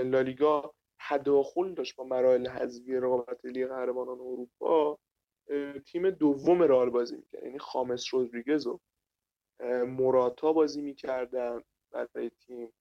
[0.04, 0.74] لالیگا
[1.10, 5.00] تداخل داشت با مراحل حذفی رقابت لیگ قهرمانان اروپا
[5.86, 7.44] تیم دوم رئال بازی می‌کرد.
[7.44, 8.80] یعنی خامس رودریگز و
[9.88, 12.74] موراتا بازی می‌کردن برای تیم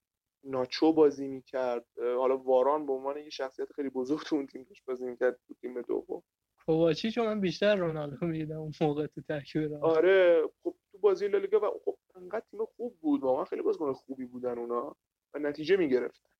[0.44, 1.86] ناچو بازی می‌کرد.
[1.98, 5.54] حالا واران به عنوان یه شخصیت خیلی بزرگ تو اون تیم داشت بازی می‌کرد تو
[5.54, 6.22] تیم دوم.
[6.66, 10.74] کوواچی چون من بیشتر رونالدو می‌دیدم اون موقع تو ترکیب آره خب
[11.04, 14.96] بازی لالیگا و خب انقدر تیم خوب بود واقعا خیلی بازیکن خوبی بودن اونا
[15.34, 16.30] و نتیجه می‌گرفتن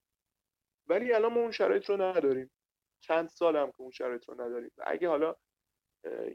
[0.87, 2.51] ولی الان ما اون شرایط رو نداریم.
[2.99, 4.71] چند سال هم که اون شرایط رو نداریم.
[4.77, 5.35] و اگه حالا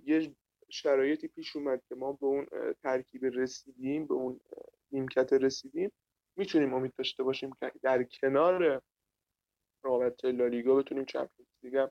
[0.05, 0.37] یه
[0.69, 2.47] شرایطی پیش اومد که ما به اون
[2.83, 4.41] ترکیب رسیدیم به اون
[4.93, 5.93] نیمکت رسیدیم
[6.37, 8.83] می‌تونیم امید داشته باشیم که در کنار
[9.85, 11.89] رقابت لالیگا بتونیم چمپیونز لیگ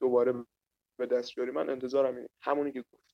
[0.00, 0.44] دوباره
[0.98, 1.54] به دست بیاریم.
[1.54, 2.28] من انتظارم اینه.
[2.40, 3.07] همونی که گفتم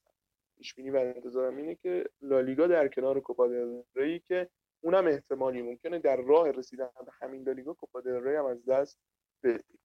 [0.56, 4.50] پیش بینی و انتظارم اینه که لالیگا در کنار کوپا دل ری که
[4.80, 8.98] اونم احتمالی ممکنه در راه رسیدن به همین لالیگا کوپا دل ری هم از دست
[9.42, 9.78] بدیم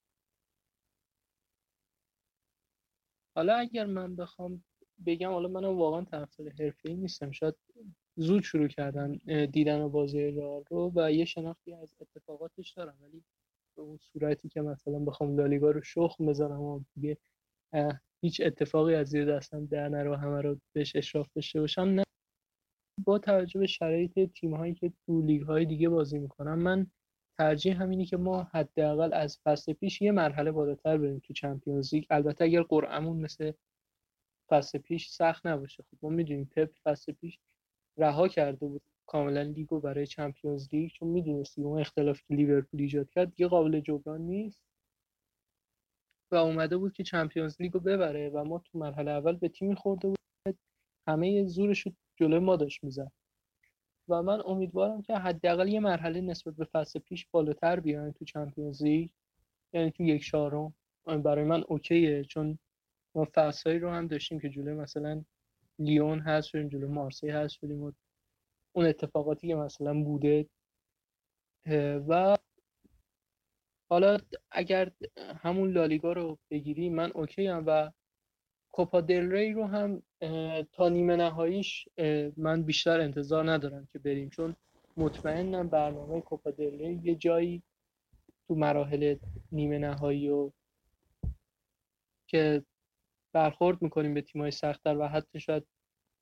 [3.35, 4.63] حالا اگر من بخوام
[5.05, 7.31] بگم حالا منم واقعا طرفدار حرفه‌ای نیستم.
[7.31, 7.55] شاید
[8.15, 9.11] زود شروع کردن
[9.45, 12.97] دیدن بازی رئال رو و یه شناختی از اتفاقاتش دارم.
[13.01, 13.23] ولی
[13.75, 17.17] به اون صورتی که مثلا بخوام لالیگا رو شخم بزنم و دیگه
[18.23, 22.03] هیچ اتفاقی از زیر دستم در نرو همه رو بهش اشراف داشته باشم نه.
[23.05, 26.87] با توجه به شرایط تیم هایی که تو لیگ های دیگه بازی می‌کنن من
[27.39, 32.05] ترجیحم اینه که ما حداقل از فصل پیش یه مرحله بالاتر بریم تو Champions League.
[32.09, 33.51] البته اگر قرعمون مثل
[34.49, 35.83] فصل پیش سخت نباشه.
[35.83, 37.39] خب ما می‌دونیم پپ فصل پیش
[37.97, 43.09] رها کرده بود کاملا لیگو برای Champions League چون می‌دونستی اون اختلافی که لیورپول ایجاد
[43.09, 44.63] کرد دیگه قابل جبران نیست.
[46.31, 49.75] و اومده بود که Champions League رو ببره و ما تو مرحله اول به تیمی
[49.75, 50.57] خورده بود
[51.07, 53.11] همه زورش رو جلوی ما داشت می‌زد.
[54.07, 58.83] و من امیدوارم که حداقل یه مرحله نسبت به فصل پیش بالاتر بیاین تو چمپیونز
[58.83, 59.09] لیگ.
[59.73, 60.73] یعنی تو یک چهارم.
[61.05, 62.59] برای من اوکیه چون
[63.15, 65.23] ما فصلهایی رو هم داشتیم که جلوی مثلا
[65.79, 67.91] لیون هست شدیم جلوی مارسی هست شدیم و
[68.75, 70.45] اون اتفاقاتی که مثلا بوده.
[72.07, 72.37] و
[73.89, 74.17] حالا
[74.51, 77.91] اگر همون لالیگا رو بگیری من اوکی هم و
[78.71, 80.03] کوپا دل ری رو هم
[80.71, 81.89] تا نیمه نهاییش
[82.37, 84.29] من بیشتر انتظار ندارم که بریم.
[84.29, 84.55] چون
[84.97, 87.63] مطمئنم برنامه کوپا دل ری یه جایی
[88.47, 89.15] تو مراحل
[89.51, 90.51] نیمه نهایی و
[92.27, 92.63] که
[93.33, 95.63] برخورد می‌کنیم به تیمای سختتر و حتی شاید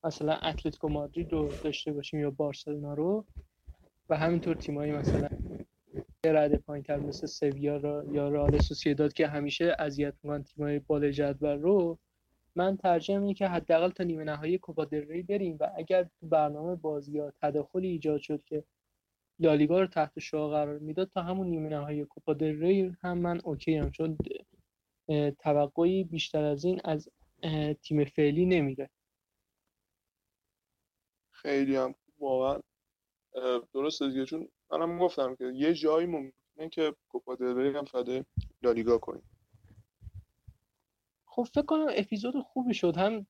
[0.03, 3.26] مثلا اتلتیکو مادرید رو داشته باشیم یا بارسلونا رو
[4.10, 5.30] و همینطور تیمایی مثلا
[6.33, 11.13] رده پایین تر مثل سویا را یا رئال سوسییداد که همیشه اذیت می‌کنن تیمای بالای
[11.13, 11.99] جدول رو
[12.55, 16.75] من ترجیح اینه که حداقل تا نیمه نهایی کوپا دل بریم و اگر تو برنامه
[16.75, 18.63] بازی تداخلی ایجاد شد که
[19.39, 23.75] لالیگا رو تحت شعا قرار می‌داد تا همون نیمه نهایی کوپا دل هم من اوکی
[23.75, 24.17] هم چون
[25.39, 27.09] توقعی بیشتر از این از
[27.81, 28.89] تیم فعلی نمیره.
[31.31, 32.61] خیلی هم واقعا
[33.73, 38.26] درسته دیگه چون منم گفتم که یه جایی ممکنه که کوپا دل هم فده
[38.64, 39.23] لالیگا کنیم
[41.26, 42.98] خب فکر کنم اپیزود خوبی شد.
[42.98, 43.27] هم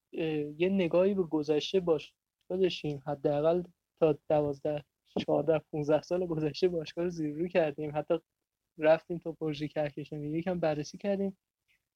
[0.57, 2.13] یه نگاهی به گذشته باش
[2.49, 3.03] داشتیم.
[3.05, 3.63] حداقل
[3.99, 4.83] تا دوازده
[5.19, 7.91] چهارده 15 سال گذشته باشگاه رو زیر رو کردیم.
[7.95, 8.19] حتی
[8.77, 10.27] رفتیم تا پروژه کهکشانی.
[10.27, 11.37] یکم بررسی کردیم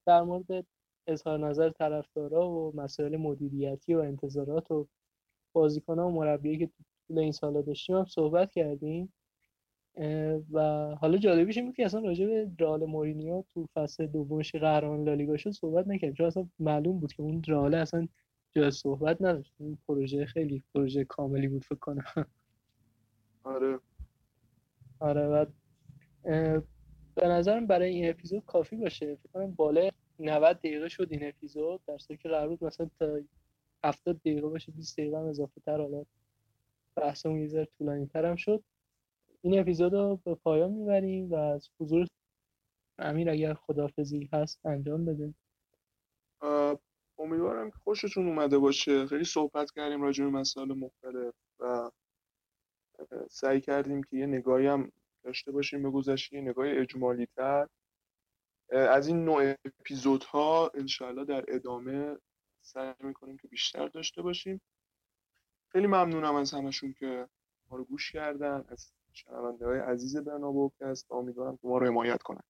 [0.05, 0.65] در مورد
[1.07, 4.87] اظهار نظر طرفدارا و مسائل مدیریتی و انتظارات و
[5.53, 6.69] بازیکنان و مربیایی که
[7.07, 9.13] طول این سالا داشتیم هم صحبت کردیم.
[10.51, 10.59] و
[11.01, 15.37] حالا جالبیش این بود که اصلا راجع به رئال مورینیو تو فصل دومش قهرمان لالیگا
[15.37, 16.13] شد صحبت نکردیم.
[16.13, 18.07] چون اصلا معلوم بود که اون رئال اصلا
[18.55, 19.53] جای صحبت نداشت.
[19.59, 22.25] این پروژه خیلی پروژه کاملی بود فکر کنم.
[23.43, 23.79] آره.
[24.99, 25.45] آره و
[27.15, 29.15] به نظرم برای این اپیزود کافی باشه.
[29.15, 31.81] فکر کنم بالای 90 دقیقه شد این اپیزود.
[31.87, 33.19] در که قرار بود مثلا تا
[33.83, 36.03] 70 دقیقه باشه 20 دقیقه هم اضافه تر حالا
[36.95, 38.63] بحثمون یه ذره طولانی تر هم شد.
[39.43, 42.07] این اپیزود رو به پایان می‌بریم و از حضور
[42.99, 45.33] امیر اگر خدافزی هست انجام بده
[47.17, 49.07] امیدوارم که خوشتون اومده باشه.
[49.07, 51.91] خیلی صحبت کردیم راجع به مسائل مختلف و
[53.29, 54.91] سعی کردیم که یه نگاهی هم
[55.23, 57.67] داشته باشیم به گذشته یه نگاه اجمالی تر
[58.69, 62.17] از این نوع اپیزودها انشاءالله در ادامه
[62.61, 64.61] سعی می‌کنیم که بیشتر داشته باشیم.
[65.71, 67.27] خیلی ممنونم از همشون که
[67.69, 72.43] ما رو گوش کردن از شنونده های عزیز برنابوکست امیدوارم که ما رو حمایت کنن.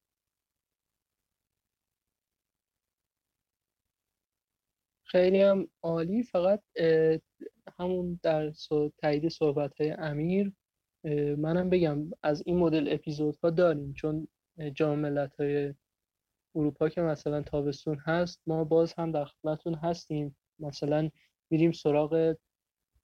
[5.04, 6.24] خیلی هم عالی.
[6.24, 6.64] فقط
[7.80, 8.52] همون در
[8.98, 10.54] تایید صحبت های امیر
[11.38, 13.94] منم بگم از این مدل اپیزودها داریم.
[13.94, 14.28] چون
[14.74, 15.74] جام ملت های
[16.56, 20.38] اروپا که مثلا تابستون هست ما باز هم در خدمتتون هستیم.
[20.60, 21.10] مثلا
[21.50, 22.36] میریم سراغ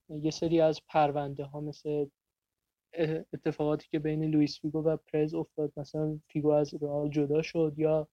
[0.10, 2.06] یه سری از پرونده ها مثل
[3.34, 8.08] اتفاقاتی که بین لوئیس فیگو و پرز افتاد مثلا فیگو از رئال جدا شد یا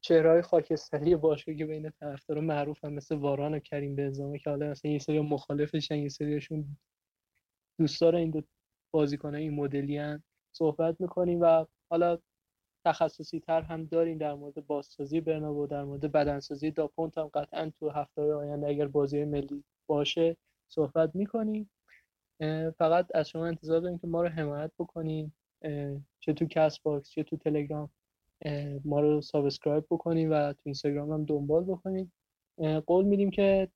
[0.00, 4.70] چهرهای خاکستری باشه که بین طرفدارا معروف هم مثل واران و کریم بنزما که حالا
[4.70, 6.76] مثلا یه سری مخالفشن یه سریشون
[7.80, 8.42] دوستدار این دو
[8.94, 10.18] بازیکن این مدلی
[10.52, 12.18] صحبت می‌کنیم و حالا
[12.86, 17.90] تخصصی تر هم داریم در مورد بازسازی برنابو در مورد بدنسازی دوپونت هم قطعا تو
[17.90, 20.36] هفته آینده اگر بازی ملی باشه
[20.68, 21.70] صحبت می‌کنیم.
[22.78, 25.34] فقط از شما انتظار داریم که ما رو حمایت بکنیم
[26.20, 27.90] چه تو Castbox چه تو تلگرام.
[28.84, 32.12] ما رو subscribe بکنیم و تو اینستاگرام هم دنبال بکنیم
[32.86, 33.70] قول میدیم که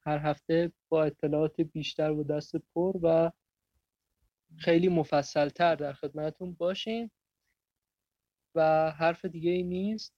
[0.00, 3.30] هر هفته با اطلاعات بیشتر و دست پر و
[4.58, 7.10] خیلی مفصلتر در خدمتون باشیم
[8.54, 10.14] و حرف دیگه ای نیست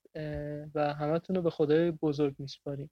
[0.74, 2.90] و همتون رو به خدای بزرگ میسپاریم.